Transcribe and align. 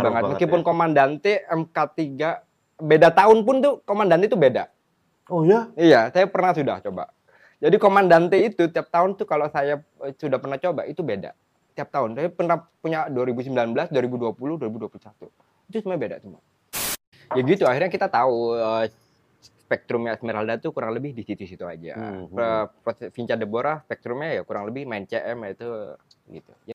banget. 0.00 0.22
banget 0.22 0.30
Meskipun 0.34 0.60
ya. 0.60 0.64
komandante 0.64 1.32
MK3 1.48 2.00
beda 2.80 3.08
tahun 3.12 3.38
pun 3.44 3.56
tuh 3.60 3.74
komandante 3.84 4.24
itu 4.26 4.38
beda. 4.40 4.72
Oh 5.30 5.46
ya? 5.46 5.70
Iya, 5.78 6.10
saya 6.10 6.26
pernah 6.26 6.50
sudah 6.56 6.82
coba. 6.82 7.12
Jadi 7.60 7.76
komandante 7.76 8.36
itu 8.40 8.72
tiap 8.72 8.88
tahun 8.88 9.20
tuh 9.20 9.28
kalau 9.28 9.46
saya 9.52 9.84
eh, 10.02 10.12
sudah 10.16 10.40
pernah 10.40 10.56
coba 10.56 10.88
itu 10.88 11.04
beda. 11.04 11.36
Tiap 11.76 11.88
tahun. 11.92 12.16
Saya 12.16 12.28
pernah 12.32 12.66
punya 12.80 13.06
2019, 13.12 13.92
2020, 13.92 14.34
2021. 14.58 15.70
Itu 15.70 15.76
semua 15.84 16.00
beda 16.00 16.16
semua. 16.18 16.40
Ya 17.30 17.46
gitu, 17.46 17.62
akhirnya 17.68 17.92
kita 17.92 18.10
tahu 18.10 18.58
eh, 18.58 18.90
spektrumnya 19.70 20.18
Esmeralda 20.18 20.58
tuh 20.58 20.74
kurang 20.74 20.98
lebih 20.98 21.14
di 21.14 21.22
situ-situ 21.22 21.62
aja. 21.62 21.94
Hmm, 21.94 22.26
proses 22.82 23.14
Vinca 23.14 23.38
Deborah 23.38 23.86
spektrumnya 23.86 24.40
ya 24.40 24.42
kurang 24.42 24.66
lebih 24.66 24.82
main 24.82 25.06
CM 25.06 25.46
itu 25.46 25.94
gitu. 26.26 26.52
Ya. 26.66 26.74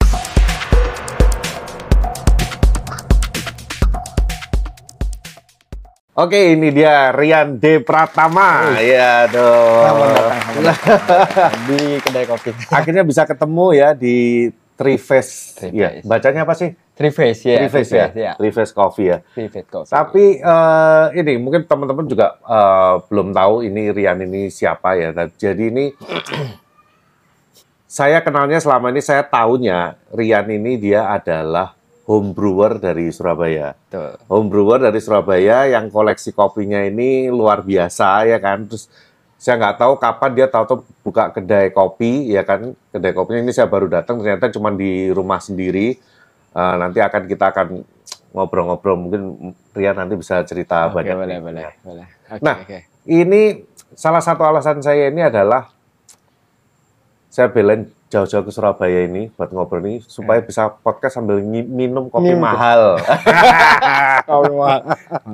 Oke, 6.16 6.56
ini 6.56 6.72
dia 6.72 7.12
Rian 7.12 7.60
D 7.60 7.84
Pratama. 7.84 8.72
Iya 8.80 9.28
dong. 9.28 9.84
Selamat 9.84 10.08
datang, 10.16 10.40
selamat 10.40 10.96
datang 11.04 11.52
di 11.68 11.80
kedai 12.00 12.24
kopi. 12.24 12.50
Akhirnya 12.72 13.04
bisa 13.04 13.28
ketemu 13.28 13.66
ya 13.76 13.92
di 13.92 14.48
Triface. 14.76 15.60
Three 15.60 15.76
Iya, 15.76 16.00
Face. 16.00 16.08
bacanya 16.08 16.48
apa 16.48 16.56
sih? 16.56 16.72
Three 16.96 17.12
face 17.12 17.44
ya. 17.44 17.60
Triface 17.60 17.92
ya. 17.92 18.06
ya. 18.16 18.32
Triface 18.32 18.72
Coffee 18.72 19.08
ya. 19.12 19.18
Three 19.36 19.48
face 19.52 19.68
coffee. 19.68 19.92
Tapi 19.92 20.24
eh, 20.40 21.04
ini 21.20 21.36
mungkin 21.36 21.68
teman-teman 21.68 22.08
juga 22.08 22.40
eh, 22.40 22.94
belum 23.12 23.36
tahu 23.36 23.68
ini 23.68 23.92
Rian 23.92 24.16
ini 24.24 24.48
siapa 24.48 24.96
ya. 24.96 25.12
Nah, 25.12 25.28
Jadi 25.28 25.68
ini 25.68 25.92
saya 28.00 28.24
kenalnya 28.24 28.56
selama 28.56 28.88
ini 28.88 29.04
saya 29.04 29.20
tahunya 29.20 30.00
Rian 30.16 30.48
ini 30.48 30.80
dia 30.80 31.12
adalah 31.12 31.76
home 32.06 32.30
brewer 32.32 32.78
dari 32.78 33.10
Surabaya. 33.10 33.74
Tuh. 33.90 34.14
Home 34.30 34.46
brewer 34.46 34.78
dari 34.78 35.02
Surabaya 35.02 35.66
yang 35.66 35.90
koleksi 35.90 36.30
kopinya 36.30 36.78
ini 36.80 37.26
luar 37.28 37.66
biasa 37.66 38.24
ya 38.30 38.38
kan. 38.38 38.62
Terus 38.64 38.86
saya 39.36 39.58
nggak 39.60 39.76
tahu 39.82 39.92
kapan 39.98 40.30
dia 40.32 40.46
tahu-tahu 40.48 40.86
buka 41.02 41.34
kedai 41.34 41.74
kopi 41.74 42.30
ya 42.30 42.46
kan. 42.46 42.72
Kedai 42.94 43.12
kopinya 43.12 43.42
ini 43.42 43.52
saya 43.52 43.66
baru 43.66 43.90
datang 43.90 44.22
ternyata 44.22 44.48
cuma 44.54 44.70
di 44.70 45.10
rumah 45.10 45.42
sendiri. 45.42 45.98
Eh, 46.56 46.74
nanti 46.80 47.02
akan 47.02 47.22
kita 47.26 47.50
akan 47.52 47.66
ngobrol-ngobrol 48.32 48.96
mungkin 48.96 49.22
Rian 49.72 49.96
nanti 49.96 50.14
bisa 50.16 50.40
cerita 50.46 50.88
Oke, 50.88 51.02
banyak. 51.02 51.14
boleh, 51.16 51.36
nih. 51.36 51.40
boleh, 51.42 51.64
boleh. 51.84 52.06
Oke, 52.32 52.40
Nah, 52.40 52.56
oke. 52.64 52.78
Ini 53.06 53.42
salah 53.92 54.20
satu 54.20 54.42
alasan 54.42 54.78
saya 54.80 55.08
ini 55.10 55.20
adalah 55.26 55.68
saya 57.28 57.52
belain 57.52 57.92
jauh-jauh 58.06 58.42
ke 58.42 58.50
Surabaya 58.50 59.02
ini 59.02 59.34
buat 59.34 59.50
ngobrol 59.50 59.82
ini 59.82 59.98
supaya 60.00 60.38
bisa 60.38 60.70
podcast 60.70 61.18
sambil 61.18 61.42
minum 61.42 62.06
kopi 62.06 62.30
Minum. 62.30 62.46
mahal. 62.46 63.02
Kopi 64.28 64.52
mahal. 64.54 64.80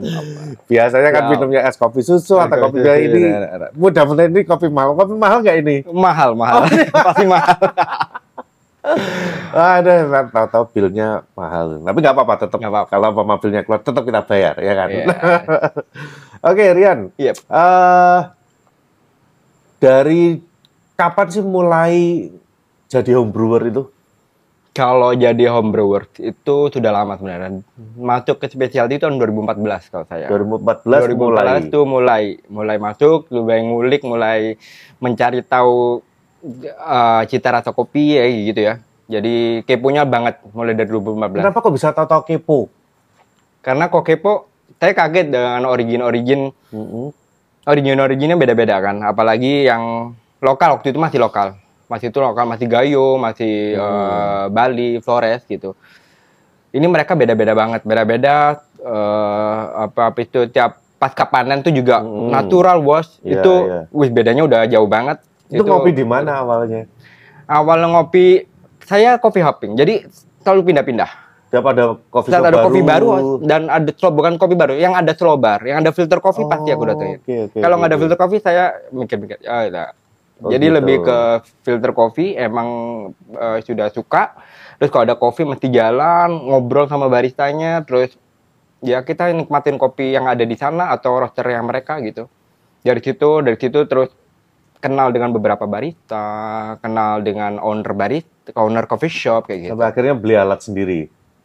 Biasanya 0.73 1.11
kan 1.11 1.23
Ya. 1.23 1.29
minumnya 1.31 1.61
es 1.65 1.77
kopi 1.77 2.01
susu 2.01 2.37
atau 2.37 2.57
kopi 2.59 2.81
oke, 2.81 2.93
ini. 2.97 3.29
ada, 3.29 3.49
ada. 3.51 3.67
Mudah-mudahan 3.73 4.29
ini 4.29 4.43
kopi 4.43 4.67
mahal. 4.67 4.97
Kopi 4.97 5.13
mahal 5.13 5.39
nggak 5.41 5.57
ini? 5.61 5.77
Mahal, 5.87 6.33
mahal. 6.33 6.65
Pasti 7.07 7.25
mahal. 7.25 7.57
Ada, 9.53 9.93
tahu-tahu 10.27 10.65
bilnya 10.73 11.23
mahal. 11.33 11.77
Tapi 11.79 11.99
nggak 12.01 12.15
apa-apa, 12.17 12.35
tetap 12.41 12.59
Nggak 12.59 12.73
apa-apa. 12.73 12.89
kalau 12.89 13.07
apa 13.13 13.35
bilnya 13.39 13.63
keluar, 13.63 13.81
tetap 13.81 14.03
kita 14.03 14.21
bayar, 14.25 14.55
ya 14.59 14.73
kan? 14.73 14.89
Iya. 14.89 15.07
Oke, 16.43 16.65
Rian. 16.73 16.99
Yep. 17.15 17.37
Eh, 17.47 18.21
dari 19.79 20.41
kapan 20.95 21.27
sih 21.29 21.45
mulai 21.45 21.95
jadi 23.01 23.17
home 23.17 23.33
brewer 23.33 23.63
itu? 23.73 23.83
Kalau 24.73 25.13
jadi 25.13 25.53
home 25.53 25.69
brewer 25.69 26.09
itu 26.17 26.57
sudah 26.73 26.91
lama 26.93 27.21
sebenarnya. 27.21 27.61
Masuk 27.97 28.41
ke 28.41 28.49
specialty 28.49 28.97
itu 28.97 29.05
tahun 29.05 29.21
2014 29.21 29.93
kalau 29.93 30.07
saya. 30.09 30.33
2014, 30.33 31.13
2014 31.13 31.17
mulai. 31.17 31.61
tuh 31.69 31.85
mulai 31.85 32.25
mulai 32.49 32.77
masuk, 32.81 33.29
mulai 33.29 33.61
ngulik, 33.61 34.01
mulai 34.05 34.57
mencari 34.97 35.45
tahu 35.45 36.01
eh, 36.65 37.23
cita 37.29 37.49
rasa 37.53 37.77
kopi 37.77 38.17
ya 38.17 38.25
gitu 38.29 38.61
ya. 38.65 38.75
Jadi 39.13 39.61
keponya 39.69 40.09
banget 40.09 40.41
mulai 40.57 40.73
dari 40.73 40.89
2015. 40.89 41.37
Kenapa 41.37 41.59
kok 41.61 41.75
bisa 41.77 41.93
tahu-tahu 41.93 42.23
kepo? 42.25 42.73
Karena 43.61 43.93
kok 43.93 44.09
kepo, 44.09 44.49
saya 44.81 44.97
kaget 44.97 45.29
dengan 45.29 45.69
origin-origin 45.69 46.49
Mm-mm. 46.73 47.13
origin-originnya 47.69 48.41
beda-beda 48.41 48.81
kan. 48.81 49.05
Apalagi 49.05 49.69
yang 49.69 50.17
lokal 50.41 50.81
waktu 50.81 50.97
itu 50.97 50.99
masih 50.99 51.21
lokal. 51.21 51.61
Masih 51.93 52.09
itu 52.09 52.19
lokal, 52.25 52.49
masih 52.49 52.65
Gayo, 52.65 53.21
masih 53.21 53.77
Hmm. 53.77 53.85
eh, 53.85 54.45
Bali, 54.49 54.91
Flores 55.05 55.45
gitu. 55.45 55.77
Ini 56.73 56.89
mereka 56.89 57.13
beda-beda 57.13 57.53
banget, 57.53 57.85
beda-beda 57.85 58.65
eh, 58.81 59.61
apa 59.87 60.11
apa 60.11 60.19
itu 60.19 60.49
tiap 60.49 60.81
pasca 60.97 61.29
panen 61.29 61.61
tuh 61.61 61.71
juga 61.71 62.01
Hmm. 62.01 62.33
natural 62.33 62.81
bos. 62.81 63.21
Iya, 63.21 63.45
itu 63.45 63.53
iya. 63.69 63.81
wih 63.93 64.09
bedanya 64.09 64.43
udah 64.49 64.61
jauh 64.67 64.89
banget. 64.89 65.21
Itu, 65.53 65.69
ngopi 65.69 65.93
di 65.93 66.03
mana 66.03 66.41
awalnya? 66.41 66.89
Awal 67.45 67.85
ngopi 67.93 68.49
saya 68.89 69.21
kopi 69.21 69.45
hopping. 69.45 69.77
Jadi 69.77 70.09
selalu 70.41 70.73
pindah-pindah. 70.73 71.11
Tiap 71.53 71.65
ada 71.69 72.01
kopi 72.09 72.33
shop 72.33 72.49
ada 72.49 72.59
kopi 72.65 72.81
baru 72.81 73.37
dan 73.45 73.69
ada 73.69 73.93
slow, 73.93 74.09
bukan 74.17 74.41
kopi 74.41 74.57
baru, 74.57 74.73
yang 74.73 74.97
ada 74.97 75.13
slow 75.13 75.37
bar, 75.37 75.61
yang 75.61 75.85
ada 75.85 75.93
filter 75.93 76.17
kopi 76.17 76.49
pasti 76.49 76.73
aku 76.73 76.89
datengin. 76.89 77.21
Oke, 77.21 77.35
oke, 77.53 77.59
Kalau 77.61 77.77
nggak 77.77 77.89
ada 77.93 77.97
oke. 78.01 78.03
filter 78.09 78.19
kopi 78.19 78.37
saya 78.41 78.65
mikir-mikir. 78.89 79.45
Oh, 79.45 79.63
ya. 79.69 79.93
Oh, 80.41 80.51
Jadi 80.51 80.67
gitu. 80.73 80.77
lebih 80.81 80.97
ke 81.05 81.19
filter 81.63 81.93
kopi 81.93 82.33
emang 82.35 82.69
eh, 83.37 83.59
sudah 83.63 83.93
suka. 83.93 84.33
Terus 84.81 84.91
kalau 84.91 85.05
ada 85.07 85.15
kopi 85.15 85.45
mesti 85.45 85.69
jalan 85.69 86.33
ngobrol 86.49 86.89
sama 86.89 87.07
baristanya. 87.07 87.85
Terus 87.85 88.17
ya 88.83 89.05
kita 89.05 89.31
nikmatin 89.31 89.79
kopi 89.79 90.17
yang 90.17 90.27
ada 90.27 90.43
di 90.43 90.57
sana 90.57 90.91
atau 90.91 91.21
roaster 91.21 91.47
yang 91.47 91.69
mereka 91.69 92.03
gitu. 92.03 92.27
Dari 92.83 92.99
situ 92.99 93.45
dari 93.45 93.55
situ 93.55 93.87
terus 93.87 94.11
kenal 94.83 95.15
dengan 95.15 95.31
beberapa 95.31 95.63
barista, 95.71 96.27
kenal 96.83 97.23
dengan 97.23 97.63
owner 97.63 97.95
barista, 97.95 98.51
owner 98.59 98.91
coffee 98.91 99.13
shop 99.13 99.47
kayak 99.47 99.71
gitu. 99.71 99.73
Sampai 99.79 99.89
akhirnya 99.95 100.15
beli 100.19 100.35
alat 100.35 100.61
sendiri. 100.65 101.01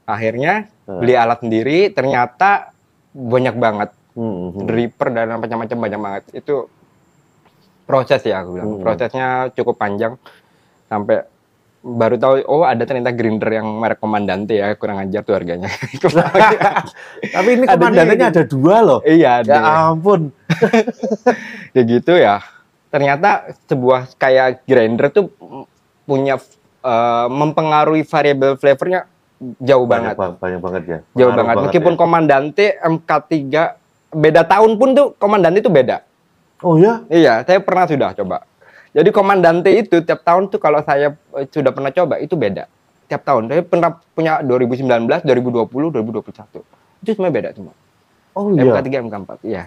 Akhirnya 0.09 0.73
Hmm. 0.87 1.03
beli 1.03 1.13
alat 1.13 1.43
sendiri 1.43 1.91
ternyata 1.91 2.71
banyak 3.11 3.55
banget 3.59 3.89
Hmm, 4.17 4.55
hmm. 4.55 4.65
dripper 4.65 5.13
dan 5.13 5.37
macam-macam 5.37 5.77
banyak 5.77 5.99
banget 6.01 6.23
itu 6.33 6.65
proses 7.87 8.19
ya 8.21 8.43
aku 8.43 8.49
bilang 8.53 8.67
Hmm. 8.69 8.83
prosesnya 8.83 9.27
cukup 9.51 9.75
panjang 9.75 10.13
sampai 10.85 11.23
baru 11.79 12.15
tahu 12.15 12.33
oh 12.43 12.61
ada 12.61 12.83
ternyata 12.83 13.09
grinder 13.09 13.47
yang 13.53 13.67
merek 13.73 13.97
komandante 13.97 14.51
ya 14.51 14.75
kurang 14.75 14.99
ajar 14.99 15.21
tuh 15.21 15.33
harganya 15.33 15.71
Tapi 17.33 17.49
ini 17.49 17.63
Adanya 17.63 17.71
komandannya 18.03 18.15
gitu. 18.17 18.27
ada 18.29 18.43
dua 18.45 18.75
loh. 18.81 18.99
iya 19.01 19.39
Ya 19.39 19.55
ada 19.55 19.59
ampun. 19.87 20.35
ya 21.71 21.81
gitu 21.83 22.13
ya 22.13 22.43
ternyata 22.87 23.29
sebuah 23.65 24.15
kayak 24.15 24.63
grinder 24.63 25.07
tuh 25.09 25.31
punya 26.03 26.39
eh, 26.81 27.27
mempengaruhi 27.29 28.03
variabel 28.03 28.55
flavornya 28.55 29.05
jauh 29.57 29.85
Banyak, 29.85 29.87
banget 29.87 30.15
bang- 30.17 30.37
banyak 30.37 30.59
banget 30.59 30.83
ya. 30.83 30.99
jauh 31.13 31.29
Pengaruh 31.29 31.35
banget 31.37 31.55
meskipun 31.63 31.93
ya. 31.93 31.97
komandante 31.97 32.65
MK3 32.81 33.35
beda 34.09 34.41
tahun 34.43 34.71
pun 34.73 34.89
tuh 34.91 35.07
komandante 35.13 35.59
itu 35.59 35.69
beda 35.69 36.01
Oh 36.65 36.75
ya? 36.77 37.05
Iya, 37.11 37.45
saya 37.45 37.61
pernah 37.61 37.85
sudah 37.85 38.13
coba. 38.17 38.37
Jadi 38.97 39.09
komandante 39.13 39.69
itu 39.69 40.01
tiap 40.01 40.25
tahun 40.25 40.49
tuh 40.49 40.57
kalau 40.57 40.81
saya 40.81 41.13
eh, 41.37 41.45
sudah 41.45 41.69
pernah 41.69 41.93
coba 41.93 42.17
itu 42.17 42.33
beda. 42.33 42.65
Tiap 43.05 43.21
tahun. 43.21 43.45
Saya 43.51 43.61
pernah 43.61 44.01
punya 44.17 44.41
2019, 44.41 45.21
2020, 45.21 45.69
2021. 45.69 47.05
Itu 47.05 47.11
semua 47.13 47.29
beda 47.29 47.53
semua. 47.53 47.77
Oh 48.33 48.49
iya. 48.53 48.73
MK3, 48.73 48.89
MK4. 49.05 49.31
Iya. 49.45 49.63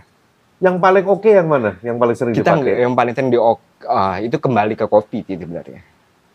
Yang 0.60 0.76
paling 0.76 1.04
oke 1.08 1.30
yang 1.30 1.48
mana? 1.48 1.70
Yang 1.80 1.96
paling 1.96 2.16
sering 2.18 2.34
Kita 2.36 2.52
dipakai? 2.52 2.74
yang 2.84 2.92
paling 2.92 3.14
sering 3.16 3.30
di 3.32 3.38
ah, 3.88 4.16
itu 4.20 4.36
kembali 4.36 4.74
ke 4.76 4.86
kopi 4.90 5.24
sih 5.24 5.38
sebenarnya. 5.40 5.80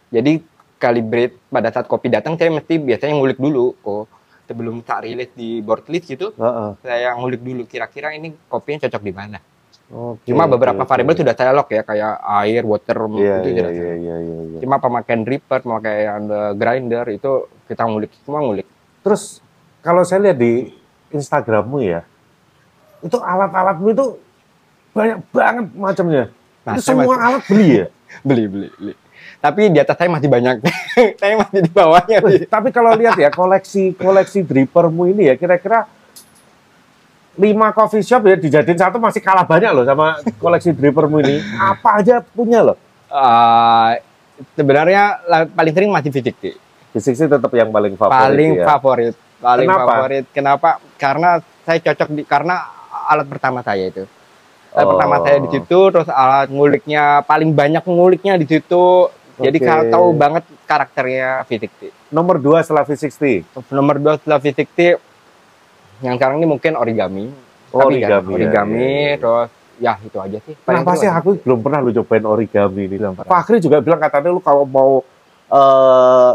Jadi 0.09 0.41
calibrate 0.81 1.35
pada 1.51 1.69
saat 1.69 1.85
kopi 1.85 2.09
datang 2.09 2.33
saya 2.39 2.49
mesti 2.49 2.79
biasanya 2.81 3.13
ngulik 3.13 3.37
dulu. 3.37 3.77
Oh, 3.85 4.09
sebelum 4.49 4.81
tak 4.81 5.05
rilis 5.05 5.29
di 5.35 5.61
board 5.61 5.85
list 5.89 6.09
gitu, 6.09 6.33
Heeh. 6.37 6.69
saya 6.81 7.13
ngulik 7.17 7.41
dulu 7.41 7.65
kira-kira 7.69 8.13
ini 8.13 8.33
kopinya 8.49 8.85
cocok 8.87 9.03
di 9.03 9.13
mana. 9.13 9.37
Oke, 9.85 10.33
Cuma 10.33 10.49
beberapa 10.49 10.81
oke. 10.81 10.89
variabel 10.89 11.13
sudah 11.13 11.37
saya 11.37 11.53
lock 11.53 11.69
ya 11.69 11.85
kayak 11.85 12.13
air, 12.41 12.65
water 12.65 12.97
Iya, 12.97 13.05
itu 13.05 13.47
sudah 13.53 13.69
iya, 13.69 13.93
iya, 13.93 14.15
iya, 14.17 14.37
iya. 14.49 14.59
cuma 14.59 14.81
pemakaian 14.81 15.21
dripper, 15.21 15.61
pemakaian 15.61 16.21
grinder 16.57 17.05
itu 17.13 17.31
kita 17.69 17.85
ngulik 17.85 18.09
semua 18.25 18.41
ngulik. 18.41 18.65
Terus 19.05 19.45
kalau 19.85 20.01
saya 20.01 20.25
lihat 20.25 20.41
di 20.41 20.73
Instagrammu 21.13 21.85
ya, 21.85 22.01
itu 23.05 23.13
alat-alatmu 23.13 23.87
itu 23.93 24.05
banyak 24.89 25.17
banget 25.29 25.65
macamnya. 25.77 26.23
Nah, 26.65 26.73
itu 26.73 26.81
semua 26.81 27.05
masih- 27.05 27.21
alat 27.21 27.43
beli 27.45 27.67
ya? 27.69 27.87
Beli, 28.25 28.43
beli, 28.47 28.67
beli. 28.73 28.93
Tapi 29.37 29.69
di 29.69 29.77
atas 29.77 29.97
saya 29.97 30.09
masih 30.09 30.29
banyak. 30.31 30.65
saya 31.21 31.33
masih 31.37 31.59
di 31.61 31.69
bawahnya. 31.69 32.17
Tapi 32.49 32.69
kalau 32.73 32.97
lihat 32.97 33.13
ya 33.19 33.29
koleksi 33.29 33.93
koleksi 33.93 34.41
drippermu 34.41 35.13
ini 35.13 35.29
ya 35.29 35.35
kira-kira 35.35 35.85
lima 37.35 37.75
coffee 37.75 38.03
shop 38.03 38.23
ya 38.25 38.35
dijadiin 38.39 38.79
satu 38.79 38.97
masih 38.97 39.19
kalah 39.19 39.43
banyak 39.43 39.71
loh 39.75 39.83
sama 39.83 40.19
koleksi 40.39 40.71
drippermu 40.71 41.19
ini. 41.23 41.43
Apa 41.59 41.99
aja 41.99 42.23
punya 42.23 42.63
loh. 42.63 42.77
Eh, 43.11 43.91
sebenarnya 44.55 45.19
paling 45.51 45.73
sering 45.75 45.91
masih 45.91 46.11
fisik 46.11 46.35
sih. 46.39 46.55
Fisik 46.95 47.13
sih 47.19 47.27
tetap 47.27 47.51
yang 47.51 47.71
paling 47.75 47.99
favorit 47.99 48.15
paling 48.23 48.51
ya. 48.55 48.65
favorit. 48.65 49.15
paling 49.35 49.67
Kenapa? 49.67 49.83
favorit. 49.85 50.25
Kenapa? 50.31 50.69
Karena 50.95 51.29
saya 51.67 51.77
cocok 51.83 52.09
di 52.15 52.23
karena 52.23 52.55
alat 53.11 53.27
pertama 53.27 53.59
saya 53.61 53.91
itu. 53.91 54.03
Alat 54.71 54.85
Oh. 54.87 54.91
pertama 54.95 55.15
saya 55.23 55.37
di 55.39 55.49
situ, 55.51 55.79
terus 55.91 56.07
alat 56.07 56.47
nguliknya 56.51 57.23
paling 57.23 57.51
banyak 57.51 57.83
nguliknya 57.83 58.35
di 58.35 58.47
situ. 58.47 59.11
Jadi 59.35 59.57
Oke. 59.59 59.67
kalau 59.67 59.83
tahu 59.91 60.07
banget 60.15 60.43
karakternya 60.63 61.43
V60. 61.43 61.91
Nomor 62.07 62.39
dua 62.39 62.63
setelah 62.63 62.87
V60. 62.87 63.43
Nomor 63.67 63.99
dua 63.99 64.15
setelah 64.15 64.39
V60 64.39 64.95
yang 66.01 66.15
sekarang 66.15 66.41
ini 66.41 66.47
mungkin 66.47 66.73
origami. 66.75 67.25
Oh, 67.71 67.83
Tapi 67.83 67.99
kan, 67.99 68.23
origami, 68.23 68.31
ya, 68.31 68.35
origami, 68.39 68.79
ya, 68.79 68.95
ya. 69.11 69.15
terus 69.19 69.49
ya 69.75 69.93
itu 69.99 70.17
aja 70.17 70.37
sih. 70.41 70.53
Paling 70.57 70.83
Kenapa 70.83 70.91
sih 70.95 71.09
aku 71.11 71.29
belum 71.43 71.59
pernah 71.59 71.79
lu 71.83 71.91
cobain 71.93 72.23
origami 72.23 72.81
ini? 72.87 72.95
Fakri 73.21 73.59
juga 73.59 73.83
bilang 73.83 73.99
katanya 73.99 74.31
lu 74.31 74.39
kalau 74.39 74.63
mau 74.63 75.03
eh, 75.45 76.31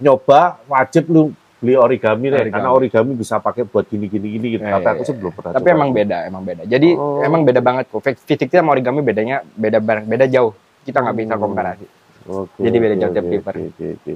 nyoba 0.00 0.58
wajib 0.66 1.04
lu 1.06 1.22
beli 1.60 1.80
origami 1.80 2.28
deh 2.28 2.44
Origami. 2.44 2.52
karena 2.52 2.70
origami 2.72 3.10
bisa 3.16 3.40
pakai 3.40 3.64
buat 3.64 3.88
gini 3.88 4.04
gini 4.08 4.26
gini 4.36 4.46
gitu. 4.56 4.64
Ya, 4.64 4.76
Kata 4.76 4.84
ya, 4.84 4.92
aku 4.92 5.02
ya. 5.02 5.08
sih 5.08 5.14
belum 5.16 5.32
pernah. 5.32 5.52
Tapi 5.56 5.64
coba. 5.64 5.76
emang 5.76 5.90
beda, 5.92 6.18
emang 6.28 6.42
beda. 6.44 6.62
Jadi 6.68 6.88
Oh. 6.92 7.24
emang 7.24 7.40
beda 7.44 7.60
banget 7.60 7.84
kok. 7.88 8.00
Fisik 8.04 8.48
sama 8.48 8.72
origami 8.72 9.00
bedanya 9.00 9.40
beda 9.54 9.80
banget, 9.80 10.04
beda 10.04 10.24
jauh. 10.28 10.52
Kita 10.84 11.00
nggak 11.00 11.16
bisa 11.16 11.34
Hmm. 11.36 11.42
komparasi. 11.42 11.86
Oke, 12.24 12.56
jadi 12.58 12.76
beda 12.76 12.94
oke, 12.94 13.00
jauh 13.00 13.12
tiap 13.12 13.24
oke, 13.24 13.32
paper. 13.36 13.54
oke, 13.62 13.86
oke. 13.96 14.14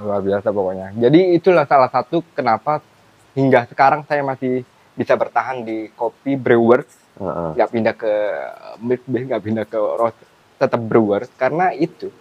Luar 0.00 0.20
biasa 0.20 0.48
pokoknya. 0.48 0.86
Jadi 0.96 1.20
itulah 1.36 1.64
salah 1.64 1.88
satu 1.88 2.24
kenapa 2.32 2.80
hingga 3.32 3.68
sekarang 3.68 4.04
saya 4.04 4.22
masih 4.24 4.64
bisa 4.92 5.16
bertahan 5.16 5.64
di 5.64 5.88
kopi 5.96 6.36
brewers, 6.36 6.88
Heeh. 7.16 7.50
nggak 7.56 7.70
pindah 7.72 7.94
ke 7.96 8.12
milk 8.80 9.02
base, 9.08 9.26
nggak 9.28 9.42
pindah 9.42 9.64
ke 9.68 9.78
roast, 9.78 10.18
tetap 10.60 10.80
brewers 10.84 11.30
karena 11.40 11.72
itu 11.72 12.12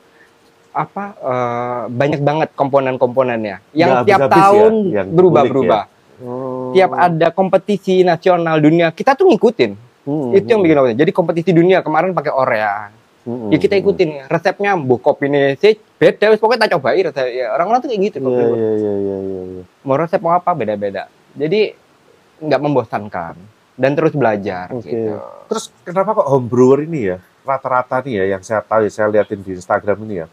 apa 0.72 1.04
eh, 1.20 1.84
banyak 1.92 2.22
banget 2.24 2.50
komponen-komponennya 2.56 3.60
yang 3.76 4.02
Nggak 4.02 4.08
tiap 4.08 4.20
ya, 4.20 4.28
tahun 4.32 4.74
yang 4.88 5.08
berubah-berubah. 5.12 5.84
Oh. 6.22 6.72
Tiap 6.72 6.92
ada 6.96 7.28
kompetisi 7.34 8.06
nasional 8.08 8.62
dunia 8.62 8.94
kita 8.96 9.18
tuh 9.18 9.28
ngikutin. 9.28 9.72
Hmm, 10.02 10.34
Itu 10.34 10.48
yang 10.48 10.62
hmm, 10.64 10.66
bikin 10.66 10.78
aku. 10.80 10.88
Jadi 10.98 11.12
kompetisi 11.12 11.52
dunia 11.52 11.84
kemarin 11.86 12.16
pakai 12.16 12.32
Orea. 12.34 12.90
Hmm, 13.28 13.50
Ya 13.54 13.58
kita 13.62 13.76
ikutin 13.78 14.26
resepnya, 14.28 14.78
bu 14.78 14.98
kopi 14.98 15.30
ini 15.30 15.56
sih 15.58 15.78
beda, 16.02 16.34
wis 16.34 16.40
pokoknya 16.42 16.66
tak 16.68 16.78
cobain 16.78 17.04
resep. 17.06 17.28
Ya, 17.32 17.54
orang-orang 17.54 17.80
tuh 17.82 17.90
kayak 17.94 18.02
gitu. 18.12 18.18
Iya, 18.20 18.26
kopi. 18.26 18.42
iya, 18.42 18.50
iya, 18.52 18.72
iya, 18.74 19.18
iya, 19.22 19.42
iya. 19.58 19.64
Mau 19.86 19.96
resep 19.98 20.20
mau 20.22 20.34
apa 20.34 20.52
beda-beda. 20.54 21.10
Jadi 21.38 21.74
nggak 22.42 22.62
membosankan 22.62 23.36
dan 23.78 23.92
terus 23.94 24.14
belajar 24.14 24.70
Oke. 24.74 24.90
gitu. 24.90 25.18
Terus 25.50 25.64
kenapa 25.86 26.18
kok 26.18 26.28
home 26.28 26.48
brewer 26.50 26.86
ini 26.86 27.14
ya 27.14 27.18
rata-rata 27.42 28.06
nih 28.06 28.14
ya 28.22 28.26
yang 28.38 28.42
saya 28.46 28.62
tahu 28.62 28.86
ya 28.86 28.92
saya 28.94 29.08
liatin 29.10 29.42
di 29.42 29.58
Instagram 29.58 29.98
ini 30.06 30.26
ya. 30.26 30.28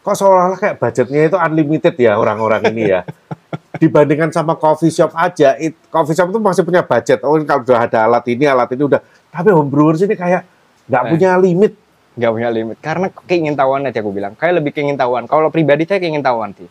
Kok 0.00 0.14
seolah-olah 0.16 0.56
kayak 0.56 0.76
budgetnya 0.80 1.20
itu 1.28 1.36
unlimited 1.36 1.94
ya 2.00 2.16
orang-orang 2.16 2.72
ini 2.72 2.96
ya. 2.96 3.04
Dibandingkan 3.82 4.32
sama 4.32 4.56
coffee 4.56 4.90
shop 4.90 5.12
aja, 5.14 5.54
it, 5.60 5.76
coffee 5.92 6.16
shop 6.16 6.32
itu 6.32 6.40
masih 6.40 6.64
punya 6.64 6.80
budget. 6.80 7.20
Oh 7.22 7.36
kalau 7.44 7.62
udah 7.62 7.84
ada 7.84 7.98
alat 8.08 8.24
ini, 8.32 8.48
alat 8.48 8.72
ini 8.72 8.82
udah. 8.88 9.00
Tapi 9.28 9.52
home 9.52 9.68
brewer 9.68 9.94
sini 10.00 10.16
kayak 10.16 10.57
nggak 10.88 11.02
Eh. 11.02 11.10
punya 11.10 11.30
limit. 11.36 11.72
nggak 12.14 12.32
punya 12.32 12.50
limit 12.50 12.76
karena 12.78 13.06
keingintahuan 13.22 13.84
aja 13.84 14.02
aku 14.02 14.10
bilang 14.10 14.34
kayak 14.34 14.58
lebih 14.58 14.72
keingintahuan 14.72 15.24
kalau 15.24 15.48
pribadi 15.48 15.86
saya 15.86 15.96
keingintahuan 15.98 16.50
sih 16.50 16.66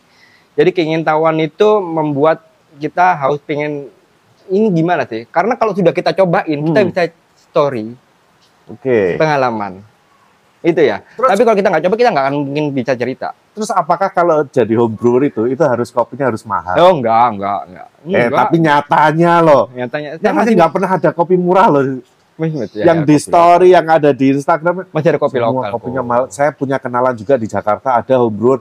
jadi 0.52 0.68
keingintahuan 0.70 1.38
itu 1.38 1.68
membuat 1.80 2.44
kita 2.76 3.16
harus 3.16 3.40
pengen 3.40 3.88
ini 4.46 4.68
gimana 4.70 5.02
sih 5.02 5.24
karena 5.24 5.54
kalau 5.54 5.72
sudah 5.72 5.88
kita 5.88 6.12
cobain 6.12 6.44
kita 6.44 6.78
Hmm. 6.78 6.88
bisa 6.88 7.02
story 7.34 7.96
Oke. 8.68 9.16
pengalaman 9.16 9.80
itu 10.60 10.76
ya 10.82 11.00
Terus- 11.08 11.30
tapi 11.30 11.42
kalau 11.42 11.56
kita 11.56 11.68
nggak 11.70 11.82
coba 11.82 11.96
kita 11.96 12.10
nggak 12.10 12.24
akan 12.26 12.36
mungkin 12.44 12.64
bisa 12.70 12.92
cerita 12.92 13.28
Terus 13.50 13.70
apakah 13.70 14.08
kalau 14.08 14.44
jadi 14.44 14.74
home 14.74 14.94
brewer 14.94 15.22
itu 15.24 15.42
itu 15.46 15.58
harus 15.60 15.88
kopinya 15.88 16.28
harus 16.28 16.44
mahal? 16.44 16.76
oh 16.76 16.92
enggak 16.92 17.26
enggak 17.32 17.60
enggak 17.64 17.88
eh 17.88 18.04
Enggak. 18.20 18.36
tapi 18.36 18.56
nyatanya 18.60 19.32
loh. 19.40 19.64
nyatanya 19.72 20.08
Ya, 20.14 20.30
masih 20.30 20.52
nggak 20.54 20.70
pernah 20.70 20.90
ada 20.92 21.10
kopi 21.10 21.34
murah 21.34 21.66
loh. 21.68 21.82
Ya, 22.38 22.84
yang 22.86 23.02
di 23.02 23.16
story 23.18 23.74
yang 23.74 23.86
ada 23.90 24.14
di 24.14 24.30
Instagram 24.32 24.86
masih 24.94 25.08
ada 25.10 25.20
kopi 25.20 25.36
Semua 25.42 25.50
lokal 25.50 25.70
kopinya 25.74 26.02
mahal. 26.06 26.24
Saya 26.30 26.54
punya 26.54 26.78
kenalan 26.78 27.14
juga 27.18 27.34
di 27.34 27.50
Jakarta 27.50 27.98
ada 27.98 28.14
home 28.22 28.34
brewer. 28.34 28.60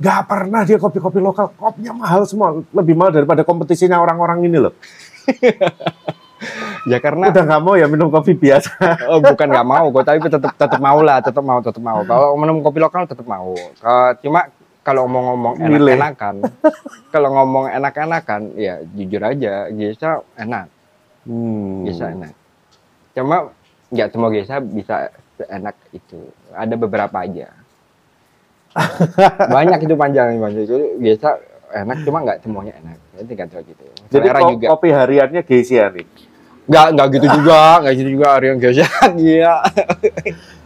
Nggak 0.00 0.20
pernah 0.24 0.60
dia 0.64 0.78
kopi-kopi 0.80 1.20
lokal. 1.20 1.52
Kopinya 1.54 1.92
mahal 1.92 2.24
semua. 2.24 2.64
Lebih 2.72 2.94
mahal 2.96 3.12
daripada 3.12 3.44
kompetisinya 3.44 4.00
orang-orang 4.00 4.48
ini 4.48 4.58
loh. 4.58 4.72
ya 6.90 6.98
karena 6.98 7.30
Udah 7.30 7.44
nggak 7.46 7.62
mau 7.62 7.74
ya 7.78 7.86
minum 7.86 8.10
kopi 8.10 8.34
biasa. 8.34 8.74
oh, 9.06 9.22
bukan 9.22 9.46
nggak 9.46 9.68
mau 9.68 9.86
kok 9.94 10.02
tapi 10.02 10.18
tetap 10.26 10.50
tetap 10.58 10.80
mau 10.82 10.98
lah 10.98 11.22
tetap 11.22 11.44
mau 11.44 11.62
tetap 11.62 11.78
mau 11.78 12.02
kalau 12.02 12.34
minum 12.34 12.58
kopi 12.58 12.82
lokal 12.82 13.06
tetap 13.06 13.22
mau 13.22 13.54
Kalau- 13.78 14.14
cuma 14.18 14.40
kalau 14.82 15.06
ngomong-ngomong 15.06 15.62
enak-enakan 15.62 16.34
kalau 17.14 17.28
ngomong 17.30 17.70
enak-enakan 17.70 18.40
ya 18.58 18.82
jujur 18.90 19.22
aja 19.22 19.70
Gesa 19.70 20.26
enak 20.34 20.66
Hmm. 21.22 21.86
Gesa 21.86 22.10
enak 22.10 22.34
cuma 23.12 23.52
nggak 23.92 24.08
semua 24.08 24.28
Gesa 24.32 24.56
bisa 24.60 25.12
enak 25.48 25.76
itu 25.92 26.18
ada 26.52 26.74
beberapa 26.76 27.16
aja 27.22 27.52
banyak 29.56 29.84
itu 29.84 29.94
panjang 29.94 30.40
panjang 30.40 30.64
itu 30.64 30.76
Gesa 31.00 31.36
enak 31.72 32.04
cuma 32.04 32.24
nggak 32.24 32.38
semuanya 32.40 32.72
enak 32.80 32.98
jadi 33.20 33.32
kan 33.36 33.46
gitu 33.52 33.84
Jadi 34.08 34.26
selera 34.28 34.40
ko- 34.40 34.50
juga 34.56 34.66
kopi 34.72 34.88
hariannya 34.92 35.42
Gesia 35.44 35.92
nih. 35.92 36.06
nggak 36.62 36.86
nggak 36.94 37.08
gitu 37.18 37.26
juga 37.42 37.58
nggak 37.84 37.94
gitu 38.00 38.10
juga 38.16 38.26
Arian 38.38 38.56
Gesa 38.56 38.88
iya 39.20 39.60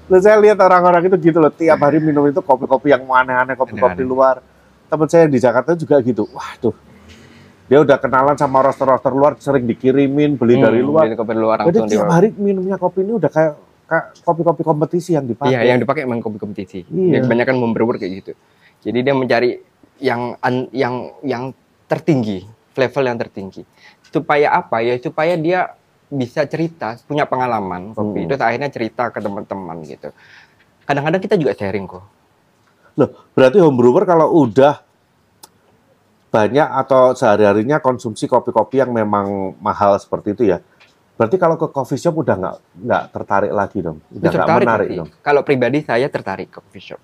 Terus 0.06 0.22
saya 0.22 0.38
lihat 0.38 0.58
orang-orang 0.62 1.10
itu 1.10 1.16
gitu 1.18 1.38
loh. 1.42 1.50
Tiap 1.50 1.82
hari 1.82 1.98
minum 1.98 2.22
itu 2.30 2.38
kopi-kopi 2.38 2.94
yang 2.94 3.02
aneh-aneh, 3.02 3.58
kopi-kopi 3.58 4.06
luar. 4.06 4.38
Temen 4.86 5.08
saya 5.10 5.26
di 5.26 5.42
Jakarta 5.42 5.74
juga 5.74 5.98
gitu. 5.98 6.30
Waduh. 6.30 6.74
Dia 7.66 7.82
udah 7.82 7.98
kenalan 7.98 8.38
sama 8.38 8.62
roster-roster 8.62 9.10
luar, 9.10 9.34
sering 9.42 9.66
dikirimin, 9.66 10.38
beli 10.38 10.62
dari 10.62 10.78
Hmm, 10.78 10.86
luar. 10.86 11.02
beli 11.10 11.18
kopi 11.18 11.34
luar 11.34 11.58
Jadi 11.66 11.78
tiap 11.90 12.06
hari 12.06 12.30
minumnya 12.38 12.78
kopi 12.78 13.02
ini 13.02 13.18
udah 13.18 13.26
kayak, 13.26 13.52
kopi-kopi 14.22 14.62
kompetisi 14.62 15.18
yang 15.18 15.26
dipakai. 15.26 15.50
Iya, 15.50 15.74
yang 15.74 15.78
dipakai 15.82 16.06
emang 16.06 16.22
kopi 16.22 16.38
kompetisi. 16.38 16.86
Iya. 16.86 17.18
Yang 17.18 17.22
kebanyakan 17.26 17.54
membrewer 17.58 17.98
kayak 17.98 18.12
gitu. 18.22 18.32
Jadi 18.86 18.98
dia 19.02 19.14
mencari 19.14 19.50
yang 19.98 20.38
an- 20.38 20.70
yang 20.70 20.94
yang 21.26 21.50
tertinggi, 21.90 22.46
level 22.78 23.02
yang 23.02 23.18
tertinggi. 23.18 23.62
Supaya 24.14 24.54
apa 24.54 24.86
ya? 24.86 24.94
Supaya 25.02 25.34
dia 25.34 25.74
bisa 26.06 26.46
cerita, 26.46 26.94
punya 27.02 27.26
pengalaman 27.26 27.90
kopi. 27.98 28.22
Hmm. 28.22 28.28
Terus 28.30 28.42
akhirnya 28.46 28.70
cerita 28.70 29.10
ke 29.10 29.18
teman-teman 29.18 29.82
gitu. 29.82 30.14
Kadang-kadang 30.86 31.18
kita 31.18 31.34
juga 31.34 31.50
sharing 31.50 31.86
kok. 31.90 32.04
Loh, 32.94 33.10
berarti 33.34 33.58
home 33.58 33.74
brewer 33.74 34.06
kalau 34.06 34.30
udah 34.46 34.85
banyak 36.30 36.68
atau 36.68 37.14
sehari-harinya 37.14 37.78
konsumsi 37.78 38.26
kopi-kopi 38.26 38.82
yang 38.82 38.90
memang 38.92 39.56
mahal 39.62 39.96
seperti 39.96 40.36
itu 40.36 40.42
ya. 40.50 40.58
Berarti 41.16 41.36
kalau 41.40 41.56
ke 41.56 41.72
coffee 41.72 41.96
shop 41.96 42.20
udah 42.20 42.36
nggak 42.36 42.56
nggak 42.84 43.02
tertarik 43.08 43.52
lagi 43.56 43.78
dong, 43.80 44.04
udah 44.12 44.30
nggak 44.30 44.58
menarik 44.60 44.88
dong. 44.92 45.08
Kalau 45.24 45.40
pribadi 45.40 45.80
saya 45.80 46.12
tertarik 46.12 46.52
ke 46.52 46.60
coffee 46.60 46.92
shop. 46.92 47.00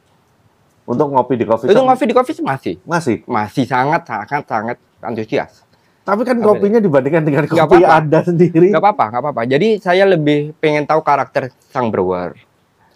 Untuk 0.85 1.09
ngopi 1.09 1.41
di 1.41 1.49
coffee 1.49 1.73
shop 1.73 1.81
ngopi 1.81 2.05
di 2.05 2.15
coffee 2.15 2.35
shop 2.37 2.45
masih 2.45 2.75
masih. 2.85 3.17
masih 3.25 3.65
sangat 3.65 4.05
sangat 4.05 4.45
sangat 4.45 4.77
antusias. 5.01 5.65
Tapi 6.03 6.27
kan 6.27 6.35
Apa 6.43 6.59
kopinya 6.59 6.83
dibandingkan 6.83 7.23
dengan 7.23 7.45
kopi 7.47 7.63
apa-apa. 7.63 7.89
Anda 7.95 8.21
sendiri. 8.27 8.75
Gak 8.75 8.83
apa-apa, 8.83 9.05
gak 9.17 9.23
apa-apa. 9.23 9.43
Jadi 9.47 9.79
saya 9.79 10.03
lebih 10.03 10.51
pengen 10.59 10.83
tahu 10.83 10.99
karakter 10.99 11.55
sang 11.71 11.95
brewer. 11.95 12.35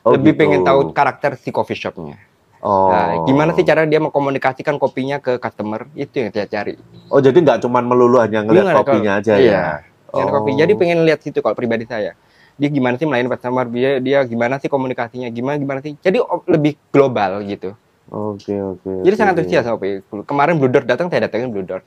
Oh, 0.03 0.15
lebih 0.15 0.35
gitu. 0.35 0.41
pengen 0.43 0.61
tahu 0.67 0.91
karakter 0.91 1.39
si 1.39 1.55
coffee 1.55 1.79
shopnya. 1.79 2.19
Oh. 2.65 2.89
Nah, 2.91 3.23
gimana 3.29 3.51
sih 3.53 3.63
cara 3.63 3.85
dia 3.85 4.01
mengkomunikasikan 4.01 4.81
kopinya 4.81 5.21
ke 5.21 5.37
customer? 5.37 5.87
Itu 5.93 6.25
yang 6.25 6.31
saya 6.33 6.49
cari. 6.49 6.75
Oh, 7.13 7.21
jadi 7.21 7.37
nggak 7.37 7.63
cuma 7.63 7.85
melulu 7.85 8.19
hanya 8.19 8.43
ngelihat 8.43 8.73
Gimana 8.73 8.81
kopinya 8.81 9.13
kalau- 9.17 9.23
aja 9.23 9.35
iya, 9.39 9.53
ya. 9.53 9.65
Oh. 10.11 10.29
kopi. 10.33 10.57
Jadi 10.57 10.73
pengen 10.75 11.05
lihat 11.05 11.21
situ 11.21 11.39
kalau 11.45 11.55
pribadi 11.55 11.85
saya. 11.85 12.17
Dia 12.57 12.69
gimana 12.73 12.97
sih 12.97 13.05
melayani 13.05 13.29
customer? 13.29 13.69
Dia 13.69 14.01
dia 14.01 14.19
gimana 14.25 14.57
sih 14.57 14.73
komunikasinya? 14.73 15.29
Gimana 15.29 15.61
gimana 15.61 15.79
sih? 15.85 15.93
Jadi 16.01 16.19
oh, 16.25 16.41
lebih 16.49 16.81
global 16.89 17.45
gitu. 17.45 17.77
Oke, 18.09 18.55
oke. 18.57 19.05
Jadi 19.05 19.13
oke. 19.13 19.21
sangat 19.21 19.35
antusias 19.37 19.67
kopi. 19.67 20.01
Kemarin 20.25 20.57
Blue 20.57 20.71
Door 20.73 20.89
datang, 20.89 21.13
saya 21.13 21.29
datangin 21.29 21.53
Blue 21.53 21.67
Door. 21.67 21.85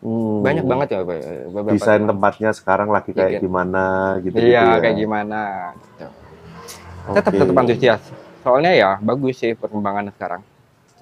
Hmm. 0.00 0.40
Banyak 0.44 0.64
banget 0.64 0.88
ya 0.92 0.98
Pak, 1.02 1.18
beberapa. 1.50 1.72
Desain 1.74 2.02
tempatnya 2.04 2.50
sekarang 2.52 2.88
lagi 2.92 3.10
kayak 3.10 3.36
Iya. 3.36 3.40
gimana 3.42 3.82
gitu 4.22 4.36
Iya, 4.38 4.62
ya. 4.62 4.80
kayak 4.80 4.96
gimana 4.96 5.40
gitu. 5.74 6.06
Tetap 7.12 7.32
Oke. 7.32 7.40
tetap 7.42 7.56
antusias. 7.56 8.02
Soalnya 8.46 8.72
ya 8.78 8.90
bagus 9.02 9.42
sih 9.42 9.58
perkembangan 9.58 10.14
sekarang. 10.14 10.46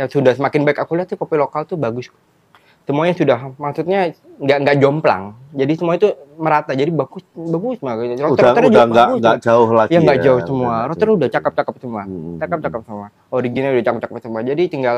Ya 0.01 0.09
sudah 0.09 0.33
semakin 0.33 0.65
baik 0.65 0.81
aku 0.81 0.97
lihat 0.97 1.13
sih 1.13 1.21
kopi 1.21 1.37
lokal 1.37 1.69
tuh 1.69 1.77
bagus. 1.77 2.09
Semuanya 2.89 3.13
sudah 3.13 3.53
maksudnya 3.61 4.17
nggak 4.41 4.59
nggak 4.65 4.77
jomplang. 4.81 5.37
Jadi 5.53 5.73
semua 5.77 6.01
itu 6.01 6.09
merata. 6.41 6.73
Jadi 6.73 6.89
bagus 6.89 7.21
bagus 7.37 7.85
banget. 7.85 8.17
Udah 8.17 8.33
Roster-rosternya 8.33 8.65
udah 8.65 8.73
juga 8.73 8.85
nggak 8.89 9.09
nggak 9.21 9.39
jauh 9.45 9.69
lagi. 9.77 9.93
Ya 9.93 9.99
nggak 10.01 10.19
ya, 10.19 10.25
jauh 10.25 10.39
udah 10.41 10.49
semua. 10.49 10.75
Roster 10.89 11.09
udah 11.13 11.29
cakep-cakep 11.29 11.75
semua. 11.85 12.03
Hmm. 12.09 12.37
Cakep-cakep 12.41 12.83
semua. 12.89 13.07
Original 13.29 13.71
udah 13.77 13.85
cakep-cakep 13.93 14.19
semua. 14.25 14.41
Jadi 14.41 14.63
tinggal 14.73 14.97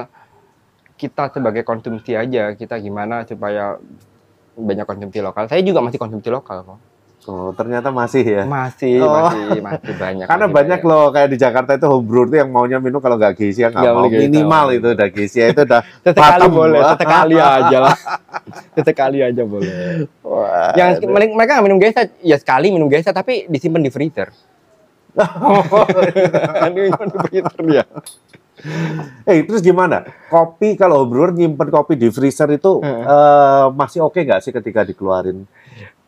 kita 0.94 1.24
sebagai 1.34 1.62
konsumsi 1.66 2.14
aja 2.14 2.54
kita 2.54 2.78
gimana 2.78 3.26
supaya 3.26 3.74
banyak 4.54 4.86
konsumsi 4.86 5.18
lokal. 5.18 5.50
Saya 5.50 5.66
juga 5.66 5.82
masih 5.82 5.98
konsumsi 5.98 6.30
lokal 6.30 6.62
kok. 6.62 6.78
Oh, 7.26 7.50
ternyata 7.50 7.90
masih 7.90 8.22
ya. 8.22 8.42
Masih, 8.46 9.02
Oh. 9.02 9.10
masih, 9.26 9.58
masih 9.58 9.94
banyak. 9.94 10.26
Karena 10.26 10.46
masih 10.46 10.54
banyak 10.54 10.80
loh 10.80 11.10
kayak 11.10 11.28
di 11.28 11.36
Jakarta 11.36 11.74
itu 11.74 11.84
homebrew 11.84 12.22
itu 12.24 12.38
yang 12.38 12.48
maunya 12.48 12.78
minum 12.78 12.98
kalau 12.98 13.14
nggak 13.14 13.34
Gesia 13.34 13.68
nggak 13.68 13.82
Nggak 13.82 13.94
mau 13.94 14.06
Gesia. 14.06 14.20
minimal 14.22 14.66
itu 14.72 14.88
udah 14.92 15.08
Gesia 15.10 15.44
itu 15.48 15.60
udah 15.60 15.80
patem. 16.14 16.50
boleh, 16.50 16.80
sesekali 16.86 17.36
aja 17.58 17.78
lah. 17.82 17.96
Sesekali 18.72 19.18
aja 19.20 19.42
boleh. 19.42 20.06
Wah, 20.22 20.70
Yang 20.72 21.02
mereka 21.04 21.32
mereka 21.34 21.50
nggak 21.52 21.66
minum 21.66 21.78
gesa, 21.78 22.00
ya 22.20 22.36
sekali 22.36 22.70
minum 22.70 22.86
gesa 22.86 23.10
tapi 23.10 23.46
disimpan 23.46 23.82
di 23.82 23.90
freezer. 23.90 24.30
Disimpan 26.68 27.08
di 27.08 27.18
freezer 27.20 27.60
dia. 27.64 27.84
Eh 29.24 29.42
terus 29.42 29.60
gimana? 29.60 30.00
Kopi 30.26 30.74
kalau 30.74 31.02
homebrewer 31.02 31.30
nyimpen 31.30 31.68
kopi 31.68 31.94
di 31.94 32.08
freezer 32.08 32.48
itu 32.50 32.80
eh, 32.80 33.66
masih 33.70 34.00
oke 34.00 34.16
nggak 34.16 34.40
sih 34.40 34.50
ketika 34.50 34.82
dikeluarin? 34.82 35.44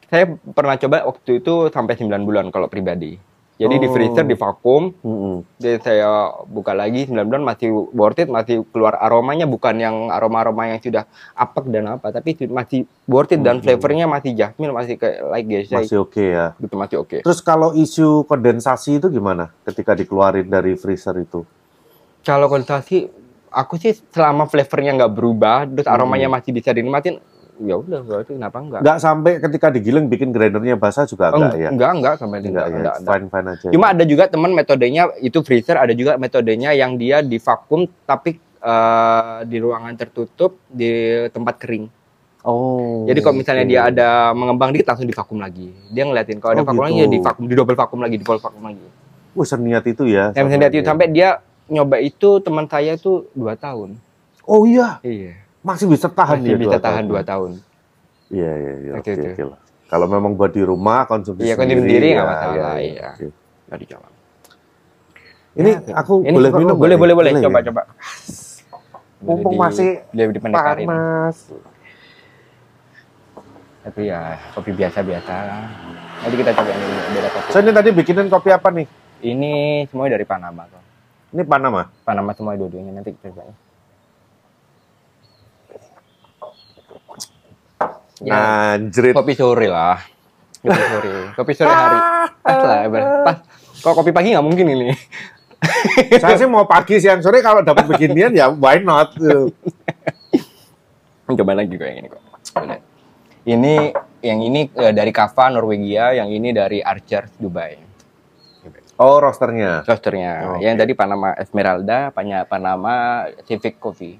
Saya 0.08 0.24
pernah 0.56 0.74
coba 0.74 1.04
waktu 1.04 1.44
itu 1.44 1.68
sampai 1.68 1.94
9 1.94 2.24
bulan 2.24 2.48
kalau 2.48 2.66
pribadi. 2.66 3.20
Jadi 3.58 3.74
di 3.76 3.90
Oh. 3.90 3.92
freezer 3.92 4.22
di 4.22 4.38
vakum, 4.38 4.94
Mm-mm. 5.02 5.42
jadi 5.58 5.82
saya 5.82 6.08
buka 6.46 6.78
lagi 6.78 7.10
9 7.10 7.26
bulan 7.26 7.42
masih 7.42 7.74
worth 7.90 8.22
it, 8.22 8.30
masih 8.30 8.62
keluar 8.70 8.94
aromanya 8.96 9.50
bukan 9.50 9.74
yang 9.74 10.14
aroma-aroma 10.14 10.70
yang 10.70 10.78
sudah 10.78 11.02
apek 11.34 11.66
dan 11.66 11.98
apa, 11.98 12.14
tapi 12.14 12.38
masih 12.46 12.86
worth 13.04 13.34
it 13.34 13.42
dan 13.42 13.58
Hmm. 13.58 13.66
flavornya 13.66 14.06
masih 14.06 14.38
jasmine, 14.38 14.70
masih 14.70 14.94
kayak 14.94 15.26
like 15.26 15.50
gesa 15.50 15.82
Masih 15.82 15.98
oke 15.98 16.22
ya. 16.22 16.54
gitu 16.54 16.74
masih 16.78 16.96
oke. 17.02 17.18
Terus 17.26 17.40
kalau 17.42 17.74
isu 17.74 18.22
kondensasi 18.24 19.02
itu 19.02 19.10
gimana 19.10 19.50
ketika 19.66 19.90
dikeluarin 19.92 20.46
dari 20.46 20.78
freezer 20.78 21.18
itu? 21.18 21.42
Kalau 22.22 22.46
kondensasi, 22.46 23.10
aku 23.50 23.74
sih 23.74 23.90
selama 24.14 24.46
flavornya 24.46 24.94
nggak 24.94 25.12
berubah, 25.12 25.66
terus 25.66 25.90
aromanya 25.90 26.30
masih 26.30 26.54
bisa 26.54 26.70
dinikmatin, 26.70 27.18
ya 27.58 27.74
udah 27.74 28.00
berarti 28.00 28.32
kenapa 28.32 28.58
enggak? 28.58 28.80
Nggak 28.80 28.98
sampai 28.98 29.32
ketika 29.38 29.66
digiling 29.68 30.06
bikin 30.06 30.30
grindernya 30.30 30.74
basah 30.74 31.04
juga 31.04 31.30
Oh, 31.30 31.38
enggak 31.38 31.56
ya? 31.56 31.68
enggak, 31.68 31.90
enggak 31.92 32.14
sampai 32.16 32.36
Enggak 32.38 32.48
enggak, 32.48 32.64
ya, 32.64 32.70
enggak, 32.72 32.94
enggak. 32.96 33.12
fine 33.12 33.26
fine 33.28 33.48
aja. 33.48 33.68
Cuma 33.70 33.86
ada 33.88 34.04
juga 34.04 34.24
teman 34.26 34.50
metodenya 34.52 35.02
itu 35.18 35.38
freezer, 35.40 35.74
ada 35.74 35.90
juga 35.90 36.14
metodenya 36.14 36.70
yang 36.70 36.94
dia 36.94 37.18
di 37.20 37.36
vakum 37.36 37.84
tapi 38.02 38.30
eh, 38.58 39.36
di 39.44 39.56
ruangan 39.56 39.94
tertutup 39.94 40.58
di 40.64 40.90
tempat 41.28 41.54
kering. 41.56 41.86
oh. 42.40 43.04
Jadi 43.04 43.18
kalau 43.18 43.36
misalnya 43.36 43.62
oke. 43.62 43.70
dia 43.70 43.80
ada 43.84 44.08
mengembang 44.32 44.70
dikit 44.70 44.86
langsung 44.88 45.06
divakum 45.06 45.38
lagi. 45.38 45.70
Dia 45.88 46.04
ngeliatin 46.04 46.38
kalau 46.38 46.52
ada 46.52 46.62
Oh, 46.62 46.66
vakum 46.66 46.80
lagi 46.80 46.94
gitu. 46.94 47.02
ya 47.02 47.08
di 47.08 47.18
vakum, 47.18 47.44
di 47.44 47.54
double 47.54 47.76
vakum 47.76 47.98
lagi, 47.98 48.14
di 48.14 48.22
double 48.22 48.40
vakum 48.40 48.62
lagi. 48.64 48.86
Wah, 49.32 49.44
seniat 49.44 49.84
itu 49.84 50.02
ya. 50.04 50.30
Yang 50.32 50.46
lihat 50.52 50.72
itu 50.72 50.84
sampai 50.84 51.06
dia 51.08 51.28
nyoba 51.66 51.98
itu 51.98 52.38
teman 52.38 52.64
saya 52.64 52.94
itu 52.94 53.28
dua 53.32 53.54
tahun. 53.54 53.98
Oh 54.42 54.64
iya, 54.64 54.96
Iya. 55.00 55.36
Masih 55.60 55.86
bisa 55.86 56.06
tahan 56.08 56.38
Masih 56.38 56.50
ya 56.50 56.56
bisa 56.58 56.78
tahan 56.78 57.04
dua 57.04 57.22
tahun. 57.22 57.58
Iya 58.28 58.52
iya 58.54 58.72
iya. 58.78 58.92
Oke, 58.98 59.10
Oke 59.10 59.20
oke. 59.20 59.28
oke 59.34 59.42
lah. 59.54 59.60
Kalau 59.88 60.06
memang 60.06 60.36
buat 60.36 60.52
di 60.52 60.60
rumah 60.60 61.08
konsumsi 61.08 61.48
Iya, 61.48 61.56
sendiri, 61.56 61.80
sendiri 61.80 62.06
nggak 62.12 62.20
ya, 62.20 62.28
masalah, 62.28 62.56
ya, 62.76 62.84
iya. 62.84 63.08
oke. 63.08 63.26
Nggak 63.68 63.78
dicoba. 63.80 64.08
Ini 65.58 65.70
Ya, 65.74 65.94
aku 65.96 66.14
Ini 66.22 66.36
boleh 66.36 66.50
minum 66.54 66.76
boleh 66.76 66.96
boleh 66.96 67.14
nih? 67.14 67.16
boleh 67.18 67.32
coba 67.42 67.58
ya? 67.58 67.64
coba. 67.72 67.82
Mumpung 69.18 69.54
Boleh 69.56 69.64
masih 69.66 69.88
dipendekarin. 70.12 70.86
Panas. 70.86 71.36
Tapi 73.82 74.00
ya 74.06 74.36
kopi 74.52 74.70
biasa-biasa. 74.76 75.34
Nanti 76.22 76.36
kita 76.36 76.50
coba 76.52 76.70
ini 76.70 76.86
beda 77.16 77.28
kopi. 77.32 77.48
So 77.50 77.58
ini 77.58 77.70
tadi 77.72 77.88
bikinin 77.90 78.28
kopi 78.28 78.48
apa 78.52 78.68
nih? 78.70 78.86
Ini 79.18 79.52
semuanya 79.90 80.14
dari 80.14 80.26
Panama. 80.28 80.62
Ini 81.34 81.42
Panama. 81.42 81.88
Panama 82.04 82.30
semua 82.36 82.54
dua-duanya 82.54 82.92
nanti 82.92 83.16
kita 83.16 83.32
Ya, 88.24 88.74
Anjrit. 88.74 89.14
kopi 89.14 89.38
sore 89.38 89.70
lah. 89.70 90.02
Kopi 90.58 90.82
sore. 90.82 91.10
Kopi 91.38 91.52
sore 91.54 91.70
hari. 91.70 91.98
Pas 92.48 92.62
lah, 92.64 92.78
pas. 93.22 93.38
Kalau 93.78 93.94
kopi 94.02 94.10
pagi 94.10 94.34
nggak 94.34 94.46
mungkin 94.46 94.66
ini. 94.66 94.88
Saya 96.22 96.38
sih 96.38 96.46
mau 96.46 96.66
pagi 96.66 97.02
siang 97.02 97.22
sore 97.22 97.42
kalau 97.42 97.62
dapat 97.62 97.86
beginian 97.86 98.30
ya 98.30 98.50
why 98.50 98.78
not? 98.78 99.14
Coba 101.28 101.52
lagi 101.52 101.76
kok 101.76 101.86
yang 101.86 101.98
ini 102.02 102.08
kok. 102.08 102.22
Ini 103.44 103.74
yang 104.24 104.40
ini 104.42 104.60
eh, 104.72 104.92
dari 104.96 105.12
Kava 105.12 105.52
Norwegia, 105.52 106.16
yang 106.16 106.32
ini 106.32 106.50
dari 106.50 106.80
Archer 106.80 107.28
Dubai. 107.36 107.76
Oh 108.98 109.22
rosternya. 109.22 109.86
Roasternya. 109.86 110.58
Oke. 110.58 110.66
Yang 110.66 110.74
tadi 110.82 110.92
Panama 110.98 111.30
Esmeralda, 111.38 112.10
Panama 112.50 112.94
Civic 113.46 113.78
Coffee. 113.78 114.18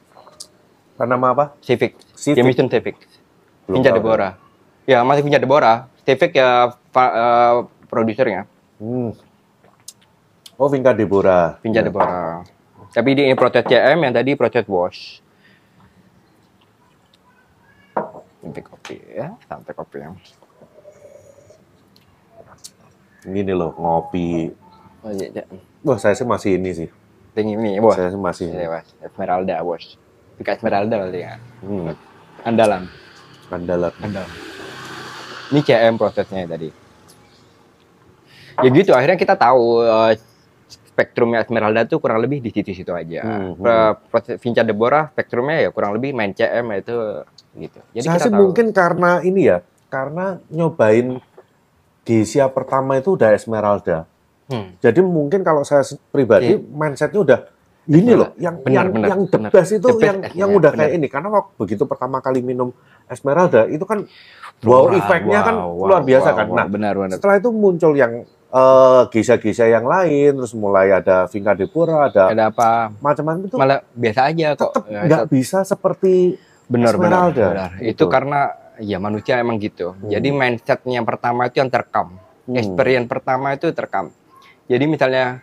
Panama 0.95 1.35
apa? 1.35 1.45
Civic. 1.59 1.99
Civic. 2.15 2.39
Jameson 2.39 2.71
Civic. 2.71 2.95
Tahu. 3.69 4.01
Deborah. 4.01 4.33
Ya, 4.89 5.05
masih 5.05 5.21
Vinca 5.21 5.37
Deborah. 5.37 5.77
Civic 6.09 6.41
ya 6.41 6.73
eh, 6.73 7.57
produsernya. 7.93 8.49
Hmm. 8.81 9.13
Oh 10.57 10.73
Vinca 10.73 10.97
Deborah. 10.97 11.61
Vinca 11.61 11.85
Deborah. 11.85 12.43
Tapi 12.89 13.13
ini 13.13 13.37
proses 13.37 13.63
CM, 13.69 14.01
yang 14.01 14.15
tadi 14.17 14.33
proses 14.33 14.65
wash. 14.65 15.21
Sampai 18.41 18.65
kopi 18.65 18.97
ya, 19.13 19.37
sampai 19.45 19.73
kopi 19.77 19.97
yang. 20.01 20.17
Ini 23.29 23.53
loh 23.53 23.77
ngopi. 23.77 24.49
Oh 25.05 25.13
iya, 25.13 25.29
iya. 25.29 25.45
Wah 25.85 26.01
saya 26.01 26.17
sih 26.17 26.25
masih 26.25 26.57
ini 26.57 26.71
sih. 26.73 26.89
Tinggi 27.37 27.55
ini, 27.55 27.77
wah. 27.79 27.93
Saya 27.93 28.09
sih 28.09 28.19
masih. 28.19 28.49
Ini, 28.49 28.67
Mas. 28.67 28.89
Esmeralda 29.05 29.61
wash. 29.61 30.01
Tiga 30.41 30.57
Esmeralda 30.57 30.97
berarti 30.97 31.21
ya. 31.21 31.35
Hmm. 31.61 31.93
Andalan. 32.49 32.89
Andalan. 33.49 33.93
Andalan. 34.01 34.33
Ini 35.49 35.61
CM 35.65 35.95
prosesnya 35.97 36.45
tadi. 36.45 36.69
Ya 38.59 38.69
gitu, 38.75 38.91
akhirnya 38.93 39.17
kita 39.17 39.39
tahu 39.39 39.81
eh, 39.87 40.19
spektrumnya 40.99 41.47
Esmeralda 41.47 41.87
tuh 41.87 42.03
kurang 42.03 42.19
lebih 42.19 42.43
di 42.43 42.51
situ-situ 42.51 42.91
aja. 42.91 43.23
Hmm, 43.23 43.55
Pro- 43.55 43.97
Proses 44.11 44.43
Vinca 44.43 44.67
Deborah 44.67 45.07
spektrumnya 45.15 45.63
ya 45.63 45.71
kurang 45.71 45.95
lebih 45.95 46.11
main 46.11 46.35
CM 46.35 46.67
itu 46.75 47.23
gitu. 47.55 47.79
Jadi 47.95 48.07
saya 48.11 48.19
sih 48.27 48.33
tahu. 48.35 48.41
mungkin 48.51 48.75
karena 48.75 49.23
ini 49.23 49.47
ya, 49.47 49.63
karena 49.89 50.43
nyobain 50.51 51.23
Gesia 52.03 52.49
pertama 52.51 52.99
itu 52.99 53.15
udah 53.15 53.31
Esmeralda. 53.37 54.09
Hmm. 54.49 54.75
Jadi 54.81 55.05
mungkin 55.05 55.45
kalau 55.45 55.61
saya 55.63 55.85
pribadi 56.09 56.57
Oke. 56.57 56.65
mindsetnya 56.67 57.21
udah 57.21 57.41
ini 57.89 58.13
loh, 58.13 58.37
yang 58.37 58.61
Benar, 58.61 58.73
yang 58.77 58.89
benar, 58.93 59.09
yang 59.09 59.21
the 59.25 59.39
benar. 59.41 59.51
best 59.51 59.71
itu 59.73 59.81
The 59.83 59.95
best 59.95 60.05
yang 60.05 60.19
yang 60.37 60.51
udah 60.53 60.71
benar. 60.71 60.81
kayak 60.85 60.93
ini. 60.95 61.07
Karena 61.09 61.29
waktu 61.33 61.53
begitu 61.57 61.83
pertama 61.85 62.21
kali 62.21 62.41
minum 62.41 62.69
Esmeralda 63.07 63.65
itu 63.65 63.81
kan 63.83 64.05
wow 64.61 64.85
Wah, 64.85 64.93
efeknya 64.95 65.41
kan 65.41 65.55
wow, 65.57 65.73
luar 65.81 66.01
wow, 66.01 66.05
biasa 66.05 66.29
wow, 66.29 66.37
kan. 66.37 66.47
wow. 66.47 66.57
Nah 66.61 66.67
benar 66.69 66.95
benar. 66.95 67.17
setelah 67.17 67.37
itu 67.37 67.49
muncul 67.49 67.93
yang 67.95 68.13
eh, 68.49 69.03
Gesia-Gesia 69.09 69.67
yang 69.71 69.85
lain, 69.85 70.37
terus 70.37 70.53
mulai 70.53 70.89
ada 70.91 71.25
Vinca 71.27 71.53
Deborah, 71.53 72.09
ada 72.09 72.29
Ada 72.29 72.45
apa? 72.49 72.93
macam-macam 72.99 73.41
itu 73.43 73.57
Malah 73.57 73.81
biasa 73.93 74.21
aja 74.27 74.47
kok. 74.53 74.61
tetap 74.69 74.85
Ya, 74.87 75.01
nggak 75.05 75.25
bisa 75.29 75.59
seperti 75.63 76.37
benar 76.67 76.93
benar, 76.93 77.33
Esmeralda. 77.33 77.47
benar. 77.49 77.71
Gitu. 77.77 77.89
Itu 77.89 78.05
karena 78.07 78.41
ya 78.79 79.01
manusia 79.01 79.41
emang 79.41 79.57
gitu. 79.57 79.97
Hmm. 79.97 80.13
Jadi 80.13 80.29
mindsetnya 80.29 81.01
yang 81.01 81.09
pertama 81.09 81.49
itu 81.49 81.57
yang 81.57 81.73
terekam. 81.73 82.21
hmm, 82.45 82.53
Experience 82.55 83.09
pertama 83.09 83.53
itu 83.53 83.73
terekam. 83.73 84.13
Jadi 84.65 84.85
misalnya 84.85 85.41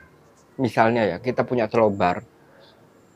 misalnya 0.55 1.01
ya 1.03 1.17
kita 1.17 1.41
punya 1.43 1.65
slow 1.65 1.89
bar 1.89 2.21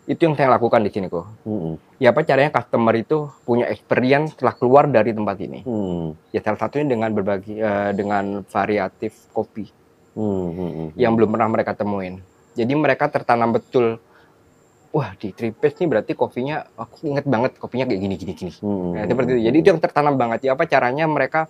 itu 0.10 0.26
yang 0.26 0.34
saya 0.34 0.50
lakukan 0.50 0.82
di 0.82 0.90
sini 0.90 1.06
kok. 1.06 1.22
hmm, 1.46 2.02
Ya 2.02 2.10
apa 2.10 2.26
caranya 2.26 2.50
customer 2.50 2.98
itu 2.98 3.30
punya 3.46 3.70
experience 3.70 4.34
setelah 4.34 4.58
keluar 4.58 4.90
dari 4.90 5.14
tempat 5.14 5.38
ini. 5.38 5.62
hmm, 5.62 6.34
Ya 6.34 6.42
salah 6.42 6.58
satunya 6.58 6.90
dengan 6.90 7.14
berbagi 7.14 7.62
eh, 7.62 7.94
dengan 7.94 8.42
variatif 8.50 9.30
kopi 9.30 9.70
hmm, 10.18 10.26
hmm, 10.50 10.72
hmm. 10.74 10.88
yang 10.98 11.14
belum 11.14 11.30
pernah 11.30 11.48
mereka 11.48 11.78
temuin. 11.78 12.26
Jadi 12.58 12.74
mereka 12.74 13.06
tertanam 13.06 13.54
betul. 13.54 14.02
Wah 14.90 15.14
di 15.14 15.30
Tripes 15.30 15.78
nih 15.78 15.86
berarti 15.86 16.18
kopinya 16.18 16.66
aku 16.74 17.14
inget 17.14 17.30
banget 17.30 17.62
kopinya 17.62 17.86
kayak 17.86 18.02
gini 18.02 18.16
gini 18.18 18.34
gini. 18.34 18.52
Hmm, 18.66 18.98
Nah, 18.98 19.06
seperti 19.06 19.38
itu. 19.38 19.42
Jadi 19.46 19.58
itu 19.62 19.68
yang 19.70 19.78
tertanam 19.78 20.18
banget. 20.18 20.50
Ya 20.50 20.58
apa 20.58 20.66
caranya 20.66 21.06
mereka 21.06 21.46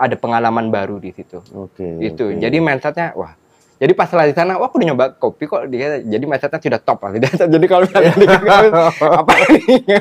ada 0.00 0.16
pengalaman 0.16 0.72
baru 0.72 0.96
di 0.96 1.12
situ. 1.12 1.44
Oke. 1.52 2.00
Itu. 2.00 2.32
oke. 2.32 2.40
Jadi 2.40 2.56
mindsetnya 2.56 3.12
wah. 3.12 3.36
Jadi 3.78 3.94
pas 3.94 4.10
setelah 4.10 4.26
di 4.26 4.34
sana, 4.34 4.58
wah 4.58 4.66
aku 4.66 4.76
udah 4.76 4.90
nyoba 4.90 5.04
kopi 5.14 5.46
kok 5.46 5.70
dia 5.70 6.02
jadi 6.02 6.18
mindsetnya 6.20 6.58
sudah 6.58 6.80
top 6.82 6.98
lah. 6.98 7.14
Jadi 7.54 7.66
kalau 7.66 7.86
misalnya 7.86 8.10
dia- 8.10 8.42
apa 9.14 9.32
ini? 9.54 9.96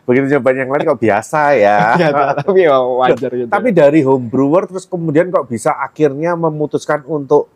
begitu 0.00 0.24
nyobain 0.30 0.54
yang 0.56 0.70
lain 0.70 0.86
kok 0.86 1.00
biasa 1.00 1.40
ya. 1.52 1.78
Ya, 1.98 2.08
tapi 2.32 2.62
ya 2.62 2.78
wajar 2.78 3.30
gitu. 3.34 3.50
Tapi 3.50 3.68
dari 3.70 4.00
home 4.00 4.30
brewer 4.30 4.64
terus 4.64 4.86
kemudian 4.86 5.28
kok 5.28 5.44
bisa 5.44 5.74
akhirnya 5.74 6.38
memutuskan 6.38 7.02
untuk 7.04 7.50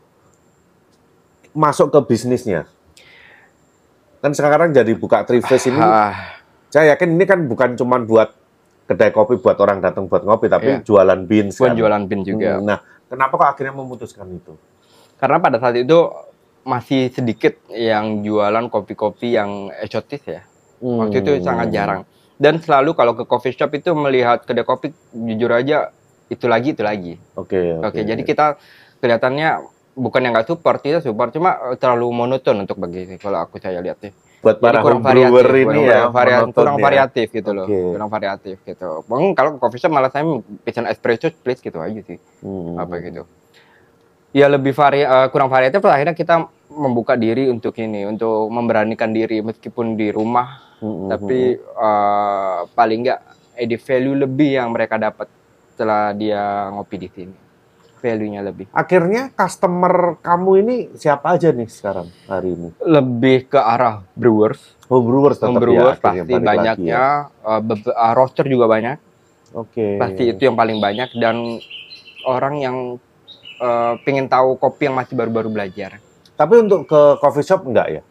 masuk 1.55 1.89
ke 1.89 2.01
bisnisnya. 2.05 2.67
Kan 4.19 4.35
sekarang 4.35 4.73
jadi 4.73 4.91
buka 4.93 5.23
Triface 5.23 5.69
ini, 5.69 5.79
Ah, 5.79 6.43
saya 6.67 6.91
yakin 6.91 7.15
ini 7.15 7.23
kan 7.23 7.39
bukan 7.45 7.77
cuma 7.77 8.01
buat 8.01 8.35
kedai 8.85 9.09
kopi 9.09 9.39
buat 9.39 9.55
orang 9.57 9.79
datang 9.79 10.11
buat 10.11 10.27
ngopi, 10.27 10.51
tapi 10.51 10.69
Iya. 10.73 10.83
jualan 10.83 11.21
beans 11.23 11.55
buat 11.55 11.71
kan. 11.71 11.79
jualan 11.79 12.03
pin 12.05 12.21
juga. 12.21 12.59
Hmm, 12.59 12.67
Nah, 12.67 12.79
kenapa 13.07 13.33
kok 13.33 13.49
akhirnya 13.49 13.75
memutuskan 13.75 14.27
itu? 14.29 14.59
Karena 15.17 15.39
pada 15.39 15.57
saat 15.57 15.75
itu 15.75 16.11
masih 16.63 17.09
sedikit 17.09 17.61
yang 17.69 18.21
jualan 18.21 18.67
kopi-kopi 18.67 19.33
yang 19.33 19.69
eksotis 19.75 20.25
ya. 20.25 20.43
Waktu 20.81 21.21
itu 21.21 21.31
Hmm. 21.35 21.45
sangat 21.45 21.69
jarang. 21.71 22.01
Dan 22.35 22.59
selalu 22.59 22.93
kalau 22.93 23.15
ke 23.15 23.25
coffee 23.25 23.53
shop 23.53 23.71
itu 23.73 23.95
melihat 23.95 24.43
kedai 24.43 24.65
kopi, 24.65 24.91
jujur 25.13 25.51
aja 25.51 25.95
itu 26.27 26.45
lagi 26.45 26.73
itu 26.73 26.83
lagi. 26.83 27.15
Oke, 27.35 27.79
Oke, 27.79 28.03
jadi 28.03 28.19
kita 28.19 28.59
kelihatannya 28.99 29.63
bukan 29.95 30.21
yang 30.21 30.33
nggak 30.35 30.49
support, 30.49 30.83
kita 30.83 30.99
support 30.99 31.31
cuma 31.31 31.55
eh, 31.71 31.77
terlalu 31.79 32.11
monoton 32.11 32.59
untuk 32.59 32.77
bagi 32.77 33.07
kalau 33.17 33.39
aku 33.39 33.57
saya 33.59 33.79
lihat 33.79 34.03
sih. 34.03 34.11
buat 34.43 34.61
para 34.61 34.85
kurang 34.85 35.01
variatif, 35.01 35.41
ini 35.41 35.65
kurang, 35.65 35.89
ya 35.89 36.01
varia- 36.13 36.45
monoton 36.45 36.53
kurang 36.53 36.77
ya. 36.77 36.85
variatif 36.85 37.27
gitu 37.33 37.51
loh, 37.55 37.65
Oke. 37.65 37.81
kurang 37.97 38.11
variatif 38.11 38.57
gitu. 38.61 38.89
Mungkin 39.09 39.33
kalau 39.33 39.57
coffee 39.57 39.81
shop 39.81 39.89
malah 39.89 40.13
saya 40.13 40.27
pesan 40.61 40.85
espresso 40.85 41.33
please 41.41 41.63
gitu 41.63 41.81
aja 41.81 41.97
sih, 42.03 42.21
Hmm. 42.43 42.77
apa 42.77 43.01
gitu. 43.01 43.25
Ya 44.35 44.51
lebih 44.51 44.75
vari, 44.75 45.07
eh, 45.07 45.27
kurang 45.31 45.47
variatif 45.47 45.79
akhirnya 45.79 46.11
kita 46.11 46.43
membuka 46.75 47.15
diri 47.15 47.47
untuk 47.47 47.71
ini, 47.79 48.03
untuk 48.03 48.51
memberanikan 48.51 49.15
diri 49.15 49.39
meskipun 49.41 49.95
di 49.95 50.11
rumah, 50.11 50.59
Hmm, 50.83 51.07
tapi 51.07 51.55
eh, 51.55 52.59
paling 52.75 52.99
nggak 53.07 53.21
added 53.55 53.79
value 53.79 54.17
lebih 54.19 54.59
yang 54.59 54.75
mereka 54.75 54.99
dapat 54.99 55.31
setelah 55.71 56.11
dia 56.11 56.43
ngopi 56.75 56.97
di 56.99 57.09
sini, 57.09 57.37
value-nya 57.99 58.43
lebih. 58.43 58.67
akhirnya 58.75 59.31
customer 59.31 60.19
kamu 60.19 60.51
ini 60.61 60.77
siapa 60.93 61.39
aja 61.39 61.55
nih 61.55 61.71
sekarang 61.71 62.11
hari 62.27 62.59
ini? 62.59 62.69
Lebih 62.83 63.49
ke 63.49 63.61
arah 63.63 64.03
brewers, 64.13 64.59
Home 64.91 65.07
brewers 65.07 65.39
tetap 65.39 65.55
home 65.55 65.63
brewers 65.63 65.97
ya, 65.97 66.03
pasti 66.03 66.35
banyaknya, 66.37 67.03
ya. 67.31 67.59
bebe- 67.63 67.95
eh, 67.95 68.13
roaster 68.13 68.47
juga 68.51 68.67
banyak. 68.67 68.99
Oke. 69.55 70.03
pasti 70.03 70.27
itu 70.27 70.43
yang 70.43 70.59
paling 70.59 70.83
banyak 70.83 71.15
dan 71.15 71.63
orang 72.27 72.55
yang 72.59 72.77
eh, 73.59 73.93
pengen 74.03 74.27
tahu 74.27 74.57
kopi 74.57 74.87
yang 74.87 74.97
masih 74.97 75.15
baru-baru 75.15 75.51
belajar 75.51 75.99
Tapi 76.35 76.55
untuk 76.59 76.85
ke 76.85 77.01
coffee 77.19 77.47
shop 77.47 77.63
enggak 77.65 77.89
ya? 77.91 78.03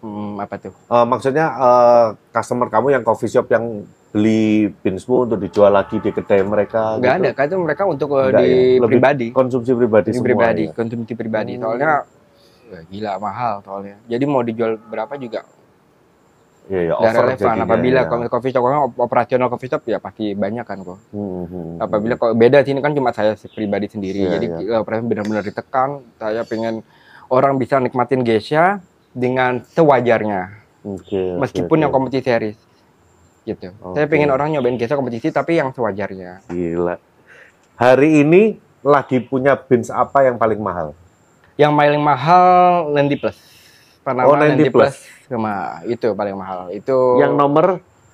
hmm, 0.00 0.38
apa 0.38 0.54
tuh 0.60 0.74
Eh, 0.86 1.06
maksudnya 1.06 1.46
eh, 1.50 2.06
customer 2.30 2.68
kamu 2.68 2.94
yang 2.94 3.02
coffee 3.02 3.26
shop 3.28 3.50
yang 3.50 3.82
beli 4.14 4.72
beansmu 4.80 5.28
untuk 5.28 5.38
dijual 5.38 5.68
lagi 5.70 5.98
di 5.98 6.08
kedai 6.08 6.40
mereka? 6.40 6.96
nggak 6.96 7.12
gitu? 7.12 7.22
ada 7.22 7.30
kan 7.32 7.44
itu 7.46 7.56
mereka 7.58 7.82
untuk 7.84 8.08
Nggak 8.08 8.32
di 8.38 8.48
ya? 8.48 8.58
Lebih 8.80 8.88
pribadi 8.88 9.26
Konsumsi 9.30 9.72
pribadi 9.72 10.08
di 10.08 10.12
semua. 10.14 10.24
pribadi 10.24 10.62
ya? 10.62 10.72
konsumsi 10.72 11.12
pribadi 11.12 11.52
Hmm. 11.52 11.62
soalnya 11.62 11.90
ya, 12.66 12.80
gila 12.86 13.12
mahal 13.18 13.54
soalnya 13.60 13.96
jadi 14.06 14.24
mau 14.24 14.40
dijual 14.40 14.78
berapa 14.80 15.14
juga 15.16 15.44
Iya, 16.66 16.80
ya, 16.90 16.92
over 16.98 17.30
relevan 17.30 17.56
apabila 17.62 18.00
ya. 18.02 18.26
coffee 18.26 18.50
shop 18.50 18.62
operasional 18.98 19.46
coffee 19.46 19.70
shop 19.70 19.86
ya 19.86 20.02
pasti 20.02 20.34
banyak 20.34 20.66
kan 20.66 20.82
kok 20.82 20.98
Hmm, 21.14 21.46
hmm, 21.46 21.70
apabila 21.78 22.14
kok 22.18 22.34
beda 22.34 22.66
sini 22.66 22.82
kan 22.82 22.90
cuma 22.90 23.14
saya 23.14 23.38
pribadi 23.54 23.86
sendiri 23.86 24.26
Iya, 24.26 24.30
jadi 24.34 24.46
iya. 24.66 24.74
eh, 24.74 24.78
operasi 24.82 25.06
benar-benar 25.06 25.46
ditekan 25.46 26.02
saya 26.18 26.42
pengen 26.42 26.82
orang 27.30 27.54
bisa 27.56 27.78
nikmatin 27.78 28.26
geisha 28.26 28.82
dengan 29.14 29.62
sewajarnya 29.62 30.66
Oke, 30.82 31.38
oke, 31.38 31.38
meskipun 31.42 31.76
oke. 31.78 31.82
yang 31.86 31.92
kompetisi 31.94 32.26
series 32.26 32.58
gitu. 33.46 33.70
Saya 33.94 34.04
Oke. 34.06 34.10
pengen 34.10 34.34
orang 34.34 34.50
nyobain 34.50 34.74
geisha 34.74 34.98
kompetisi 34.98 35.30
tapi 35.30 35.62
yang 35.62 35.70
sewajarnya. 35.70 36.50
Gila. 36.50 36.98
Hari 37.78 38.26
ini 38.26 38.58
lagi 38.82 39.22
punya 39.22 39.54
beans 39.54 39.86
apa 39.86 40.26
yang 40.26 40.34
paling 40.34 40.58
mahal? 40.58 40.98
Yang 41.54 41.72
paling 41.72 42.02
mahal 42.02 42.90
Landy 42.90 43.14
Plus. 43.14 43.38
Panama 44.06 44.30
Oh, 44.30 44.38
Landy 44.38 44.62
Landy 44.62 44.70
Plus. 44.70 44.94
Sama 45.26 45.82
itu 45.82 46.14
paling 46.14 46.38
mahal. 46.38 46.70
Itu 46.70 47.18
Yang 47.18 47.34
nomor 47.34 47.66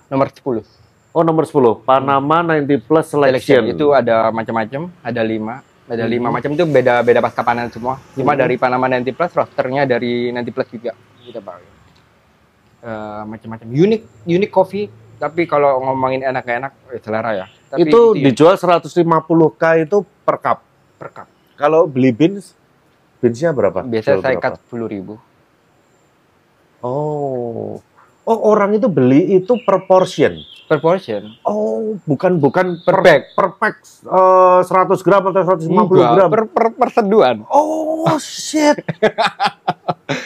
nomor 0.08 0.26
10. 0.32 0.64
Oh 1.12 1.20
nomor 1.20 1.44
10, 1.44 1.84
Panama 1.84 2.40
90 2.40 2.80
Plus 2.80 3.04
Selection. 3.04 3.68
Itu 3.68 3.92
ada 3.92 4.32
macam-macam, 4.32 4.88
ada 5.04 5.20
lima. 5.20 5.60
Ada 5.84 6.08
lima 6.08 6.32
Hmm. 6.32 6.40
macam 6.40 6.50
itu 6.50 6.64
beda-beda 6.64 7.20
pasca 7.20 7.44
panen 7.44 7.68
semua. 7.68 8.00
Cuma 8.16 8.32
Hmm. 8.32 8.40
dari 8.40 8.56
Panama 8.56 8.88
90 8.88 9.12
Plus, 9.12 9.28
rosternya 9.30 9.84
dari 9.84 10.32
90 10.32 10.48
Plus 10.50 10.68
juga. 10.72 10.96
Gitu, 11.20 11.36
Pak. 11.36 11.56
Eh, 12.82 13.22
macam-macam 13.28 13.68
unik 13.68 14.26
unik 14.26 14.50
coffee 14.50 14.90
tapi 15.14 15.46
kalau 15.46 15.78
ngomongin 15.78 16.26
enak 16.26 16.42
gak 16.42 16.56
enak 16.58 16.72
eh, 16.90 16.98
selera 16.98 17.30
ya 17.32 17.46
tapi 17.70 17.86
itu 17.86 18.00
unik 18.10 18.24
dijual 18.26 18.58
150k 18.58 19.86
itu 19.86 20.02
per 20.26 20.36
cup. 20.36 20.58
per 20.98 21.08
cup. 21.14 21.26
Kalau 21.54 21.86
beli 21.86 22.10
beans, 22.10 22.58
beansnya 23.18 23.54
berapa? 23.54 23.86
biasa 23.86 24.18
Jual 24.18 24.20
saya 24.20 24.34
cut 24.34 24.58
sepuluh 24.58 24.90
ribu 24.90 25.14
Oh, 26.82 27.78
oh 28.22 28.38
orang 28.44 28.74
itu 28.74 28.86
beli 28.86 29.32
itu 29.32 29.54
per 29.58 29.82
portion. 29.82 30.34
per 30.62 30.78
portion 30.78 31.36
Oh, 31.42 31.94
bukan 32.02 32.36
bukan 32.36 32.80
Per 32.80 32.86
per 32.88 32.96
bag. 32.98 33.20
per 33.32 33.46
pack 33.54 33.74
eh, 34.02 34.60
100 34.62 34.72
gram 34.98 35.22
atau 35.22 35.42
150 35.44 35.68
Enggak, 35.68 36.10
gram. 36.10 36.28
per, 36.28 36.42
per, 36.48 36.64
per 36.72 36.88
seduhan 36.90 37.44
Oh 37.46 38.16
shit. 38.18 38.80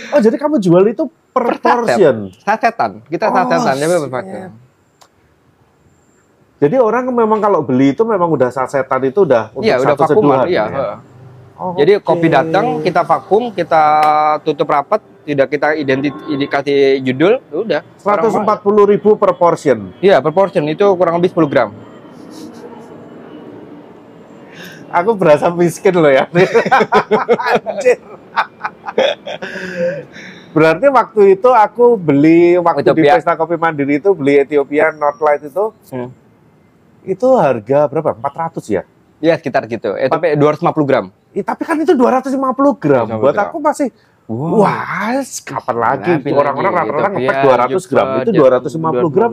oh 0.08 0.18
jadi 0.18 0.36
kamu 0.36 0.56
jual 0.58 0.86
itu 0.86 1.02
per, 1.28 1.50
Per 1.50 1.56
portion. 1.58 2.30
sasetan 2.38 3.02
kita 3.04 3.26
Oh, 3.26 3.34
sasetan 3.34 3.74
tapi 3.74 3.84
shit. 3.86 4.02
berpakai 4.02 4.40
Jadi 6.56 6.76
orang 6.78 7.04
memang 7.06 7.36
kalau 7.36 7.60
beli 7.60 7.92
itu 7.92 8.00
memang 8.02 8.30
udah 8.30 8.48
sasetan 8.48 9.02
itu 9.04 9.20
udah 9.22 9.52
untuk 9.52 9.66
udah 9.66 9.76
satu 9.92 10.02
vakuman 10.08 10.36
seduhan. 10.40 10.46
iya 10.46 10.64
ya? 10.64 10.88
Oh, 11.56 11.72
jadi 11.72 11.96
kopi 11.98 12.28
datang 12.28 12.80
kita 12.80 13.00
vakum 13.00 13.48
kita 13.48 13.82
tutup 14.40 14.68
rapat 14.68 15.00
tidak 15.24 15.48
kita 15.48 15.72
identi- 15.72 16.12
indikasi 16.28 16.74
judul 17.00 17.40
ya 17.40 17.56
udah 17.56 17.80
Orang 18.02 18.24
mau. 18.44 18.60
140 18.60 18.92
ribu 18.92 19.16
per 19.16 19.32
portion. 19.32 19.88
iya 19.98 20.20
per 20.20 20.30
portion 20.30 20.62
itu 20.64 20.84
kurang 20.92 21.16
lebih 21.16 21.32
10 21.32 21.48
gram 21.48 21.70
Aku 24.88 25.12
berasa 25.12 25.50
miskin 25.50 25.92
loh 25.92 26.08
ya. 26.08 26.30
Anjir. 27.66 27.98
Berarti 30.52 30.86
waktu 30.88 31.20
itu 31.34 31.50
aku 31.50 31.98
beli 31.98 32.56
waktu 32.56 32.80
di 32.80 32.88
Ethiopia. 32.94 33.12
Pesta 33.16 33.34
Kopi 33.34 33.56
Mandiri 33.56 33.98
itu 33.98 34.14
beli 34.14 34.40
Ethiopian 34.40 34.94
Northlight 34.94 35.42
itu 35.42 35.74
Hmm. 35.90 36.08
itu 37.02 37.28
harga 37.34 37.84
berapa? 37.86 38.14
400 38.14 38.64
ya? 38.70 38.82
Iya 39.16 39.34
sekitar 39.34 39.64
gitu 39.64 39.92
eh, 39.92 40.06
tapi 40.06 40.32
250 40.32 40.60
gram 40.84 41.08
Ih, 41.36 41.44
tapi 41.44 41.62
kan 41.68 41.76
itu 41.76 41.92
250 41.92 42.32
gram. 42.80 43.04
250 43.04 43.20
Buat 43.20 43.34
gram. 43.36 43.44
aku 43.44 43.56
masih 43.60 43.88
wah, 44.26 45.20
kapan 45.44 45.76
lagi 45.76 46.12
Tapi 46.18 46.30
orang-orang 46.32 46.72
lagi, 46.72 46.88
rata-rata 46.88 47.08
ngepek 47.12 47.36
200 47.76 47.90
gram. 47.92 48.06
Itu 48.24 48.30
250 48.32 49.14
gram, 49.14 49.30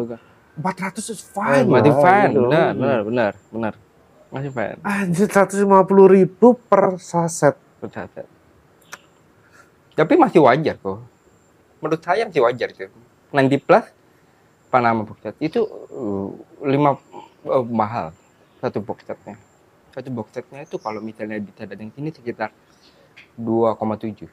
400 0.60 1.16
is 1.16 1.22
fine. 1.24 1.66
masih 1.66 1.94
lah, 1.96 2.04
fine 2.04 2.32
gitu. 2.36 2.42
benar 2.46 2.70
benar 2.78 3.00
benar 3.02 3.32
benar 3.50 3.74
masih 4.30 4.52
fine 4.54 4.78
Anjir 4.86 5.28
150 5.32 5.66
ribu 6.14 6.48
per 6.70 7.02
saset. 7.02 7.58
per 7.82 7.90
saset. 7.90 8.28
Tapi 9.94 10.14
masih 10.18 10.42
wajar 10.42 10.78
kok. 10.78 11.06
Menurut 11.82 12.02
saya 12.02 12.26
masih 12.26 12.42
wajar 12.42 12.70
itu. 12.70 12.90
90 13.34 13.66
plus 13.66 13.86
Panama 14.74 15.06
box 15.06 15.22
set 15.22 15.38
itu 15.38 15.62
uh, 15.94 16.34
lima 16.66 16.98
uh, 17.46 17.62
mahal 17.62 18.10
satu 18.58 18.82
box 18.82 19.06
setnya. 19.06 19.38
Satu 19.94 20.10
box 20.10 20.28
setnya 20.34 20.66
itu 20.66 20.76
kalau 20.78 21.00
misalnya 21.00 21.38
bisa 21.38 21.64
datang 21.64 21.94
sini 21.94 22.10
sekitar 22.10 22.50
2,7 23.38 24.26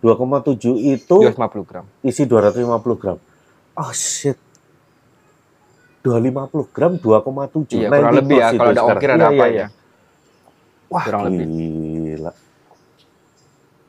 2,7 0.00 0.74
itu 0.80 1.16
250 1.22 1.68
gram. 1.68 1.84
isi 2.02 2.24
250 2.24 2.96
gram. 2.96 3.18
Oh 3.76 3.92
shit. 3.92 4.34
250 6.02 6.72
gram 6.72 6.92
2,7. 6.96 7.76
Iya, 7.76 7.88
90 7.92 7.92
kurang 7.92 8.14
lebih 8.16 8.36
ya 8.36 8.48
kalau 8.50 8.70
ada 8.72 8.82
ongkir 8.82 9.10
ada 9.10 9.20
Iya, 9.20 9.28
apa 9.28 9.44
iya, 9.46 9.58
ya. 9.60 9.66
Wah, 10.88 11.04
Kurang 11.04 11.22
lebih. 11.28 11.46
gila. 11.46 12.32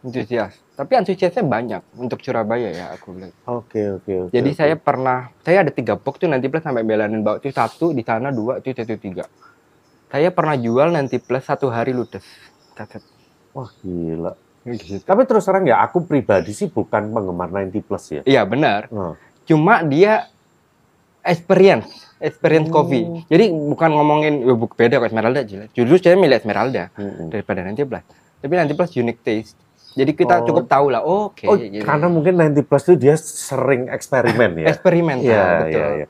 Antusias. 0.01 0.53
Tapi 0.73 0.91
antusiasnya 0.97 1.43
banyak 1.45 1.81
untuk 1.95 2.19
Surabaya 2.19 2.69
ya 2.69 2.85
aku 2.91 3.13
bilang. 3.13 3.31
Oke, 3.47 3.81
oke, 3.95 4.11
oke. 4.27 4.33
Jadi 4.33 4.49
oke. 4.49 4.57
saya 4.57 4.75
pernah, 4.75 5.29
saya 5.45 5.61
ada 5.61 5.71
tiga 5.71 5.93
box 5.95 6.17
tuh 6.17 6.27
nanti 6.27 6.49
plus 6.49 6.61
sampai 6.61 6.81
belanin 6.81 7.21
bawa 7.21 7.37
itu 7.37 7.53
satu 7.53 7.93
di 7.93 8.01
sana 8.01 8.33
dua 8.33 8.59
itu 8.59 8.73
satu 8.73 8.97
tiga. 8.97 9.23
Saya 10.11 10.29
pernah 10.29 10.53
jual 10.53 10.91
nanti 10.91 11.17
plus 11.17 11.41
satu 11.41 11.71
hari 11.71 11.95
ludes. 11.95 12.23
Kaset. 12.75 12.99
Wah, 13.51 13.71
gila. 13.79 14.35
Gitu. 14.61 15.01
Tapi 15.01 15.23
terus 15.23 15.41
terang 15.41 15.63
ya, 15.63 15.79
aku 15.79 16.03
pribadi 16.03 16.51
sih 16.51 16.67
bukan 16.67 17.09
penggemar 17.09 17.49
90 17.49 17.81
plus 17.81 18.03
ya. 18.11 18.21
Iya 18.23 18.43
benar. 18.43 18.91
Nah, 18.91 19.15
Cuma 19.41 19.81
dia 19.81 20.29
experience, 21.21 21.89
experience 22.17 22.67
Oh. 22.67 22.75
coffee. 22.75 23.03
Jadi 23.25 23.49
bukan 23.49 23.89
ngomongin 23.89 24.33
ya, 24.41 24.53
buk 24.53 24.75
beda 24.75 24.97
kok 24.97 25.09
Esmeralda 25.09 25.41
jelas. 25.41 25.71
Justru 25.71 25.97
saya 25.97 26.15
milih 26.15 26.37
Esmeralda 26.37 26.93
mm-mm. 26.93 27.29
daripada 27.29 27.61
nanti 27.61 27.81
plus. 27.81 28.05
Tapi 28.37 28.53
nanti 28.53 28.73
plus 28.73 28.91
unique 28.93 29.21
taste. 29.21 29.57
Jadi 29.91 30.11
kita 30.13 30.39
Oh. 30.39 30.45
cukup 30.45 30.65
tahu 30.67 30.87
lah. 30.87 31.01
Oh, 31.01 31.29
Oke. 31.29 31.45
Oh, 31.45 31.57
jadi 31.57 31.81
karena 31.81 32.07
mungkin 32.07 32.37
90 32.37 32.63
plus 32.63 32.83
itu 32.85 32.95
dia 32.97 33.15
sering 33.17 33.87
eksperimen 33.87 34.61
ya. 34.61 34.67
eksperimental 34.69 35.25
Iya, 35.25 35.43
betul. 35.57 35.71
iya, 35.73 35.87
iya. 35.97 36.07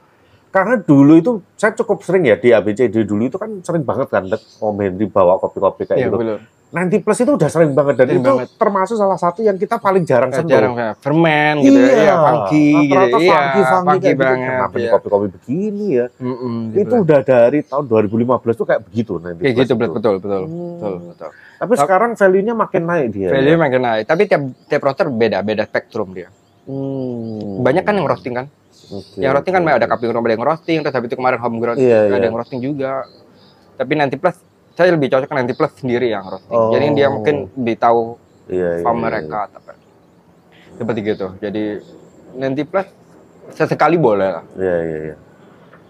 Karena 0.52 0.76
dulu 0.78 1.14
itu 1.16 1.32
saya 1.56 1.72
cukup 1.74 2.04
sering 2.04 2.28
ya 2.28 2.36
di 2.36 2.52
ABCD 2.52 3.02
dulu 3.02 3.24
itu 3.24 3.40
kan 3.40 3.64
sering 3.64 3.82
banget 3.82 4.08
kan 4.08 4.28
Om 4.60 4.78
Henry 4.78 5.08
bawa 5.08 5.40
kopi-kopi 5.40 5.88
kayak 5.88 5.98
Iya, 5.98 6.08
gitu. 6.08 6.18
betul. 6.18 6.40
90 6.72 7.04
plus 7.04 7.20
itu 7.20 7.32
udah 7.36 7.50
sering 7.52 7.72
banget 7.72 7.96
dan 7.98 8.08
Sering 8.08 8.20
itu 8.20 8.32
banget. 8.32 8.48
termasuk 8.56 8.96
salah 8.96 9.16
satu 9.16 9.44
yang 9.44 9.56
kita 9.56 9.76
paling 9.76 10.04
jarang 10.04 10.32
sentuh. 10.32 10.56
Jarang 10.56 10.72
kayak 10.72 10.96
fermen 11.00 11.60
gitu 11.60 11.76
ya, 11.76 11.96
iya, 11.98 12.16
funky 12.18 12.68
gitu. 12.88 12.96
Rata-rata 12.96 13.18
Iya, 13.18 13.32
funky, 13.34 13.60
funky, 13.60 13.64
funky 13.68 14.08
gitu. 14.08 14.22
banget. 14.24 14.48
Kenapa 14.50 14.72
nih 14.72 14.80
iya. 14.80 14.92
kopi-kopi 14.92 15.28
begini 15.30 15.86
ya? 15.90 16.06
Mm-mm, 16.16 16.56
itu 16.72 16.80
gitu. 16.82 16.96
udah 17.04 17.20
dari 17.22 17.60
tahun 17.62 17.86
2015 17.86 18.56
tuh 18.56 18.66
kayak 18.66 18.82
begitu 18.84 19.12
90 19.14 19.36
kayak 19.38 19.52
gitu 19.54 19.64
itu. 19.66 19.76
betul 19.76 19.92
betul 19.94 20.14
betul 20.18 20.42
Hmm. 20.42 20.72
betul 20.74 20.94
betul. 21.10 21.30
Tapi 21.60 21.74
sekarang 21.78 22.12
value-nya 22.16 22.54
makin 22.56 22.84
naik 22.84 23.08
dia. 23.10 23.30
Value 23.30 23.52
ya? 23.52 23.60
makin 23.60 23.82
naik, 23.82 24.04
tapi 24.06 24.22
tiap 24.26 24.42
tiap 24.66 24.82
roster 24.82 25.08
beda 25.08 25.38
beda 25.42 25.64
spektrum 25.66 26.12
dia. 26.12 26.32
Hmm. 26.64 27.60
Banyak 27.60 27.84
kan 27.84 27.94
yang 27.94 28.08
roasting 28.08 28.32
kan? 28.34 28.48
Oke, 28.89 29.22
yang 29.22 29.32
roasting 29.38 29.54
kan 29.54 29.63
ada 29.67 29.88
kaping 29.88 30.10
ada 30.10 30.34
yang 30.34 30.44
roasting, 30.44 30.78
terus 30.82 30.96
habis 30.96 31.08
itu 31.08 31.17
kemarin 31.20 31.38
home 31.39 31.58
ground 31.62 31.78
Iya, 31.78 32.10
ada 32.10 32.17
iya. 32.17 32.26
yang 32.28 32.36
roasting 32.36 32.60
juga. 32.60 33.06
Tapi 33.78 33.94
nanti 33.96 34.15
plus 34.17 34.36
saya 34.74 34.89
lebih 34.96 35.12
cocok 35.12 35.32
nanti 35.32 35.54
plus 35.54 35.72
sendiri 35.78 36.10
yang 36.10 36.26
roasting. 36.26 36.58
Oh. 36.58 36.74
Jadi 36.74 36.86
dia 36.98 37.08
mungkin 37.08 37.48
lebih 37.54 37.76
tahu 37.78 38.17
Iya, 38.52 38.82
iya, 38.82 38.84
sama 38.84 38.98
iya, 38.98 39.04
mereka 39.08 39.38
apa. 39.48 39.72
Seperti 40.76 41.00
gitu. 41.06 41.28
Jadi 41.38 41.63
nanti 42.36 42.62
plus 42.65 42.88
sesekali 43.54 43.96
boleh 44.00 44.30
lah. 44.39 44.44
Iya, 44.58 44.78
iya, 44.84 45.00
iya. 45.12 45.15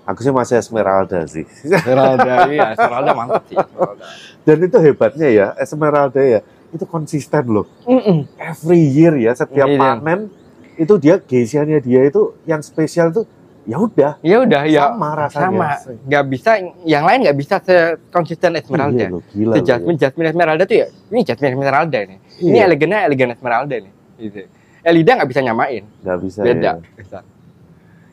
Aku 0.10 0.26
sih 0.26 0.34
masih 0.34 0.58
Esmeralda 0.58 1.24
sih. 1.30 1.46
Esmeralda, 1.64 2.34
iya, 2.54 2.74
Esmeralda 2.74 3.12
mantap 3.14 3.44
sih. 3.48 3.56
Esmeralda. 3.58 4.04
Dan 4.44 4.58
itu 4.66 4.78
hebatnya 4.82 5.28
ya, 5.30 5.48
Esmeralda 5.62 6.22
ya, 6.22 6.40
itu 6.74 6.84
konsisten 6.90 7.46
loh. 7.46 7.70
Mm-mm. 7.86 8.26
Every 8.36 8.82
year 8.82 9.14
ya, 9.22 9.32
setiap 9.38 9.70
Iya. 9.70 9.78
panen 9.78 10.34
itu 10.82 10.94
dia 10.98 11.16
geisiannya 11.18 11.78
dia 11.80 12.02
itu 12.04 12.34
yang 12.44 12.60
spesial 12.60 13.14
tuh 13.14 13.26
ya 13.62 13.78
udah 13.78 14.18
Ya 14.26 14.42
udah 14.42 14.66
ya 14.66 14.90
sama 14.90 15.10
rasanya. 15.14 15.46
sama. 15.46 15.70
Nggak 16.10 16.24
bisa 16.28 16.52
yang 16.82 17.06
lain 17.06 17.20
nggak 17.22 17.38
bisa 17.38 17.56
sekonsisten 17.62 18.58
Esmeralda. 18.58 18.98
Iya 18.98 19.14
loh, 19.14 19.22
gila. 19.30 19.54
Si 19.54 19.60
loh, 19.62 19.66
Jasmine, 19.70 19.98
Jasmine 19.98 20.28
Esmeralda 20.34 20.64
tuh 20.66 20.78
ya, 20.82 20.88
ini 21.14 21.22
Jasmine 21.22 21.52
Esmeralda 21.54 21.98
nih. 22.02 22.10
ya. 22.10 22.20
Ini 22.42 22.58
Iya, 22.58 22.64
elegannya 22.66 23.00
elegan 23.06 23.30
Esmeralda 23.32 23.76
nih. 23.78 23.94
Gitu. 24.18 24.40
Elida 24.82 25.12
nggak 25.14 25.30
bisa 25.30 25.42
nyamain, 25.46 25.84
nggak 26.02 26.18
bisa. 26.26 26.40
beda. 26.42 26.72
ya. 26.82 27.20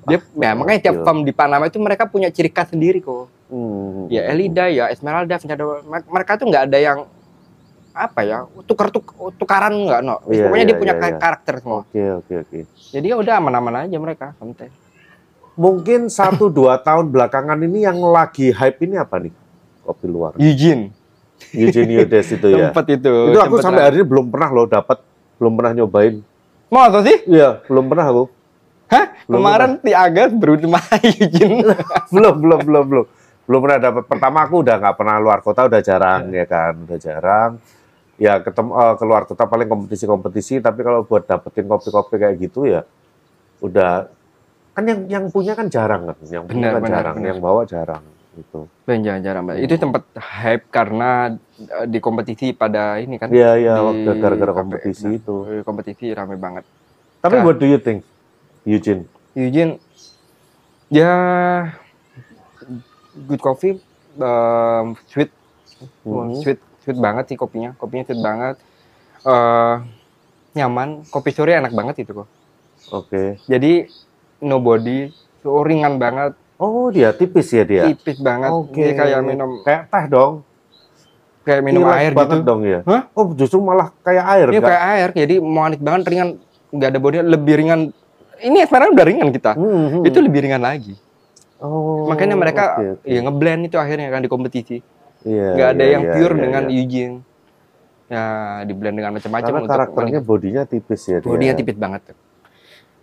Dia, 0.05 0.19
ya, 0.21 0.51
makanya 0.53 0.81
tiap 0.83 0.97
farm 1.01 1.21
di 1.21 1.33
Panama 1.33 1.65
itu 1.65 1.77
mereka 1.77 2.09
punya 2.09 2.29
ciri 2.29 2.49
khas 2.49 2.69
sendiri 2.69 3.01
kok. 3.01 3.29
Hmm. 3.49 4.09
Ya 4.09 4.29
Elida, 4.29 4.69
ya 4.69 4.89
Esmeralda, 4.89 5.37
mereka 6.09 6.37
tuh 6.37 6.49
nggak 6.49 6.69
ada 6.69 6.79
yang 6.79 6.99
apa 7.99 8.21
ya 8.23 8.47
tukar 8.63 8.95
tuk 8.95 9.11
tukaran 9.35 9.75
nggak 9.75 10.01
no. 10.07 10.23
Iya, 10.31 10.47
Pokoknya 10.47 10.65
iya, 10.65 10.71
dia 10.71 10.77
punya 10.79 10.95
iya, 10.95 11.03
ka- 11.03 11.11
iya. 11.11 11.19
karakter 11.19 11.55
semua. 11.59 11.83
Oke, 11.83 12.03
oke, 12.23 12.35
oke. 12.47 12.59
Jadi 12.95 13.07
ya 13.11 13.17
udah 13.19 13.35
aman-aman 13.43 13.75
aja 13.91 13.97
mereka 13.99 14.27
santai. 14.39 14.71
Mungkin 15.59 16.07
satu 16.07 16.47
dua 16.59 16.79
tahun 16.79 17.11
belakangan 17.11 17.59
ini 17.67 17.83
yang 17.83 17.99
lagi 17.99 18.55
hype 18.55 18.79
ini 18.87 18.95
apa 18.95 19.19
nih? 19.19 19.35
Kopi 19.83 20.07
luar. 20.07 20.39
Eugene, 20.39 20.95
Eugenio 21.51 22.07
Des 22.07 22.29
itu 22.31 22.47
ya. 22.47 22.71
tempat 22.71 22.87
itu. 22.95 23.13
Itu 23.35 23.41
aku 23.43 23.59
sampai 23.59 23.83
hari 23.91 24.01
ini 24.01 24.07
belum 24.07 24.31
pernah 24.31 24.51
loh 24.55 24.67
dapat, 24.71 25.03
belum 25.43 25.53
pernah 25.59 25.73
nyobain. 25.83 26.23
Masa 26.69 27.01
sih? 27.03 27.25
Iya, 27.25 27.65
belum 27.67 27.89
pernah 27.89 28.07
aku. 28.07 28.25
Hah? 28.89 29.07
Belum 29.29 29.45
Kemarin 29.45 29.73
di 29.85 29.93
Agas 29.93 30.31
berutama 30.33 30.81
Eugene. 31.05 31.65
belum, 32.15 32.35
belum, 32.41 32.61
belum, 32.65 32.85
belum. 32.89 33.07
Belum 33.49 33.61
pernah 33.65 33.81
dapat. 33.81 34.03
Pertama 34.05 34.39
aku 34.45 34.55
udah 34.61 34.77
nggak 34.77 34.97
pernah 35.01 35.17
luar 35.17 35.39
kota, 35.41 35.65
udah 35.73 35.81
jarang 35.81 36.29
ya 36.29 36.45
kan, 36.45 36.73
udah 36.85 36.99
jarang. 37.01 37.51
Ya 38.19 38.43
ketemu 38.43 38.75
eh, 38.75 38.95
keluar 38.99 39.23
kota 39.25 39.47
paling 39.47 39.71
kompetisi-kompetisi, 39.71 40.59
tapi 40.59 40.83
kalau 40.83 41.07
buat 41.07 41.23
dapetin 41.23 41.71
kopi-kopi 41.71 42.19
kayak 42.19 42.37
gitu 42.43 42.67
ya 42.67 42.83
udah 43.59 44.07
kan 44.75 44.87
yang 44.87 45.01
yang 45.11 45.25
punya 45.31 45.55
kan 45.55 45.67
jarang 45.67 46.07
kan, 46.07 46.19
yang 46.27 46.47
punya 46.47 46.71
Benar, 46.71 46.73
kan 46.75 46.83
benar, 46.83 46.95
jarang, 46.95 47.15
benar. 47.19 47.29
yang 47.31 47.39
bawa 47.39 47.63
jarang 47.67 48.03
gitu. 48.35 48.71
Ben 48.87 49.03
jarang-jarang, 49.03 49.43
Mbak. 49.43 49.55
Itu 49.67 49.75
sempat 49.75 50.03
hype 50.15 50.65
karena 50.71 51.11
eh, 51.59 51.87
di 51.87 51.99
kompetisi 51.99 52.55
pada 52.55 52.99
ini 52.99 53.19
kan. 53.19 53.31
Iya, 53.31 53.59
iya, 53.59 53.75
waktu 53.83 54.11
gara-gara 54.19 54.53
KP. 54.53 54.59
kompetisi 54.63 55.07
Nah, 55.07 55.19
itu. 55.19 55.35
eh, 55.51 55.63
Kompetisi 55.63 56.07
rame 56.15 56.39
banget. 56.39 56.63
Tapi 57.19 57.35
Nah. 57.35 57.43
what 57.43 57.59
do 57.59 57.67
you 57.67 57.79
think, 57.79 58.07
Eugene? 58.63 59.07
Eugene 59.35 59.79
ya 60.89 61.15
good 63.27 63.43
coffee 63.43 63.77
um, 64.17 64.95
sweet 65.05 65.31
Mhm. 66.03 66.35
sweet 66.39 66.59
sweet 66.89 66.97
banget 66.99 67.25
sih 67.27 67.37
kopinya 67.37 67.77
kopinya 67.77 68.05
sweet 68.05 68.19
banget 68.19 68.57
Eh 69.21 69.75
nyaman 70.55 71.05
kopi 71.05 71.31
sore 71.31 71.53
enak 71.53 71.71
banget 71.71 72.01
itu 72.01 72.17
kok 72.17 72.29
Oke. 72.89 73.37
jadi 73.45 73.85
nobody 74.41 75.13
so, 75.39 75.61
ringan 75.61 75.99
banget 75.99 76.33
Oh, 76.57 76.91
dia 76.91 77.13
tipis 77.13 77.47
ya 77.49 77.63
dia. 77.63 77.87
tipis 77.87 78.19
banget 78.19 78.51
Oke. 78.51 78.83
Dia 78.83 78.91
kayak 78.93 79.21
minum 79.23 79.63
kayak 79.63 79.87
teh 79.87 80.05
dong. 80.09 80.43
kayak 81.41 81.63
minum 81.63 81.81
Relax 81.83 81.97
air 81.97 82.13
banget 82.13 82.35
gitu 82.35 82.45
dong 82.45 82.61
ya. 82.63 82.81
Hah? 82.83 83.03
Oh, 83.13 83.31
justru 83.31 83.59
malah 83.59 83.95
kayak 84.03 84.25
air. 84.29 84.47
ini 84.47 84.57
nggak? 84.57 84.67
kayak 84.67 84.83
air 84.91 85.09
jadi 85.15 85.35
manis 85.39 85.79
banget 85.79 86.03
ringan 86.07 86.29
nggak 86.69 86.89
ada 86.89 86.99
body 86.99 87.17
lebih 87.23 87.55
ringan 87.57 87.81
ini 88.39 88.59
sekarang 88.63 88.91
udah 88.91 89.07
ringan 89.07 89.29
kita 89.31 89.55
Hmm, 89.55 89.87
hmm. 89.89 90.03
itu 90.05 90.19
lebih 90.19 90.41
ringan 90.43 90.61
lagi 90.61 90.99
Oh, 91.59 92.07
makanya 92.07 92.35
mereka 92.35 92.75
oke, 92.77 92.87
oke. 92.97 93.07
ya 93.07 93.19
ngeblend 93.19 93.63
itu 93.65 93.77
akhirnya 93.77 94.09
kan 94.09 94.21
di 94.21 94.29
kompetisi 94.29 94.79
Iya, 95.27 95.49
nggak 95.59 95.69
ada 95.75 95.85
iya, 95.85 95.93
yang 95.99 96.05
iya, 96.07 96.15
pure 96.15 96.35
iya, 96.35 96.43
dengan 96.43 96.63
iya. 96.69 96.75
Eugene 96.79 97.17
ya 98.09 98.25
di 98.65 98.73
blend 98.73 98.97
dengan 98.97 99.13
macam-macam 99.19 99.45
Karena 99.53 99.61
untuk 99.61 99.73
karakternya 99.77 100.21
bodinya 100.25 100.63
tipis 100.65 101.03
ya 101.05 101.19
dia. 101.21 101.29
bodinya 101.29 101.55
tipis 101.59 101.77
banget 101.77 102.03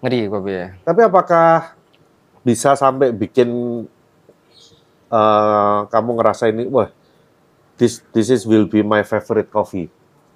ngeri 0.01 0.19
kopi 0.31 0.51
ya 0.51 0.67
Tapi 0.81 1.01
apakah 1.05 1.75
bisa 2.45 2.73
sampai 2.77 3.09
bikin 3.13 3.49
eh, 5.09 5.79
kamu 5.89 6.09
ngerasa 6.21 6.49
ini, 6.53 6.69
wah, 6.69 6.89
this 7.81 8.05
this 8.13 8.29
is 8.29 8.45
will 8.45 8.69
be 8.69 8.85
my 8.85 9.01
favorite 9.01 9.49
coffee? 9.49 9.89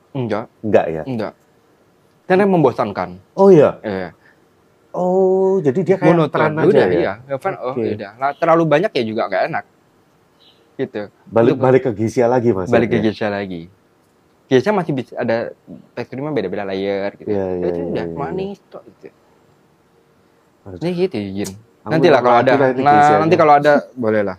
enggak. 0.09 0.49
Enggak 0.65 0.85
ya? 0.89 1.03
enggak. 1.05 1.33
Karena 2.25 2.45
membosankan. 2.49 3.21
Oh 3.37 3.49
iya. 3.53 3.77
eh 3.85 4.09
Oh, 4.89 5.61
jadi 5.61 5.85
dia 5.85 5.95
kayak 6.01 6.17
monoton. 6.17 6.49
udah 6.65 6.87
ya? 6.89 6.97
iya. 6.97 7.13
Ya, 7.29 7.35
Van, 7.37 7.53
oh 7.61 7.77
udah. 7.77 8.11
Nah, 8.17 8.33
terlalu 8.33 8.63
banyak 8.65 8.89
ya 8.89 9.03
juga 9.05 9.29
nggak 9.29 9.43
enak 9.53 9.65
gitu 10.79 11.11
Balik 11.27 11.53
Itu- 11.53 11.61
balik 11.61 11.81
ke 11.83 11.91
Gisia 11.93 12.25
lagi 12.25 12.49
mas. 12.49 12.71
balik 12.71 12.87
ke 12.87 12.97
Geisha 12.97 13.27
lagi 13.27 13.67
Geisha 14.47 14.71
masih 14.71 14.95
bisa 14.95 15.13
ada 15.13 15.51
teksturnya 15.93 16.31
beda-beda 16.31 16.63
layer 16.63 17.11
gitu 17.13 17.27
Iya, 17.27 17.45
iya, 17.53 17.67
itu 17.67 17.79
iya, 17.79 17.89
udah 17.91 18.05
iya. 18.05 18.15
manis 18.15 18.57
tok 18.65 18.81
gitu 18.87 19.11
Harus- 20.63 20.81
ini 20.81 20.91
gitu 20.97 21.17
Aku 21.79 21.91
nanti 21.91 22.07
lah 22.07 22.19
kalau 22.19 22.37
ada 22.39 22.53
nah 22.75 23.19
nanti 23.19 23.35
kalau 23.35 23.53
ada 23.55 23.73
boleh 24.03 24.21
lah 24.21 24.37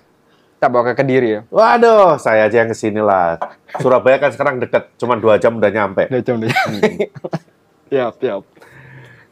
kita 0.57 0.67
bawa 0.69 0.93
ke 0.93 0.95
kediri 0.95 1.29
ya 1.31 1.41
Waduh, 1.49 2.17
saya 2.17 2.45
aja 2.45 2.61
yang 2.61 2.69
ke 2.69 2.77
sini 2.77 3.01
lah. 3.01 3.41
Surabaya 3.81 4.21
kan 4.21 4.29
sekarang 4.29 4.61
deket, 4.61 4.93
cuma 4.95 5.17
dua 5.17 5.41
jam 5.41 5.57
udah 5.57 5.73
nyampe. 5.73 6.05
Udah 6.05 6.21
jam 6.21 6.37
udah. 6.37 6.53
Siap, 7.89 8.13
siap. 8.21 8.45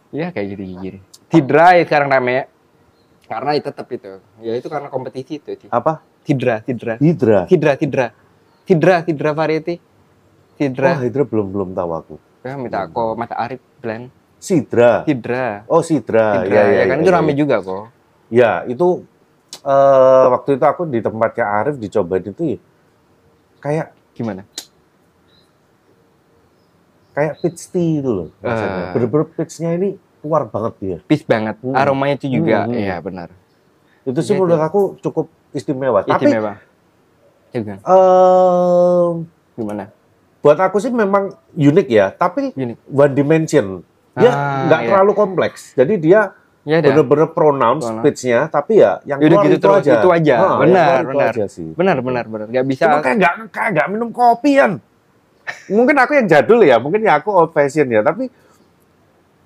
Ya 0.08 0.32
kayak 0.32 0.56
gitu 0.56 0.62
gini. 0.80 0.98
Tidra 1.28 1.76
ya 1.76 1.84
sekarang 1.84 2.08
rame 2.08 2.48
karena 3.28 3.50
itu 3.52 3.68
tetap 3.68 3.84
itu. 3.92 4.24
Ya 4.40 4.56
itu 4.56 4.66
karena 4.66 4.88
kompetisi 4.88 5.36
itu 5.36 5.52
sih. 5.52 5.68
Apa? 5.68 6.00
Tidra, 6.28 6.60
Tidra. 6.60 6.94
Hidra. 7.00 7.40
Tidra, 7.48 7.72
Tidra. 7.80 8.06
Tidra, 8.68 8.96
Tidra 9.00 9.30
variety. 9.32 9.80
Wah, 9.80 10.56
Tidra. 10.60 10.90
Hidra 11.00 11.24
belum 11.24 11.48
belum 11.48 11.68
tahu 11.72 11.90
aku. 11.96 12.14
Ya, 12.44 12.52
minta 12.60 12.84
aku 12.84 13.16
Mas 13.16 13.32
Arif 13.32 13.64
blend. 13.80 14.12
Sidra. 14.36 15.08
Tidra. 15.08 15.64
Oh, 15.72 15.80
Sidra. 15.80 16.44
Tidra, 16.44 16.52
Ya, 16.52 16.62
ya, 16.68 16.84
ya, 16.84 16.84
kan 16.92 17.00
ya, 17.00 17.02
itu 17.02 17.08
ya, 17.08 17.16
rame 17.16 17.32
ya. 17.32 17.36
juga 17.40 17.56
kok. 17.64 17.84
Ya, 18.28 18.52
itu 18.68 19.08
eh 19.64 20.26
waktu 20.28 20.60
itu 20.60 20.64
aku 20.68 20.82
di 20.84 21.00
tempatnya 21.00 21.46
Arif 21.48 21.80
dicobain 21.80 22.22
itu 22.22 22.42
ya 22.54 22.58
kayak 23.58 23.86
Gimana? 24.14 24.42
kayak 27.16 27.42
peach 27.42 27.72
tea 27.74 27.98
itu 27.98 28.10
loh 28.12 28.28
rasanya. 28.38 28.94
Bener-bener 28.94 29.26
peachnya 29.34 29.74
ini 29.74 29.88
keluar 30.22 30.46
banget 30.46 30.74
dia. 30.78 30.98
Peace 31.08 31.26
banget. 31.26 31.58
Hmm. 31.64 31.74
Aromanya 31.74 32.14
itu 32.14 32.30
juga. 32.30 32.62
Hmm, 32.68 32.70
hmm. 32.70 32.78
Iya, 32.78 32.96
benar. 33.02 33.28
Itu 34.04 34.20
sih 34.20 34.32
Iya, 34.32 34.38
menurut 34.38 34.56
itu. 34.56 34.66
aku 34.66 34.80
cukup 35.00 35.26
istimewa. 35.50 36.00
Tapi 36.00 36.24
Istimewa. 36.24 36.52
Juga. 37.48 37.74
eh 37.78 39.08
Gimana? 39.54 39.84
buat 40.38 40.54
aku 40.56 40.78
sih 40.78 40.88
memang 40.88 41.28
unik 41.50 41.88
ya, 41.88 42.06
tapi 42.10 42.52
Unik. 42.52 42.78
one 42.86 43.12
dimension. 43.12 43.66
Dia 44.14 44.30
Ah, 44.30 44.66
nggak 44.66 44.80
iya. 44.80 44.88
terlalu 44.88 45.12
kompleks. 45.12 45.74
Jadi 45.74 45.94
dia 45.98 46.20
Ya 46.62 46.78
dah. 46.78 46.92
bener-bener 46.92 47.28
pronounce 47.28 47.82
Pronounce. 47.82 48.04
pitch-nya, 48.04 48.46
tapi 48.46 48.78
ya 48.78 49.00
yang 49.02 49.18
Yaudah 49.18 49.40
gitu 49.42 49.50
itu 49.50 49.64
terus, 49.64 49.82
aja. 49.82 49.92
itu 49.96 50.08
aja. 50.10 50.34
Nah, 50.36 50.56
Benar, 50.60 51.00
benar. 51.06 51.32
aja 51.32 51.46
sih. 51.48 51.68
Benar, 51.72 51.96
benar, 51.98 52.24
benar. 52.26 52.46
Gak 52.50 52.66
bisa. 52.66 52.82
Cuma 52.84 53.00
kayak 53.00 53.16
nggak 53.18 53.32
kayak 53.48 53.70
nggak 53.72 53.88
minum 53.88 54.08
kopi 54.10 54.50
kan. 54.54 54.72
Mungkin 55.72 55.96
aku 55.96 56.12
yang 56.14 56.26
jadul 56.26 56.60
ya, 56.60 56.76
mungkin 56.76 57.00
ya 57.00 57.16
aku 57.16 57.30
old 57.30 57.50
fashion 57.50 57.88
ya, 57.88 58.00
tapi 58.00 58.28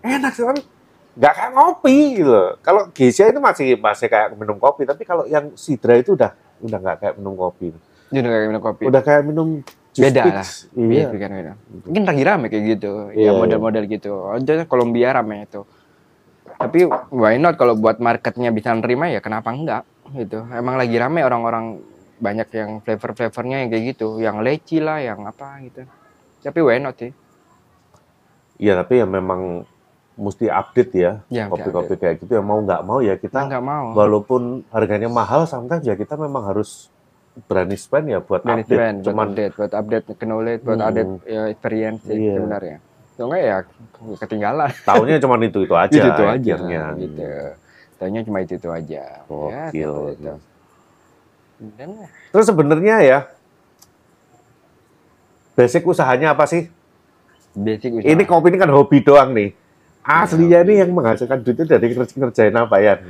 enak 0.03 0.35
sih 0.35 0.43
tapi 0.43 0.61
nggak 1.13 1.33
kayak 1.37 1.53
ngopi 1.53 1.97
gitu. 2.21 2.31
loh. 2.33 2.51
Kalau 2.65 2.89
Geisha 2.93 3.29
itu 3.29 3.41
masih 3.41 3.77
masih 3.77 4.07
kayak 4.09 4.37
minum 4.37 4.57
kopi, 4.57 4.89
tapi 4.89 5.03
kalau 5.05 5.29
yang 5.29 5.53
Sidra 5.57 5.97
itu 6.01 6.17
udah 6.17 6.33
udah 6.63 6.79
nggak 6.79 6.97
kayak 7.03 7.15
minum 7.21 7.35
kopi. 7.37 7.75
Udah 8.13 8.31
kayak 8.31 8.47
minum 8.49 8.63
kopi. 8.63 8.83
Udah 8.89 9.03
kayak 9.05 9.23
minum 9.25 9.49
jus 9.93 10.03
Beda 10.09 10.23
lah. 10.25 10.49
Iya. 10.73 11.09
Iya, 11.13 11.19
kan 11.21 11.31
beda. 11.37 11.53
Mungkin 11.85 12.03
lagi 12.09 12.23
rame 12.25 12.47
kayak 12.49 12.65
gitu. 12.79 12.93
Iya, 13.13 13.31
ya 13.31 13.31
model-model 13.37 13.85
gitu. 13.89 14.13
Aja 14.33 14.65
Kolombia 14.65 15.13
rame 15.13 15.45
itu. 15.45 15.69
Tapi 16.57 16.87
why 17.13 17.37
not 17.37 17.61
kalau 17.61 17.77
buat 17.77 18.01
marketnya 18.01 18.55
bisa 18.55 18.73
nerima 18.73 19.11
ya 19.13 19.21
kenapa 19.21 19.53
enggak 19.53 19.83
gitu. 20.17 20.45
Emang 20.53 20.81
lagi 20.81 20.97
rame 20.97 21.21
orang-orang 21.25 21.81
banyak 22.23 22.49
yang 22.55 22.71
flavor-flavornya 22.87 23.67
yang 23.67 23.69
kayak 23.73 23.85
gitu, 23.97 24.23
yang 24.23 24.41
leci 24.41 24.79
lah, 24.79 25.03
yang 25.03 25.27
apa 25.27 25.59
gitu. 25.67 25.83
Tapi 26.41 26.61
why 26.63 26.79
not 26.79 26.95
sih? 26.97 27.11
Iya, 28.63 28.79
tapi 28.79 29.03
ya 29.03 29.07
memang 29.11 29.67
mesti 30.13 30.47
update 30.47 30.93
ya. 30.93 31.13
Ya, 31.27 31.49
Kopi-kopi 31.49 31.97
kayak 31.97 32.21
gitu 32.21 32.33
ya 32.33 32.43
mau 32.43 32.61
nggak 32.61 32.83
mau 32.83 33.01
ya 33.01 33.17
Kita 33.17 33.45
nggak 33.45 33.65
mau. 33.65 33.93
walaupun 33.93 34.67
harganya 34.69 35.09
mahal 35.09 35.45
sometimes 35.45 35.83
ya 35.83 35.97
kita 35.97 36.15
memang 36.15 36.45
harus 36.45 36.93
berani 37.49 37.75
spend 37.75 38.07
ya 38.09 38.21
buat 38.21 38.45
Dari 38.45 38.61
update. 38.63 38.77
buat 38.77 39.05
Cuman 39.09 39.27
update, 39.31 39.53
buat 39.57 39.73
update 39.73 40.05
knowledge, 40.21 40.61
buat 40.63 40.79
Hmm. 40.79 40.89
update 40.89 41.13
ya, 41.25 41.43
experience 41.49 42.01
sih 42.05 42.17
Iya. 42.19 42.37
sebenarnya. 42.37 42.77
Kalau 43.13 43.27
enggak 43.29 43.43
ya 43.43 43.57
ketinggalan. 44.19 44.71
tahunya 44.85 45.17
cuma 45.19 45.35
itu 45.39 45.59
itu 45.61 45.75
aja. 45.79 45.89
itu 45.89 46.07
itu 46.07 46.23
aja 46.23 46.33
akhirnya. 46.35 46.83
gitu. 46.99 47.25
Tanya 47.97 48.21
cuma 48.21 48.39
itu 48.41 48.53
itu 48.57 48.69
aja. 48.69 49.03
Ya, 49.23 49.25
Gokil. 49.25 49.93
seperti 49.93 50.13
itu. 50.19 50.33
Dan 51.73 51.91
Terus 52.29 52.47
sebenarnya 52.49 52.97
ya 53.01 53.19
basic 55.55 55.85
usahanya 55.85 56.33
apa 56.33 56.45
sih? 56.45 56.69
basic 57.53 57.93
usaha. 57.95 58.09
Ini 58.09 58.23
kopi 58.25 58.49
ini 58.49 58.59
kan 58.59 58.73
hobi 58.73 58.99
doang 59.01 59.33
nih. 59.33 59.53
Aslinya 60.03 60.67
ini 60.67 60.83
yang 60.83 60.91
menghasilkan 60.91 61.41
duit 61.41 61.55
itu 61.55 61.63
dari 61.63 61.95
kerja 61.95 62.11
kerjain 62.11 62.51
apa 62.53 62.77
ya? 62.79 62.99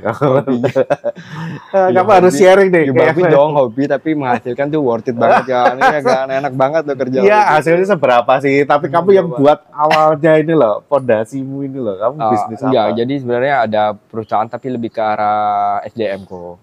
Kamu 1.89 2.07
harus 2.07 2.31
hobi. 2.31 2.37
sharing 2.37 2.69
deh. 2.69 2.85
Ya, 2.87 3.09
apa? 3.09 3.27
dong 3.29 3.51
hobi 3.57 3.89
tapi 3.89 4.13
menghasilkan 4.13 4.69
tuh 4.69 4.77
worth 4.77 5.09
it 5.09 5.17
banget 5.17 5.49
kan. 5.49 5.73
Ini 5.73 5.99
kan 6.05 6.27
enak 6.37 6.53
banget 6.53 6.81
tuh 6.85 6.93
kerja. 6.93 7.17
Iya 7.17 7.39
hobi. 7.39 7.51
hasilnya 7.57 7.85
seberapa 7.89 8.31
sih? 8.39 8.61
Tapi 8.61 8.85
kamu 8.87 9.09
yang 9.09 9.27
buat 9.27 9.65
awalnya 9.69 10.37
ini 10.37 10.53
loh, 10.53 10.85
pondasimu 10.85 11.65
ini 11.65 11.77
loh. 11.77 11.97
Kamu 11.97 12.15
Ah, 12.15 12.29
bisnis 12.29 12.61
apa? 12.61 12.93
jadi 12.93 13.13
sebenarnya 13.17 13.53
ada 13.65 13.83
perusahaan 13.97 14.45
tapi 14.45 14.69
lebih 14.69 14.89
ke 14.89 15.01
arah 15.01 15.81
SDM 15.83 16.23
kok. 16.23 16.61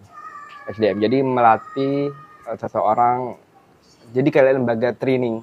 SDM. 0.70 0.96
Jadi 1.02 1.16
melatih 1.20 2.14
eh, 2.46 2.56
seseorang 2.56 3.34
jadi 4.10 4.26
kayak 4.30 4.56
lembaga 4.56 4.90
training. 4.94 5.42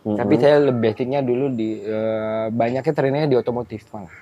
Mm-mm. 0.00 0.16
Tapi 0.16 0.34
saya 0.40 0.56
lebih 0.64 0.96
basicnya 0.96 1.20
dulu 1.20 1.52
di 1.52 1.84
eh, 1.84 2.46
banyaknya 2.48 2.92
trainingnya 2.96 3.28
di 3.28 3.36
otomotif 3.36 3.84
malah. 3.92 4.16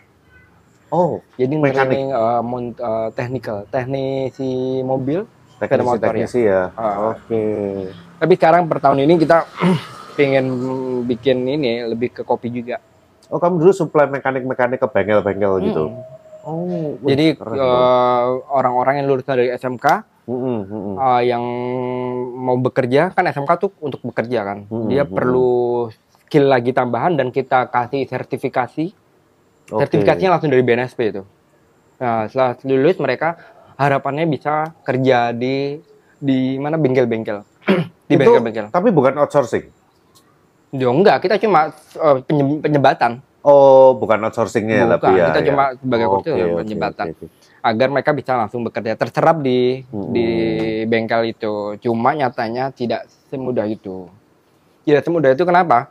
oh 0.91 1.23
Jadi 1.39 1.55
Mekanik. 1.55 1.75
training 1.95 2.09
eh, 2.11 2.43
mont- 2.43 2.81
eh, 2.83 3.09
technical, 3.15 3.63
teknisi 3.71 4.83
mobil. 4.83 5.23
Teknisi 5.63 5.87
motor 5.87 6.11
ya. 6.11 6.27
teknisi 6.27 6.41
ya. 6.43 6.63
Ah. 6.75 7.15
Oke. 7.15 7.43
Tapi 8.19 8.33
sekarang 8.35 8.67
per 8.67 8.83
tahun 8.83 9.07
ini 9.07 9.15
kita 9.23 9.47
pengen 10.19 10.47
bikin 11.07 11.47
ini 11.47 11.87
lebih 11.87 12.11
ke 12.11 12.23
kopi 12.27 12.51
juga. 12.51 12.83
Oh 13.31 13.39
kamu 13.39 13.63
dulu 13.63 13.71
supply 13.71 14.11
mekanik 14.11 14.43
mekanik 14.43 14.83
ke 14.83 14.89
bengkel-bengkel 14.91 15.63
gitu. 15.63 15.85
Hmm. 15.95 16.03
Oh. 16.43 16.97
wih, 17.05 17.15
Jadi 17.15 17.27
eh, 17.39 18.25
orang-orang 18.51 18.99
yang 18.99 19.07
lulusan 19.15 19.39
dari 19.39 19.55
SMK 19.55 19.87
Mm-mm, 20.29 20.59
mm-mm. 20.69 20.95
uh, 21.01 21.23
yang 21.25 21.41
mau 22.37 22.61
bekerja 22.61 23.17
kan 23.17 23.25
SMK 23.25 23.51
tuh 23.57 23.73
untuk 23.81 24.05
bekerja 24.05 24.45
kan 24.45 24.69
Hmm, 24.69 24.93
dia 24.93 25.09
hmm. 25.09 25.17
perlu 25.17 25.89
skill 26.29 26.53
lagi 26.53 26.77
tambahan 26.77 27.17
dan 27.17 27.33
kita 27.33 27.73
kasih 27.73 28.05
sertifikasi 28.05 28.93
Oke. 29.73 29.81
sertifikasinya 29.81 30.37
langsung 30.37 30.53
dari 30.53 30.61
BNSP 30.61 31.01
itu 31.17 31.23
nah 31.97 32.29
setelah 32.29 32.55
lulus 32.69 33.01
mereka 33.01 33.41
harapannya 33.81 34.29
bisa 34.29 34.77
kerja 34.85 35.33
di 35.33 35.81
di 36.21 36.61
mana 36.61 36.77
bengkel-bengkel 36.77 37.43
di 38.09 38.15
bengkel-bengkel 38.15 38.69
Tapi 38.69 38.89
bukan 38.93 39.17
outsourcing. 39.17 39.65
ya 40.77 40.93
enggak 40.93 41.25
kita 41.25 41.41
cuma 41.41 41.73
uh, 41.97 42.21
penye- 42.29 42.61
penyebatan 42.61 43.25
Oh, 43.39 43.97
bukan 43.97 44.19
outsourcingnya 44.29 44.77
ya, 44.77 44.85
Bukan, 44.85 44.99
tapi 44.99 45.13
ya. 45.17 45.27
kita 45.31 45.41
ya. 45.41 45.47
cuma 45.49 45.65
sebagai 45.79 46.05
ya, 46.05 46.11
oke, 46.13 46.31
penyebatan. 46.61 47.07
oke, 47.09 47.25
oke. 47.25 47.27
Agar 47.61 47.89
mereka 47.89 48.11
bisa 48.11 48.35
langsung 48.35 48.63
bekerja 48.63 48.95
terserap 48.95 49.41
di 49.41 49.83
Hmm. 49.85 50.11
di 50.11 50.27
bengkel 50.85 51.31
itu. 51.31 51.77
Cuma 51.81 52.13
nyatanya 52.13 52.71
tidak 52.71 53.05
semudah 53.29 53.67
itu. 53.67 54.07
Tidak 54.83 55.03
semudah 55.03 55.33
itu 55.33 55.43
kenapa? 55.43 55.91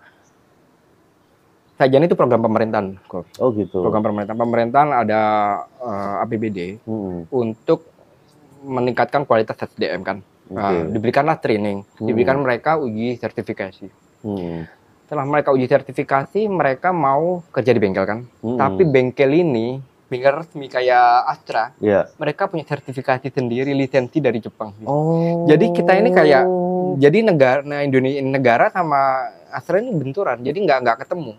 Sajian 1.77 2.01
itu 2.01 2.17
program 2.17 2.41
pemerintahan, 2.41 2.97
kok. 3.05 3.29
Oh 3.37 3.53
gitu. 3.53 3.85
Program 3.85 4.01
pemerintahan. 4.01 4.33
Pemerintahan 4.35 4.89
ada 4.89 5.21
eh, 5.77 6.23
APBD 6.25 6.81
Mm-mm. 6.81 7.29
untuk 7.29 7.85
meningkatkan 8.65 9.21
kualitas 9.23 9.53
SDM 9.53 10.01
kan. 10.01 10.17
Nah, 10.49 10.73
Oke. 10.73 10.97
diberikanlah 10.97 11.37
training, 11.37 11.85
Hmm. 11.85 12.07
diberikan 12.07 12.41
mereka 12.41 12.79
uji 12.79 13.13
sertifikasi. 13.13 13.91
Mm. 14.23 14.65
Setelah 15.05 15.27
mereka 15.27 15.51
uji 15.51 15.67
sertifikasi, 15.67 16.47
mereka 16.47 16.89
mau 16.89 17.45
kerja 17.51 17.69
di 17.69 17.77
bengkel 17.77 18.03
kan. 18.03 18.19
Mm-mm. 18.41 18.57
Tapi 18.57 18.81
bengkel 18.83 19.31
ini 19.35 19.77
bengkel 20.07 20.39
resmi 20.39 20.67
kayak 20.67 21.27
Astra, 21.27 21.75
ya. 21.77 22.07
mereka 22.15 22.47
punya 22.47 22.63
sertifikasi 22.63 23.27
sendiri 23.27 23.71
lisensi 23.71 24.17
dari 24.17 24.39
Jepang. 24.39 24.71
Oh. 24.83 25.43
Jadi 25.45 25.75
kita 25.75 25.95
ini 25.95 26.09
kayak 26.09 26.43
jadi 26.97 27.17
negara 27.21 27.59
nah 27.61 27.83
Indonesia 27.83 28.23
negara 28.23 28.65
sama 28.71 29.27
Astra 29.51 29.77
ini 29.77 29.91
benturan. 29.91 30.39
Jadi 30.39 30.57
nggak 30.57 30.79
nggak 30.81 30.97
ketemu. 31.03 31.35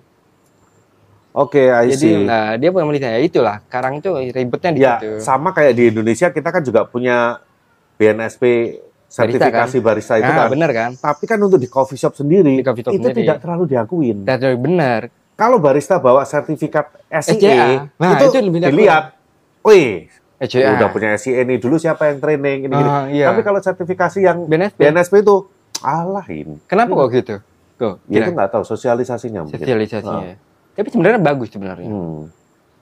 Oke, 1.33 1.71
I 1.71 1.93
Jadi 1.93 2.09
see. 2.13 2.25
nah 2.25 2.57
dia 2.57 2.69
punya 2.69 2.89
lisensi 2.89 3.15
ya 3.15 3.21
itulah. 3.21 3.57
Sekarang 3.65 3.93
itu 3.97 4.11
ribetnya 4.33 4.71
di 4.71 4.81
ya, 4.81 4.97
situ. 4.99 5.11
sama 5.23 5.53
kayak 5.53 5.73
di 5.73 5.85
Indonesia 5.89 6.29
kita 6.29 6.49
kan 6.51 6.63
juga 6.65 6.85
punya 6.85 7.39
BNSP 7.97 8.43
sertifikasi 9.09 9.77
barista, 9.81 10.21
itu 10.21 10.29
Nah, 10.29 10.45
kan. 10.45 10.49
bener 10.53 10.71
kan? 10.71 10.91
Tapi 10.93 11.25
kan 11.25 11.41
untuk 11.41 11.57
di 11.57 11.65
coffee 11.65 11.97
shop 11.97 12.13
sendiri 12.13 12.61
Di 12.61 12.65
coffee 12.65 12.85
shop 12.85 12.93
itu 12.93 13.09
sendiri. 13.09 13.25
tidak 13.25 13.39
terlalu 13.41 13.65
diakuin. 13.67 14.17
Itu 14.23 14.49
bener. 14.61 15.01
Kalau 15.39 15.57
barista 15.57 15.97
bawa 15.97 16.27
sertifikat 16.27 16.91
SCE, 17.07 17.39
SCA. 17.39 17.87
Nah, 17.95 18.19
itu, 18.19 18.27
itu 18.27 18.39
lebih 18.43 18.59
dilihat, 18.61 19.15
wih, 19.63 20.11
ECA. 20.37 20.75
udah 20.75 20.91
punya 20.91 21.15
SCE 21.15 21.47
nih 21.47 21.57
dulu 21.57 21.79
siapa 21.79 22.11
yang 22.11 22.19
training 22.19 22.67
ini, 22.67 22.75
gini. 22.75 22.83
Ah, 22.85 23.07
iya. 23.07 23.31
Tapi 23.31 23.47
kalau 23.47 23.63
sertifikasi 23.63 24.19
yang 24.19 24.45
BNSP. 24.45 24.83
BNSP 24.83 25.23
itu, 25.23 25.47
alah 25.79 26.27
ini. 26.27 26.59
Kenapa 26.67 26.91
kok 26.93 27.09
gitu? 27.13 27.35
Tuh, 27.79 28.03
Ya, 28.11 28.19
itu 28.21 28.35
nggak 28.35 28.51
tahu 28.51 28.67
sosialisasinya 28.67 29.47
mungkin. 29.47 29.63
sosialisasinya. 29.63 30.35
Tapi 30.75 30.89
sebenarnya 30.91 31.21
bagus 31.21 31.49
sebenarnya. 31.49 31.87
Hmm. 31.87 32.35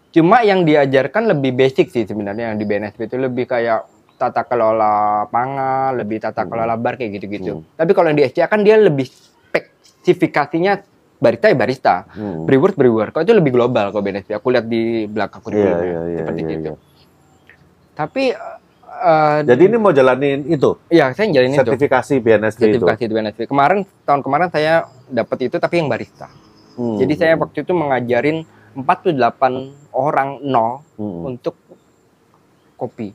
Cuma 0.09 0.41
yang 0.41 0.65
diajarkan 0.65 1.29
lebih 1.29 1.53
basic 1.53 1.93
sih 1.93 2.09
sebenarnya 2.09 2.49
yang 2.49 2.57
di 2.57 2.65
BNSP 2.65 3.05
itu 3.05 3.21
lebih 3.21 3.45
kayak 3.45 3.85
tata 4.17 4.49
kelola 4.49 5.29
pangan, 5.29 5.93
lebih 5.93 6.25
tata 6.25 6.41
Hmm. 6.41 6.51
kelola 6.51 6.75
bar 6.75 6.97
kayak 6.97 7.21
gitu-gitu. 7.21 7.61
Hmm. 7.61 7.69
Tapi 7.77 7.93
kalau 7.93 8.09
yang 8.09 8.17
di 8.17 8.25
SCA 8.25 8.49
kan 8.49 8.65
dia 8.65 8.81
lebih 8.81 9.05
spesifikasinya 9.05 10.81
barista 11.17 11.47
ya 11.47 11.57
barista, 11.57 11.95
Hmm. 12.09 12.45
brewer 12.45 12.73
brewer. 12.73 13.09
Kalau 13.09 13.23
itu 13.23 13.33
lebih 13.33 13.53
global 13.53 13.89
kalau 13.89 14.01
BNSP. 14.01 14.33
Aku 14.33 14.49
lihat 14.49 14.65
di 14.65 14.83
belakang 15.05 15.41
Iya, 15.41 15.45
kurikulum 15.45 15.77
iya, 15.79 16.01
iya, 16.03 16.19
seperti 16.19 16.41
iya, 16.41 16.51
itu. 16.51 16.63
iya. 16.63 16.75
Tapi 17.95 18.25
eh, 18.97 19.39
Jadi 19.43 19.63
ini 19.63 19.77
mau 19.77 19.91
jalanin 19.91 20.41
itu, 20.47 20.71
ya 20.87 21.13
saya 21.13 21.29
jalanin 21.31 21.53
itu 21.53 21.61
sertifikasi 21.63 22.15
BNSP 22.19 22.61
itu. 22.63 22.65
sertifikasi 22.77 23.03
di 23.03 23.15
BNSP. 23.15 23.41
Kemarin 23.45 23.79
tahun 24.03 24.21
kemarin 24.21 24.49
saya 24.49 24.75
dapat 25.07 25.39
itu 25.43 25.57
tapi 25.57 25.75
yang 25.77 25.89
barista. 25.89 26.29
Hmm. 26.75 26.97
Jadi 26.97 27.13
saya 27.15 27.33
waktu 27.35 27.61
itu 27.61 27.73
mengajarin 27.73 28.45
48 28.75 29.17
orang 29.91 30.41
nol 30.43 30.85
Hmm. 30.95 31.23
untuk 31.27 31.57
kopi. 32.75 33.13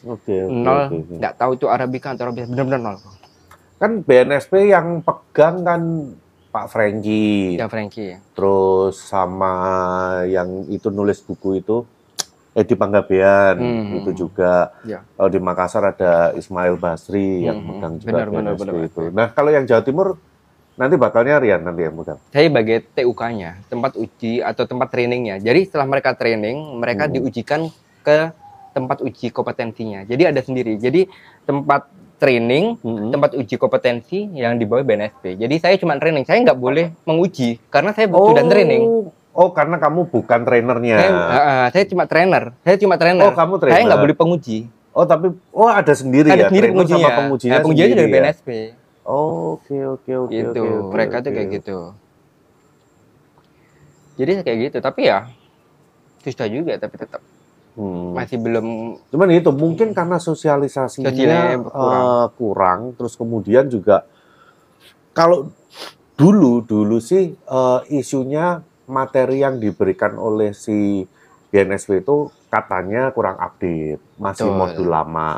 Oke, 0.00 0.32
oke, 0.40 0.50
nol 0.50 0.78
oke, 0.80 0.96
oke. 0.96 1.14
nggak 1.16 1.34
tahu 1.36 1.50
itu 1.54 1.66
arabica 1.66 2.08
atau 2.10 2.24
arabica 2.24 2.48
benar-benar 2.48 2.80
nol 2.80 2.96
Kan 3.76 4.00
BNSP 4.00 4.68
yang 4.68 5.00
pegang 5.00 5.60
kan 5.60 5.80
Pak 6.50 6.66
Franky, 6.66 7.54
ya 7.54 7.70
Frankie 7.70 8.18
terus 8.34 8.98
sama 8.98 9.54
yang 10.26 10.66
itu 10.66 10.90
nulis 10.90 11.22
buku 11.22 11.62
itu 11.62 11.86
Edi 12.50 12.74
Panggabean 12.74 13.54
Hmm. 13.54 13.96
itu 14.02 14.26
juga. 14.26 14.74
Ya. 14.82 15.06
Kalau 15.14 15.30
di 15.30 15.38
Makassar 15.38 15.94
ada 15.94 16.34
Ismail 16.34 16.74
Basri 16.74 17.46
yang 17.46 17.62
Hmm, 17.62 17.68
pegang 17.70 17.94
juga 17.96 18.26
benar, 18.26 18.28
benar, 18.28 18.54
benar. 18.58 18.74
itu. 18.82 19.02
Nah 19.14 19.30
kalau 19.30 19.54
yang 19.54 19.62
Jawa 19.62 19.86
Timur 19.86 20.18
nanti 20.74 20.96
bakalnya 20.96 21.38
Rian 21.38 21.60
nanti 21.60 21.84
yang 21.84 21.94
pegang. 21.94 22.18
saya 22.26 22.48
sebagai 22.48 22.78
TUK-nya 22.90 23.50
tempat 23.68 23.92
uji 23.94 24.40
atau 24.40 24.64
tempat 24.64 24.88
trainingnya 24.88 25.36
jadi 25.36 25.60
setelah 25.62 25.84
mereka 25.84 26.16
training 26.16 26.56
mereka 26.80 27.04
Hmm. 27.04 27.14
diujikan 27.14 27.60
ke 28.00 28.32
tempat 28.72 29.04
uji 29.04 29.28
kompetensinya 29.28 30.02
jadi 30.02 30.32
ada 30.32 30.40
sendiri 30.40 30.80
jadi 30.80 31.04
tempat 31.44 31.84
training 32.20 32.76
Hmm. 32.78 33.08
tempat 33.08 33.32
uji 33.32 33.56
kompetensi 33.56 34.28
yang 34.30 34.54
di 34.54 34.62
bawah 34.62 34.84
BNSP 34.84 35.34
jadi 35.34 35.54
saya 35.56 35.74
cuma 35.74 35.96
training 35.96 36.22
saya 36.22 36.38
nggak 36.38 36.54
boleh 36.54 36.92
menguji 37.02 37.56
karena 37.66 37.90
saya 37.90 38.06
sudah 38.06 38.44
training 38.44 39.08
Oh 39.30 39.54
karena 39.54 39.78
kamu 39.78 40.10
bukan 40.10 40.42
trainernya. 40.42 40.96
saya, 40.96 41.10
ah, 41.30 41.66
saya 41.70 41.86
cuma 41.86 42.02
trainer 42.04 42.50
saya 42.60 42.76
cuma 42.76 42.94
trainer 42.94 43.22
Oh 43.22 43.32
kamu 43.32 43.54
trainer. 43.56 43.72
saya 43.72 43.82
nggak 43.86 44.02
boleh 44.02 44.16
penguji 44.16 44.58
Oh 44.90 45.06
tapi 45.06 45.30
oh 45.50 45.70
ada 45.70 45.94
sendiri 45.94 46.28
ada 46.28 46.36
ya. 46.36 46.48
sendiri 46.50 46.66
trainer 46.66 46.74
pengujinya 46.76 46.98
sama 47.00 47.18
pengujinya 47.20 47.50
Nah, 47.50 47.62
pengujinya 47.62 47.86
sendiri 47.86 48.00
dari 48.02 48.10
ya? 48.10 48.14
BNSP 48.20 48.48
Oh, 49.00 49.56
oke 49.56 49.76
oke 49.96 50.12
oke 50.20 50.34
gitu 50.34 50.60
oke, 50.60 50.90
mereka 50.92 51.16
tuh 51.18 51.30
oke. 51.30 51.34
kayak 51.34 51.48
gitu 51.56 51.78
jadi 54.16 54.30
kayak 54.44 54.58
gitu 54.66 54.78
tapi 54.78 55.00
ya 55.06 55.18
susah 56.20 56.46
juga 56.46 56.76
tapi 56.76 56.94
tetap 56.98 57.22
Hmm. 57.80 58.12
masih 58.12 58.36
belum 58.36 58.66
Cuman 59.08 59.32
itu 59.32 59.48
mungkin 59.56 59.96
karena 59.96 60.20
sosialisasinya 60.20 61.08
kurang. 61.64 62.04
eh, 62.04 62.26
kurang, 62.36 62.80
terus 62.92 63.16
kemudian 63.16 63.72
juga 63.72 64.04
kalau 65.16 65.48
dulu 66.20 66.60
dulu 66.60 67.00
sih 67.00 67.32
eh, 67.32 67.80
isunya 67.88 68.60
materi 68.84 69.40
yang 69.40 69.56
diberikan 69.56 70.20
oleh 70.20 70.52
si 70.52 71.08
BNSP 71.48 72.04
itu 72.04 72.28
katanya 72.52 73.10
kurang 73.16 73.40
update, 73.40 74.02
masih 74.20 74.50
Betul. 74.52 74.58
modul 74.60 74.88
lama 74.92 75.30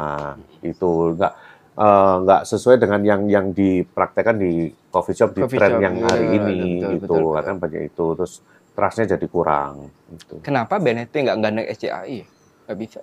itu 0.65 0.91
enggak 1.15 1.33
nggak 1.73 2.43
sesuai 2.45 2.77
dengan 2.77 3.01
yang 3.01 3.23
yang 3.33 3.47
dipraktekkan 3.57 4.37
di 4.37 4.69
coffee 4.93 5.17
shop 5.17 5.33
di 5.33 5.41
Coffee 5.41 5.57
tren 5.57 5.73
shop, 5.73 5.85
yang 5.89 5.95
iya, 5.97 6.05
hari 6.05 6.27
ini 6.37 6.53
betul, 6.53 6.69
gitu 6.69 7.01
betul, 7.01 7.17
betul. 7.17 7.33
katanya 7.33 7.59
banyak 7.65 7.83
itu 7.89 8.07
terus 8.13 8.35
trustnya 8.73 9.05
jadi 9.11 9.27
kurang 9.27 9.89
gitu. 10.11 10.41
kenapa 10.41 10.77
BNSP 10.77 11.15
nggak 11.23 11.39
gandeng 11.39 11.67
SCAI 11.69 12.19
nggak 12.65 12.79
bisa 12.79 13.01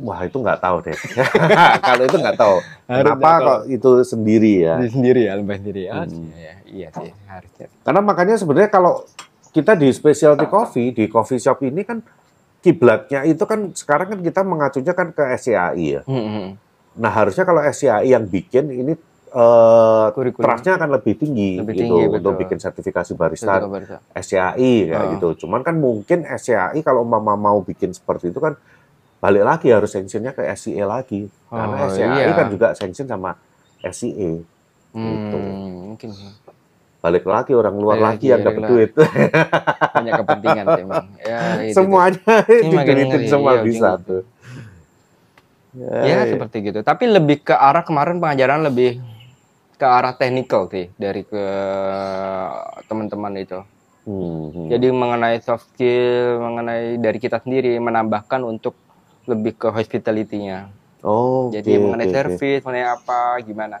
Wah 0.00 0.24
itu 0.24 0.32
nggak 0.32 0.64
tahu 0.64 0.80
deh. 0.80 0.96
kalau 1.84 2.02
itu 2.02 2.16
nggak 2.16 2.38
tahu. 2.38 2.56
Kenapa 2.88 3.20
kalau- 3.36 3.44
kok 3.44 3.60
itu 3.68 3.90
sendiri 4.00 4.52
ya? 4.64 4.80
Diri 4.80 4.90
sendiri 4.90 5.20
ya 5.20 5.32
lembah 5.36 5.56
sendiri 5.60 5.80
ya 5.82 5.92
Hmm. 6.00 6.30
iya, 6.32 6.52
iya 6.64 6.88
sih 6.90 7.12
harusnya 7.28 7.66
Karena 7.84 8.00
makanya 8.00 8.34
sebenarnya 8.40 8.70
kalau 8.70 9.04
kita 9.50 9.76
di 9.76 9.92
specialty 9.92 10.46
coffee 10.46 10.94
di 10.94 11.04
coffee 11.04 11.36
shop 11.36 11.60
ini 11.60 11.84
kan 11.84 12.00
kiblatnya 12.60 13.24
itu 13.24 13.44
kan 13.44 13.74
sekarang 13.74 14.08
kan 14.08 14.20
kita 14.22 14.40
mengacunya 14.40 14.92
kan 14.94 15.12
ke 15.12 15.24
SCAI 15.36 15.86
ya. 15.90 16.02
Hmm, 16.06 16.16
hmm. 16.24 16.48
Nah 16.96 17.12
harusnya 17.12 17.44
kalau 17.44 17.60
SCAI 17.60 18.08
yang 18.08 18.24
bikin 18.24 18.72
ini 18.72 18.92
Kurikulum. 20.10 20.42
trustnya 20.42 20.74
akan 20.74 20.90
lebih 20.92 21.14
tinggi 21.14 21.56
Lebih 21.56 21.72
gitu 21.72 21.82
tinggi, 21.86 22.02
untuk 22.08 22.14
betul. 22.32 22.40
bikin 22.40 22.58
sertifikasi 22.58 23.12
barista 23.14 23.62
barista. 23.62 23.98
SCAI 24.10 24.72
kayak 24.86 24.98
Ah. 25.00 25.10
gitu. 25.14 25.28
Cuman 25.40 25.60
kan 25.60 25.74
mungkin 25.74 26.22
SCAI 26.24 26.80
kalau 26.80 27.02
mama 27.02 27.34
mau 27.34 27.58
bikin 27.60 27.90
seperti 27.90 28.28
itu 28.28 28.38
kan 28.38 28.58
balik 29.18 29.44
lagi 29.44 29.68
harus 29.68 29.88
sanctionnya 29.88 30.32
ke 30.32 30.42
SCA 30.48 30.82
lagi. 30.82 31.30
Karena 31.46 31.76
Oh, 31.76 31.88
SCAI 31.88 32.20
iya. 32.20 32.32
kan 32.32 32.46
juga 32.48 32.72
sanction 32.72 33.04
sama 33.04 33.38
SCA. 33.80 34.42
Gitu. 34.90 35.38
Hmm, 35.38 35.94
mungkin 35.94 36.08
sih. 36.10 36.30
Balik 37.00 37.24
lagi 37.24 37.52
orang 37.52 37.72
luar 37.74 37.96
Balik 37.96 38.04
lagi 38.04 38.16
lagi, 38.18 38.26
yang 38.28 38.42
dapat 38.42 38.62
duit. 38.66 38.90
banyak 39.94 40.12
kepentingan 40.16 40.66
emang. 40.76 41.06
Ya, 41.16 41.40
itu, 41.64 41.72
Semuanya 41.72 42.20
ngeri, 42.84 43.24
semua 43.24 43.52
iya, 43.54 43.62
bisa 43.62 43.88
gitu. 43.94 44.04
tuh. 44.04 44.22
Ya, 45.70 46.02
ya 46.02 46.18
seperti 46.26 46.56
gitu. 46.66 46.80
Tapi 46.82 47.04
lebih 47.06 47.40
ke 47.40 47.54
arah 47.54 47.80
kemarin 47.80 48.18
pengajaran 48.18 48.66
lebih 48.66 48.98
ke 49.80 49.86
arah 49.88 50.12
technical 50.12 50.68
sih 50.68 50.92
dari 51.00 51.24
ke 51.24 51.44
teman-teman 52.84 53.32
itu. 53.40 53.64
Hmm, 54.04 54.52
hmm. 54.52 54.68
Jadi 54.68 54.88
mengenai 54.92 55.40
soft 55.40 55.72
skill, 55.72 56.40
mengenai 56.44 57.00
dari 57.00 57.16
kita 57.16 57.40
sendiri 57.40 57.80
menambahkan 57.80 58.44
untuk 58.44 58.76
lebih 59.24 59.56
ke 59.56 59.72
hospitality-nya. 59.72 60.68
Oh, 61.00 61.48
Jadi 61.48 61.80
mengenai 61.80 62.12
oke. 62.12 62.14
service, 62.14 62.60
mengenai 62.60 62.92
apa, 62.92 63.40
gimana. 63.40 63.80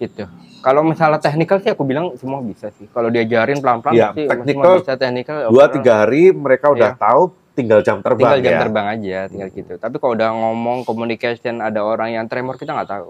Itu. 0.00 0.24
Kalau 0.64 0.80
misalnya 0.80 1.20
technical 1.20 1.60
sih 1.60 1.70
aku 1.70 1.84
bilang 1.84 2.16
semua 2.16 2.40
bisa 2.40 2.72
sih. 2.74 2.88
Kalau 2.88 3.12
diajarin 3.12 3.60
pelan-pelan 3.60 3.94
Iya, 3.94 4.08
sih 4.16 4.24
technical 4.24 4.64
semua 4.64 4.80
bisa 4.80 4.94
technical. 4.96 5.36
Dua 5.52 5.66
tiga 5.68 5.92
hari 6.04 6.32
mereka 6.32 6.72
udah 6.72 6.96
Iya. 6.96 6.98
tahu 6.98 7.22
tinggal 7.56 7.80
jam 7.80 8.04
terbang 8.04 8.20
tinggal 8.20 8.40
jam 8.44 8.52
ya. 8.52 8.60
terbang 8.64 8.86
aja, 8.92 9.18
tinggal 9.32 9.48
gitu. 9.52 9.74
Tapi 9.80 9.96
kalau 9.96 10.12
udah 10.12 10.28
ngomong 10.32 10.78
communication 10.84 11.64
ada 11.64 11.80
orang 11.84 12.16
yang 12.16 12.24
tremor 12.28 12.60
kita 12.60 12.76
nggak 12.76 12.90
tahu. 12.92 13.08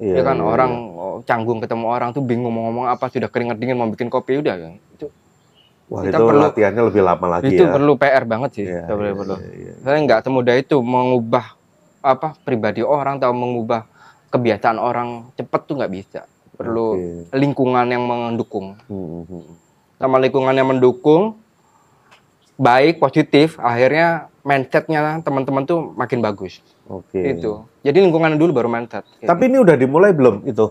Iya, 0.00 0.18
ya 0.18 0.22
kan 0.24 0.36
iya, 0.40 0.44
orang 0.44 0.72
iya. 0.72 1.02
oh, 1.04 1.16
canggung 1.28 1.58
ketemu 1.60 1.86
orang 1.86 2.10
tuh 2.16 2.22
bingung 2.24 2.52
mau 2.52 2.64
ngomong 2.70 2.86
apa, 2.88 3.12
sudah 3.12 3.28
keringat 3.28 3.60
dingin 3.60 3.76
mau 3.76 3.88
bikin 3.92 4.08
kopi 4.08 4.40
udah 4.40 4.56
kan. 4.56 4.72
Itu 4.96 5.06
Wah, 5.92 6.00
kita 6.08 6.16
itu 6.16 6.24
perlu- 6.24 6.44
latihannya 6.48 6.82
lebih 6.88 7.02
lama 7.04 7.26
lagi 7.28 7.52
itu 7.52 7.64
ya. 7.68 7.72
perlu 7.72 7.92
PR 8.00 8.24
banget 8.24 8.50
sih. 8.56 8.64
Iya, 8.64 8.88
Itu 8.88 8.94
iya, 8.96 9.12
perlu. 9.12 9.34
iya, 9.36 9.50
iya. 9.52 9.72
Saya 9.84 9.96
nggak 10.00 10.20
semudah 10.24 10.54
itu 10.56 10.76
mengubah 10.80 11.44
apa 12.02 12.28
pribadi 12.42 12.80
orang 12.80 13.20
atau 13.20 13.30
mengubah 13.36 13.84
kebiasaan 14.32 14.80
orang 14.80 15.28
cepet 15.36 15.60
tuh 15.68 15.74
nggak 15.76 15.92
bisa. 15.92 16.20
Perlu 16.56 16.86
Oke. 16.96 17.36
lingkungan 17.36 17.86
yang 17.86 18.02
mendukung. 18.08 18.80
Hmm, 18.88 19.06
hmm, 19.20 19.24
hmm. 19.28 19.54
Sama 20.00 20.16
lingkungan 20.18 20.56
yang 20.56 20.68
mendukung 20.72 21.36
baik 22.56 22.98
positif, 22.98 23.60
akhirnya 23.60 24.32
mindsetnya 24.42 25.22
teman-teman 25.22 25.62
tuh 25.62 25.94
makin 25.94 26.18
bagus. 26.18 26.58
Oke. 26.92 27.20
Itu. 27.30 27.64
Jadi 27.80 27.98
lingkungan 27.98 28.36
dulu 28.36 28.52
baru. 28.52 28.68
Kayak 28.68 29.24
Tapi 29.24 29.42
ini 29.48 29.56
udah 29.58 29.74
dimulai 29.74 30.12
belum 30.12 30.44
itu 30.44 30.68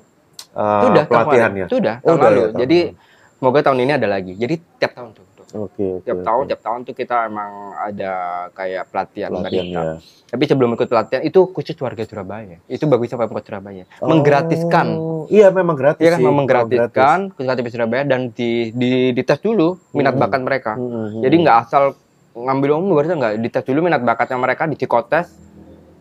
uh, 0.54 0.82
Sudah 0.84 1.04
tahun 1.04 1.10
pelatihannya? 1.10 1.66
Sudah 1.68 1.96
Oh, 2.00 2.06
tahun 2.06 2.16
udah 2.16 2.28
lalu. 2.28 2.38
ya, 2.38 2.46
tahun 2.46 2.60
Jadi 2.62 2.80
lalu. 2.86 3.36
semoga 3.36 3.60
tahun 3.62 3.78
ini 3.80 3.92
ada 3.92 4.08
lagi. 4.08 4.34
Jadi 4.36 4.56
tiap 4.78 4.94
tahun 4.94 5.10
tuh. 5.12 5.26
tuh. 5.28 5.46
Oke, 5.58 5.84
oke. 5.84 6.06
Tiap 6.06 6.16
oke. 6.16 6.24
tahun, 6.24 6.44
tiap 6.48 6.62
tahun 6.62 6.80
tuh 6.82 6.94
kita 6.94 7.16
emang 7.26 7.52
ada 7.76 8.12
kayak 8.52 8.84
pelatihan, 8.88 9.30
pelatihannya. 9.34 9.76
barista. 9.76 10.30
Tapi 10.30 10.44
sebelum 10.46 10.70
ikut 10.72 10.88
pelatihan 10.88 11.22
itu 11.22 11.40
khusus 11.46 11.76
warga 11.76 12.04
Surabaya. 12.06 12.58
Itu 12.66 12.88
bagusnya 12.88 13.18
Pemkot 13.18 13.44
Surabaya. 13.44 13.84
Menggratiskan. 14.00 14.88
Oh, 14.94 15.10
Iya, 15.28 15.48
memang 15.50 15.76
gratis. 15.76 16.00
Iya 16.00 16.12
kan 16.12 16.20
memang 16.20 16.34
Memang 16.40 16.48
menggratiskan 16.48 17.18
khusus 17.30 17.46
KTP 17.46 17.68
Surabaya 17.68 18.04
dan 18.04 18.32
di 18.32 18.72
di 18.72 18.92
dites 19.12 19.38
dulu 19.38 19.76
minat 19.92 20.14
Hmm. 20.14 20.22
bakat 20.22 20.40
mereka. 20.40 20.72
gratis. 20.74 20.88
Hmm, 20.88 20.88
hmm, 21.10 21.22
Jadi 21.22 21.36
hmm. 21.36 21.44
nggak 21.44 21.58
asal 21.62 21.84
ngambil 22.32 22.70
umum 22.74 22.96
barista 22.96 23.14
nggak 23.14 23.34
dites 23.38 23.64
dulu 23.66 23.80
minat 23.82 24.02
bakatnya 24.02 24.38
mereka 24.38 24.64
di 24.64 24.74
psikotes, 24.74 25.28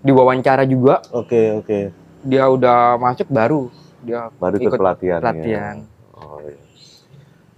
diwawancara 0.01 0.65
juga. 0.65 1.05
Oke, 1.11 1.57
oke. 1.57 1.79
Dia 2.23 2.45
udah 2.47 2.97
masuk 2.97 3.29
baru 3.29 3.69
dia 4.01 4.33
Baru 4.35 4.57
ikut, 4.57 4.73
ikut 4.73 4.79
pelatihan. 4.79 5.19
ya. 5.19 5.23
pelatihan. 5.23 5.77
Oh, 6.15 6.41
iya. 6.41 6.61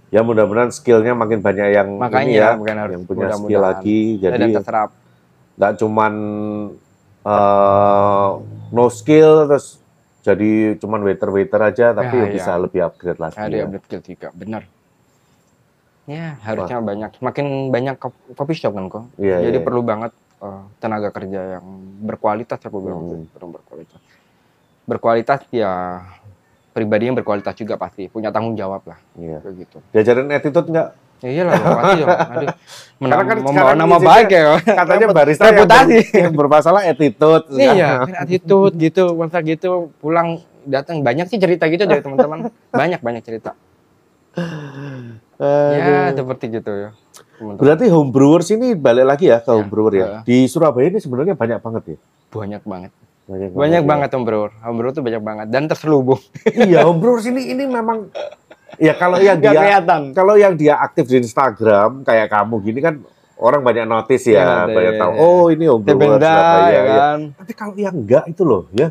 Ya 0.09 0.21
mudah-mudahan 0.21 0.69
skillnya 0.69 1.11
makin 1.13 1.39
banyak 1.39 1.67
yang 1.71 1.89
Makanya 1.97 2.23
ini 2.23 2.37
ya, 2.37 2.53
bukan 2.53 2.75
harus 2.77 2.93
yang 2.93 3.03
punya 3.03 3.27
skill 3.29 3.39
mudah-mudahan. 3.39 3.65
lagi. 3.79 3.99
Jadi 4.19 4.43
terserap. 4.53 4.89
nggak 5.53 5.73
cuman 5.77 6.13
eh, 7.23 8.29
no 8.69 8.85
skill 8.89 9.45
terus 9.47 9.77
jadi 10.21 10.51
cuman 10.77 10.99
waiter 11.01 11.29
waiter 11.29 11.61
aja, 11.61 11.85
tapi 11.91 12.15
Ya, 12.15 12.23
ya 12.23 12.31
bisa 12.31 12.51
iya. 12.51 12.61
lebih 12.61 12.79
upgrade 12.81 13.19
lagi. 13.19 13.35
Ada 13.35 13.55
ya. 13.55 13.63
update 13.65 13.85
skill 13.85 14.01
juga, 14.05 14.27
benar. 14.31 14.63
Ya, 16.03 16.35
harusnya 16.41 16.77
banyak. 16.79 17.09
Semakin 17.15 17.45
banyak 17.69 17.95
ko- 17.95 18.15
kopi 18.33 18.53
shop 18.53 18.71
kan 18.71 18.85
kok. 18.87 19.03
Iya, 19.15 19.39
Jadi 19.41 19.57
iya. 19.57 19.63
perlu 19.63 19.81
banget 19.81 20.11
eh, 20.43 20.63
tenaga 20.77 21.09
kerja 21.09 21.57
yang 21.57 21.65
berkualitas 22.03 22.59
aku 22.59 22.77
bilang 22.79 23.01
Hmm. 23.01 23.25
perlu 23.31 23.55
berkualitas. 23.55 23.99
Berkualitas 24.83 25.39
ya 25.49 26.03
pribadi 26.69 27.07
yang 27.07 27.15
berkualitas 27.15 27.55
juga 27.55 27.77
pasti 27.77 28.05
punya 28.07 28.27
tanggung 28.27 28.53
jawab 28.53 28.83
lah 28.83 28.99
Iya. 29.15 29.39
begitu. 29.39 29.79
Diajarin 29.89 30.27
attitude 30.29 30.67
nggak? 30.67 30.89
Ya 31.23 31.29
iyalah 31.31 31.53
dong, 31.55 31.75
pasti 31.79 31.95
dong. 31.95 32.09
Aduh, 32.11 32.49
menam, 32.99 33.15
Karena 33.15 33.23
kan 33.23 33.37
membawa 33.39 33.71
nama 33.73 33.95
baik 33.97 34.27
ya. 34.27 34.43
Katanya 34.59 35.05
barista 35.09 35.43
yang, 35.45 35.55
reputasi. 35.55 35.95
ber- 35.95 36.19
yang 36.27 36.33
bermasalah 36.35 36.81
attitude. 36.83 37.45
Iya, 37.55 37.89
kan 38.03 38.15
attitude 38.27 38.73
gitu, 38.75 39.03
masa 39.15 39.39
gitu 39.39 39.71
pulang 40.03 40.43
datang 40.67 40.99
banyak 40.99 41.31
sih 41.31 41.39
cerita 41.39 41.63
gitu 41.71 41.87
dari 41.87 42.03
teman-teman. 42.03 42.51
Banyak 42.75 42.99
banyak 42.99 43.23
cerita. 43.23 43.55
Ya, 45.39 46.11
Aduh. 46.11 46.23
seperti 46.23 46.45
gitu 46.51 46.71
ya. 46.73 46.89
Teman-teman. 47.43 47.59
Berarti 47.59 47.85
home 47.87 48.09
brewers 48.09 48.47
ini 48.49 48.67
balik 48.73 49.05
lagi 49.05 49.25
ya 49.27 49.37
ke 49.37 49.45
Ya, 49.45 49.53
home 49.53 49.67
brewer 49.67 49.93
ya. 49.93 49.99
ya. 49.99 50.19
Di 50.23 50.37
Surabaya 50.45 50.87
ini 50.87 50.97
sebenarnya 50.97 51.33
banyak 51.33 51.59
banget 51.59 51.83
ya. 51.85 51.97
Banyak 52.29 52.63
banget. 52.63 52.91
Banyak, 53.23 53.49
Banyak 53.51 53.81
ya. 53.81 53.87
banget 53.87 54.09
Om 54.11 54.23
Bro. 54.23 54.41
Om 54.53 54.75
Bro 54.75 54.89
tuh 54.91 54.99
banyak 55.01 55.21
banget 55.21 55.47
dan 55.47 55.63
terselubung. 55.65 56.19
iya, 56.67 56.83
home 56.83 56.97
brewers 56.97 57.23
ini 57.23 57.49
ini 57.49 57.63
memang 57.63 58.07
ya 58.75 58.91
kalau 58.93 59.15
yang 59.17 59.37
dia 59.37 59.53
kelihatan. 59.53 60.01
kalau 60.11 60.33
yang 60.33 60.55
dia 60.55 60.75
aktif 60.75 61.05
di 61.05 61.19
Instagram 61.19 62.01
kayak 62.01 62.27
kamu 62.27 62.55
gini 62.59 62.79
kan 62.79 62.95
orang 63.35 63.59
banyak 63.59 63.85
notice 63.85 64.25
ya, 64.25 64.33
Iya, 64.33 64.43
ada, 64.65 64.71
banyak 64.71 64.93
iya, 64.93 65.01
tahu. 65.01 65.11
iya. 65.11 65.21
Oh, 65.21 65.45
ini 65.47 65.65
home 65.67 65.83
brewer 65.83 65.99
Benda 66.15 66.31
Surabaya. 66.31 66.67
ya 66.67 66.81
ya. 66.81 66.93
kan. 66.93 67.19
Tapi 67.37 67.51
kalau 67.53 67.73
yang 67.75 67.95
enggak 67.95 68.23
itu 68.25 68.43
loh 68.43 68.63
ya. 68.71 68.87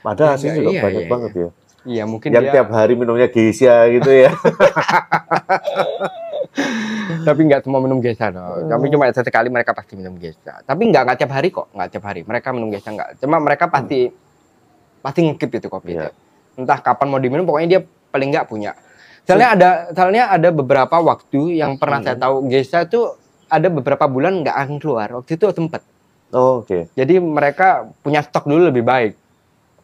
Padahal 0.00 0.28
hasilnya 0.34 0.50
enggak, 0.50 0.62
juga 0.62 0.72
iya, 0.72 0.82
banyak 0.82 1.00
iya, 1.00 1.10
banget 1.10 1.32
ya. 1.32 1.48
Iya, 1.80 2.04
mungkin 2.04 2.28
Yang 2.28 2.44
dia 2.44 2.52
tiap 2.52 2.68
hari 2.70 2.92
minumnya 2.92 3.28
geisha 3.28 3.88
gitu 3.88 4.10
ya. 4.12 4.30
tapi 7.28 7.40
nggak 7.46 7.62
semua 7.66 7.80
minum 7.82 7.98
gesa 8.02 8.30
dong. 8.30 8.66
Tapi 8.66 8.84
cuma 8.90 9.06
sesekali 9.10 9.48
mereka 9.50 9.70
pasti 9.74 9.94
minum 9.94 10.14
gesa. 10.18 10.62
Tapi 10.66 10.82
nggak 10.90 11.02
nggak 11.06 11.18
tiap 11.22 11.32
hari 11.32 11.48
kok, 11.54 11.70
nggak 11.70 11.88
tiap 11.90 12.04
hari. 12.06 12.20
Mereka 12.26 12.48
minum 12.50 12.68
gesa 12.70 12.90
nggak. 12.90 13.22
Cuma 13.22 13.36
mereka 13.38 13.70
pasti 13.70 14.10
pasti 15.00 15.20
ngekip 15.24 15.50
itu 15.50 15.68
kopi. 15.70 15.96
Iya. 15.96 16.10
Entah 16.58 16.78
kapan 16.82 17.06
mau 17.08 17.20
diminum, 17.22 17.46
pokoknya 17.46 17.68
dia 17.68 17.80
paling 18.10 18.28
nggak 18.34 18.46
punya. 18.50 18.74
Soalnya 19.24 19.48
ada, 19.54 19.70
soalnya 19.94 20.24
ada 20.32 20.48
beberapa 20.50 20.96
waktu 20.98 21.60
yang 21.60 21.78
pernah 21.78 22.02
saya 22.02 22.18
tahu 22.18 22.50
gesa 22.50 22.88
tuh 22.88 23.14
ada 23.46 23.68
beberapa 23.70 24.04
bulan 24.10 24.42
nggak 24.42 24.56
akan 24.56 24.76
keluar. 24.82 25.08
Waktu 25.22 25.38
itu 25.38 25.46
sempet. 25.54 25.82
Oh, 26.30 26.62
Oke. 26.62 26.86
Jadi 26.94 27.18
mereka 27.18 27.90
punya 28.02 28.22
stok 28.22 28.46
dulu 28.46 28.70
lebih 28.70 28.86
baik. 28.86 29.12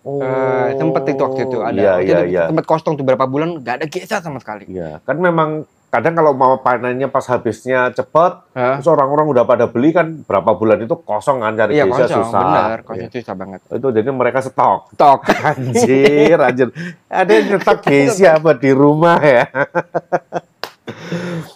Oh, 0.06 0.22
Eh, 0.22 0.78
sempet 0.78 1.02
itu 1.10 1.18
waktu 1.18 1.40
itu 1.50 1.58
ada. 1.58 1.74
Iya, 1.74 1.94
iya, 1.98 2.18
itu 2.22 2.24
iya. 2.30 2.42
Sempet 2.46 2.62
kosong 2.62 2.94
tuh 2.94 3.02
beberapa 3.02 3.26
bulan 3.26 3.58
nggak 3.58 3.74
ada 3.82 3.86
gesa 3.90 4.22
sama 4.22 4.38
sekali. 4.38 4.70
Iya, 4.70 5.02
kan 5.02 5.18
memang 5.18 5.66
kadang 5.86 6.12
kalau 6.12 6.36
mau 6.36 6.60
panennya 6.60 7.06
pas 7.06 7.24
habisnya 7.24 7.88
cepat, 7.90 8.44
Hah? 8.52 8.76
terus 8.76 8.90
orang-orang 8.90 9.26
udah 9.32 9.44
pada 9.44 9.64
beli 9.64 9.90
kan 9.90 10.20
berapa 10.22 10.52
bulan 10.52 10.82
itu 10.82 10.92
kosong 10.98 11.40
kan 11.40 11.56
cari 11.56 11.78
Iya 11.78 11.86
kosong, 11.88 12.26
susah. 12.26 12.42
bener, 12.42 12.78
kosong 12.84 13.08
Iya. 13.08 13.14
susah 13.22 13.34
banget. 13.34 13.60
Itu 13.70 13.88
jadi 13.90 14.08
mereka 14.10 14.38
stok. 14.42 14.92
Stok. 14.92 15.20
Anjir, 15.48 16.36
anjir. 16.36 16.68
Ada 17.08 17.30
yang 17.32 17.46
nyetok 17.56 17.78
geisha 17.86 18.36
apa 18.36 18.52
di 18.52 18.70
rumah 18.70 19.16
ya. 19.22 19.44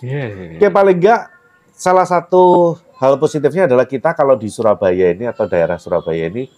Iya. 0.00 0.56
Oke, 0.56 0.68
paling 0.70 0.96
enggak 0.98 1.20
salah 1.74 2.04
satu 2.04 2.76
hal 2.96 3.16
positifnya 3.16 3.64
adalah 3.64 3.84
kita 3.84 4.12
kalau 4.12 4.36
di 4.36 4.48
Surabaya 4.48 5.12
ini 5.12 5.24
atau 5.24 5.44
daerah 5.44 5.76
Surabaya 5.76 6.28
ini 6.28 6.48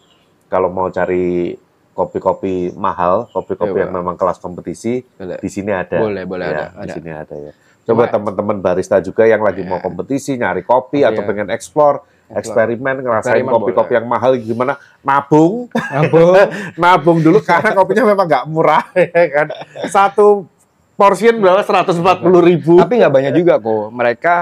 kalau 0.47 0.69
mau 0.69 0.89
cari 0.89 1.55
kopi-kopi 1.93 2.73
mahal, 2.73 3.29
kopi-kopi 3.29 3.77
Iya, 3.77 3.83
yang 3.87 3.93
memang 3.93 4.17
kelas 4.17 4.37
kompetisi, 4.37 5.05
Boleh. 5.15 5.39
di 5.39 5.49
sini 5.49 5.71
ada. 5.71 6.01
Boleh, 6.01 6.25
boleh 6.25 6.47
Ya, 6.47 6.53
ada, 6.53 6.67
Di 6.73 6.79
ada. 6.89 6.93
sini 6.97 7.11
ada 7.13 7.37
ya. 7.37 7.53
Coba 7.83 8.07
teman-teman 8.07 8.57
barista 8.59 8.97
juga 8.99 9.27
yang 9.27 9.43
lagi 9.43 9.63
Iya. 9.63 9.69
mau 9.69 9.79
kompetisi, 9.79 10.35
nyari 10.35 10.63
kopi 10.63 11.03
Iya. 11.03 11.13
atau 11.13 11.23
pengen 11.23 11.51
explore, 11.51 12.01
eksperimen, 12.33 13.05
ngerasain 13.05 13.45
kopi-kopi 13.45 13.93
yang 13.93 14.09
mahal 14.09 14.33
gimana, 14.35 14.81
nabung, 15.03 15.69
Ampun. 15.69 16.33
nabung 16.81 17.19
dulu 17.21 17.45
karena 17.45 17.71
kopinya 17.79 18.09
memang 18.09 18.25
nggak 18.25 18.45
murah 18.49 18.85
ya 18.97 19.27
kan. 19.29 19.47
Satu 19.87 20.49
portion 20.97 21.37
berapa? 21.37 21.61
140 21.61 22.01
ribu. 22.41 22.81
Tapi 22.81 23.05
nggak 23.05 23.13
banyak 23.13 23.33
juga 23.37 23.61
kok. 23.61 23.93
Mereka 23.93 24.35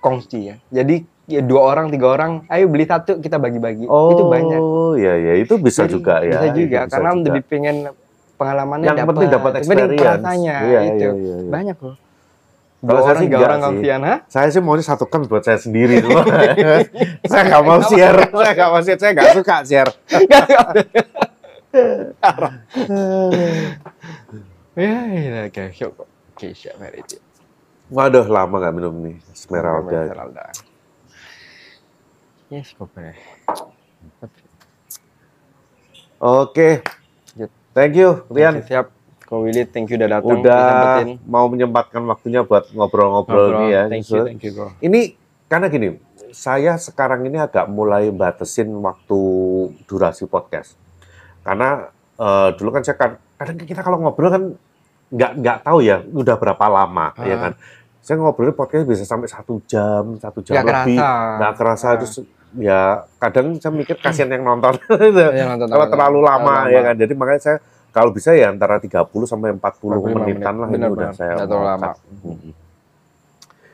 kongsi 0.00 0.38
ya. 0.50 0.56
Jadi 0.72 1.06
ya 1.28 1.44
dua 1.44 1.60
orang, 1.68 1.92
tiga 1.92 2.08
orang, 2.08 2.32
ayo 2.48 2.64
beli 2.66 2.88
satu 2.88 3.20
kita 3.20 3.36
bagi-bagi. 3.36 3.84
Oh, 3.84 4.16
Itu 4.16 4.24
banyak. 4.26 4.60
iya 4.96 5.12
iya 5.14 5.32
itu 5.38 5.60
bisa 5.60 5.84
Jadi, 5.84 5.92
juga 5.92 6.24
ya. 6.24 6.40
Bisa 6.40 6.44
itu 6.48 6.58
juga 6.64 6.78
bisa 6.80 6.92
karena 6.96 7.10
juga. 7.12 7.24
lebih 7.28 7.42
pengen 7.44 7.76
pengalamannya 8.34 8.86
Yang 8.88 9.08
penting 9.12 9.28
dapat 9.28 9.52
experience. 9.60 10.00
rasanya 10.00 10.56
Iya, 10.64 10.80
itu. 10.80 10.96
iya, 10.96 11.10
iya, 11.12 11.36
iya. 11.38 11.50
Banyak 11.52 11.76
loh. 11.78 11.96
Kalau 12.78 12.94
Dua 12.94 13.02
saya 13.02 13.10
orang, 13.10 13.18
sih 13.18 13.26
tiga 13.26 13.36
enggak 13.36 13.50
orang 13.50 13.60
ha? 14.06 14.14
Saya 14.30 14.46
sih 14.54 14.62
maunya 14.62 14.84
satu 14.86 15.04
kan 15.10 15.20
buat 15.26 15.42
saya 15.42 15.58
sendiri 15.58 15.98
loh. 15.98 16.22
saya 17.30 17.42
nggak 17.50 17.62
mau 17.66 17.80
share, 17.82 18.20
saya 18.30 18.52
nggak 18.54 18.70
mau 18.70 18.80
share, 18.80 18.98
saya 19.02 19.10
nggak 19.18 19.30
suka 19.34 19.56
share. 19.66 19.90
Ya, 24.78 24.94
ya, 25.10 25.50
oke, 25.50 25.74
syok. 25.74 26.06
Oke, 26.38 26.54
siap 26.54 26.78
hari 26.78 27.02
itu. 27.02 27.18
Waduh, 27.90 28.30
lama 28.30 28.62
nggak 28.62 28.74
minum 28.78 28.94
nih 29.02 29.16
Esmeralda. 29.34 30.06
Esmeralda. 30.06 30.44
Yes, 32.48 32.72
kopi. 32.72 33.12
Oke, 36.18 36.82
Yep. 37.36 37.50
thank 37.70 37.94
you 37.94 38.24
Rian. 38.28 38.58
Siap. 38.60 38.86
Ko 39.22 39.44
Willy, 39.44 39.68
thank 39.68 39.86
you 39.86 40.00
udah 40.00 40.08
datang. 40.10 40.40
Udah 40.40 41.04
mau 41.28 41.44
menyempatkan 41.46 42.00
waktunya 42.02 42.40
buat 42.42 42.72
ngobrol-ngobrol 42.72 43.36
Ngobrol. 43.46 43.60
nih 43.60 43.68
ya. 43.70 43.82
Thank 43.86 44.08
you, 44.08 44.22
thank 44.24 44.40
you, 44.40 44.52
bro. 44.52 44.72
Ini 44.80 45.00
karena 45.44 45.68
gini, 45.68 45.88
saya 46.30 46.74
sekarang 46.74 47.22
ini 47.22 47.36
agak 47.36 47.68
mulai 47.68 48.08
batasin 48.08 48.72
waktu 48.74 49.20
durasi 49.84 50.24
podcast. 50.24 50.80
Karena 51.44 51.92
eh, 52.16 52.48
dulu 52.56 52.72
kan 52.72 52.82
saya 52.82 52.96
kan- 52.96 53.20
kadang 53.36 53.56
kita 53.60 53.78
kalau 53.78 54.00
ngobrol 54.00 54.26
kan 54.26 54.42
nggak 55.08 55.32
nggak 55.38 55.58
tahu 55.62 55.78
ya 55.80 56.02
udah 56.02 56.34
berapa 56.34 56.64
lama 56.66 57.12
Ah. 57.12 57.22
ya 57.22 57.36
kan. 57.38 57.52
Saya 58.00 58.16
ngobrol 58.16 58.50
podcast 58.50 58.88
bisa 58.88 59.04
sampai 59.04 59.28
satu 59.28 59.60
jam, 59.62 60.16
satu 60.16 60.40
jam 60.40 60.56
Nggak 60.56 60.66
lebih, 60.66 60.96
kerasa. 60.96 61.36
nggak 61.36 61.52
kerasa. 61.54 61.86
Ah. 61.86 61.94
Terus 61.94 62.14
ya 62.56 62.80
kadang 63.18 63.56
saya 63.56 63.72
mikir 63.72 64.00
kasihan 64.04 64.30
yang 64.30 64.42
nonton 64.42 64.80
Iya, 65.34 65.44
nonton- 65.46 65.68
kalau 65.68 65.86
terlalu 65.86 66.18
lama 66.22 66.54
terlalu 66.64 66.72
ya 66.72 66.80
kan. 66.82 66.94
Jadi 66.96 67.12
makanya 67.12 67.40
saya 67.42 67.56
kalau 67.88 68.10
bisa 68.10 68.30
ya 68.32 68.48
antara 68.48 68.78
30 68.78 69.04
sampai 69.24 69.52
40 69.52 69.60
45 69.60 70.16
menitan 70.16 70.54
menit. 70.54 70.60
lah 70.60 70.68
ini 70.68 70.76
Benar, 70.78 70.90
udah 70.92 71.10
saya 71.12 71.32
terlalu 71.36 71.66
lama. 71.66 71.90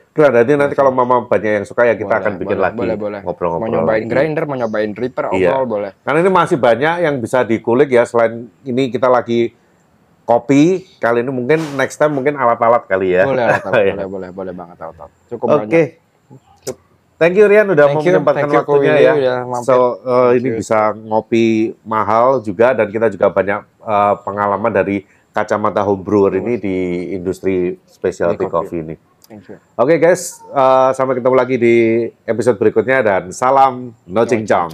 Oke 0.09 0.23
lah, 0.23 0.31
nanti 0.31 0.51
nanti 0.55 0.73
kalau 0.73 0.95
mama 0.95 1.27
banyak 1.27 1.51
yang 1.59 1.65
suka 1.67 1.83
ya 1.83 1.91
kita 1.91 2.07
Boleh, 2.07 2.19
akan 2.23 2.31
bikin 2.39 2.55
boleh, 2.55 2.63
lagi 2.63 2.79
boleh, 2.95 3.19
ngobrol-ngobrol. 3.19 3.67
Mau 3.67 3.83
nyobain 3.83 4.05
grinder, 4.07 4.43
mau 4.47 4.55
nyobain 4.55 4.87
dripper, 4.89 5.27
Iya. 5.27 5.51
overall 5.51 5.67
boleh. 5.67 5.91
Karena 6.07 6.17
ini 6.23 6.31
masih 6.31 6.55
banyak 6.55 6.95
yang 7.03 7.15
bisa 7.19 7.43
dikulik 7.43 7.91
ya 7.91 8.07
selain 8.07 8.47
ini 8.63 8.87
kita 8.87 9.11
lagi 9.11 9.51
kopi 10.23 10.87
kali 10.97 11.19
ini 11.19 11.29
mungkin 11.29 11.59
next 11.75 11.99
time 11.99 12.15
mungkin 12.15 12.31
alat-alat 12.33 12.87
kali 12.87 13.11
ya. 13.11 13.27
Boleh, 13.27 13.43
alat, 13.43 13.59
alat, 13.61 13.75
Iya. 13.83 13.91
boleh, 13.91 14.07
boleh, 14.07 14.29
boleh 14.31 14.53
banget 14.55 14.77
alat. 14.79 15.09
Cukup 15.27 15.47
Oke. 15.51 15.59
banyak. 15.59 15.83
Thank 17.15 17.39
you 17.39 17.47
Rian 17.47 17.71
udah 17.71 17.87
Thank 17.87 17.95
mau 17.95 18.03
you, 18.03 18.11
menyempatkan 18.11 18.49
you, 18.51 18.57
waktunya 18.59 18.93
ya. 18.99 19.13
mampir. 19.47 19.63
So 19.63 19.75
uh, 20.03 20.35
Thank 20.35 20.39
ini 20.43 20.47
you. 20.51 20.57
bisa 20.59 20.91
ngopi 20.91 21.71
mahal 21.87 22.43
juga 22.43 22.75
dan 22.75 22.91
kita 22.91 23.07
juga 23.07 23.31
banyak 23.31 23.63
uh, 23.79 24.19
pengalaman 24.19 24.71
dari 24.71 25.07
kacamata 25.31 25.83
homebrewer 25.83 26.39
ini 26.39 26.59
di 26.59 26.77
industri 27.15 27.79
specialty 27.87 28.47
Ini 28.47 28.51
coffee 28.51 28.81
ini. 28.83 28.95
Thank 29.27 29.47
you. 29.47 29.57
Oke 29.79 29.95
guys, 29.95 30.43
uh, 30.51 30.91
sampai 30.91 31.19
ketemu 31.19 31.35
lagi 31.35 31.55
di 31.55 31.75
episode 32.27 32.59
berikutnya 32.59 32.99
dan 32.99 33.31
salam 33.31 33.95
no 34.05 34.21
cincang. 34.27 34.69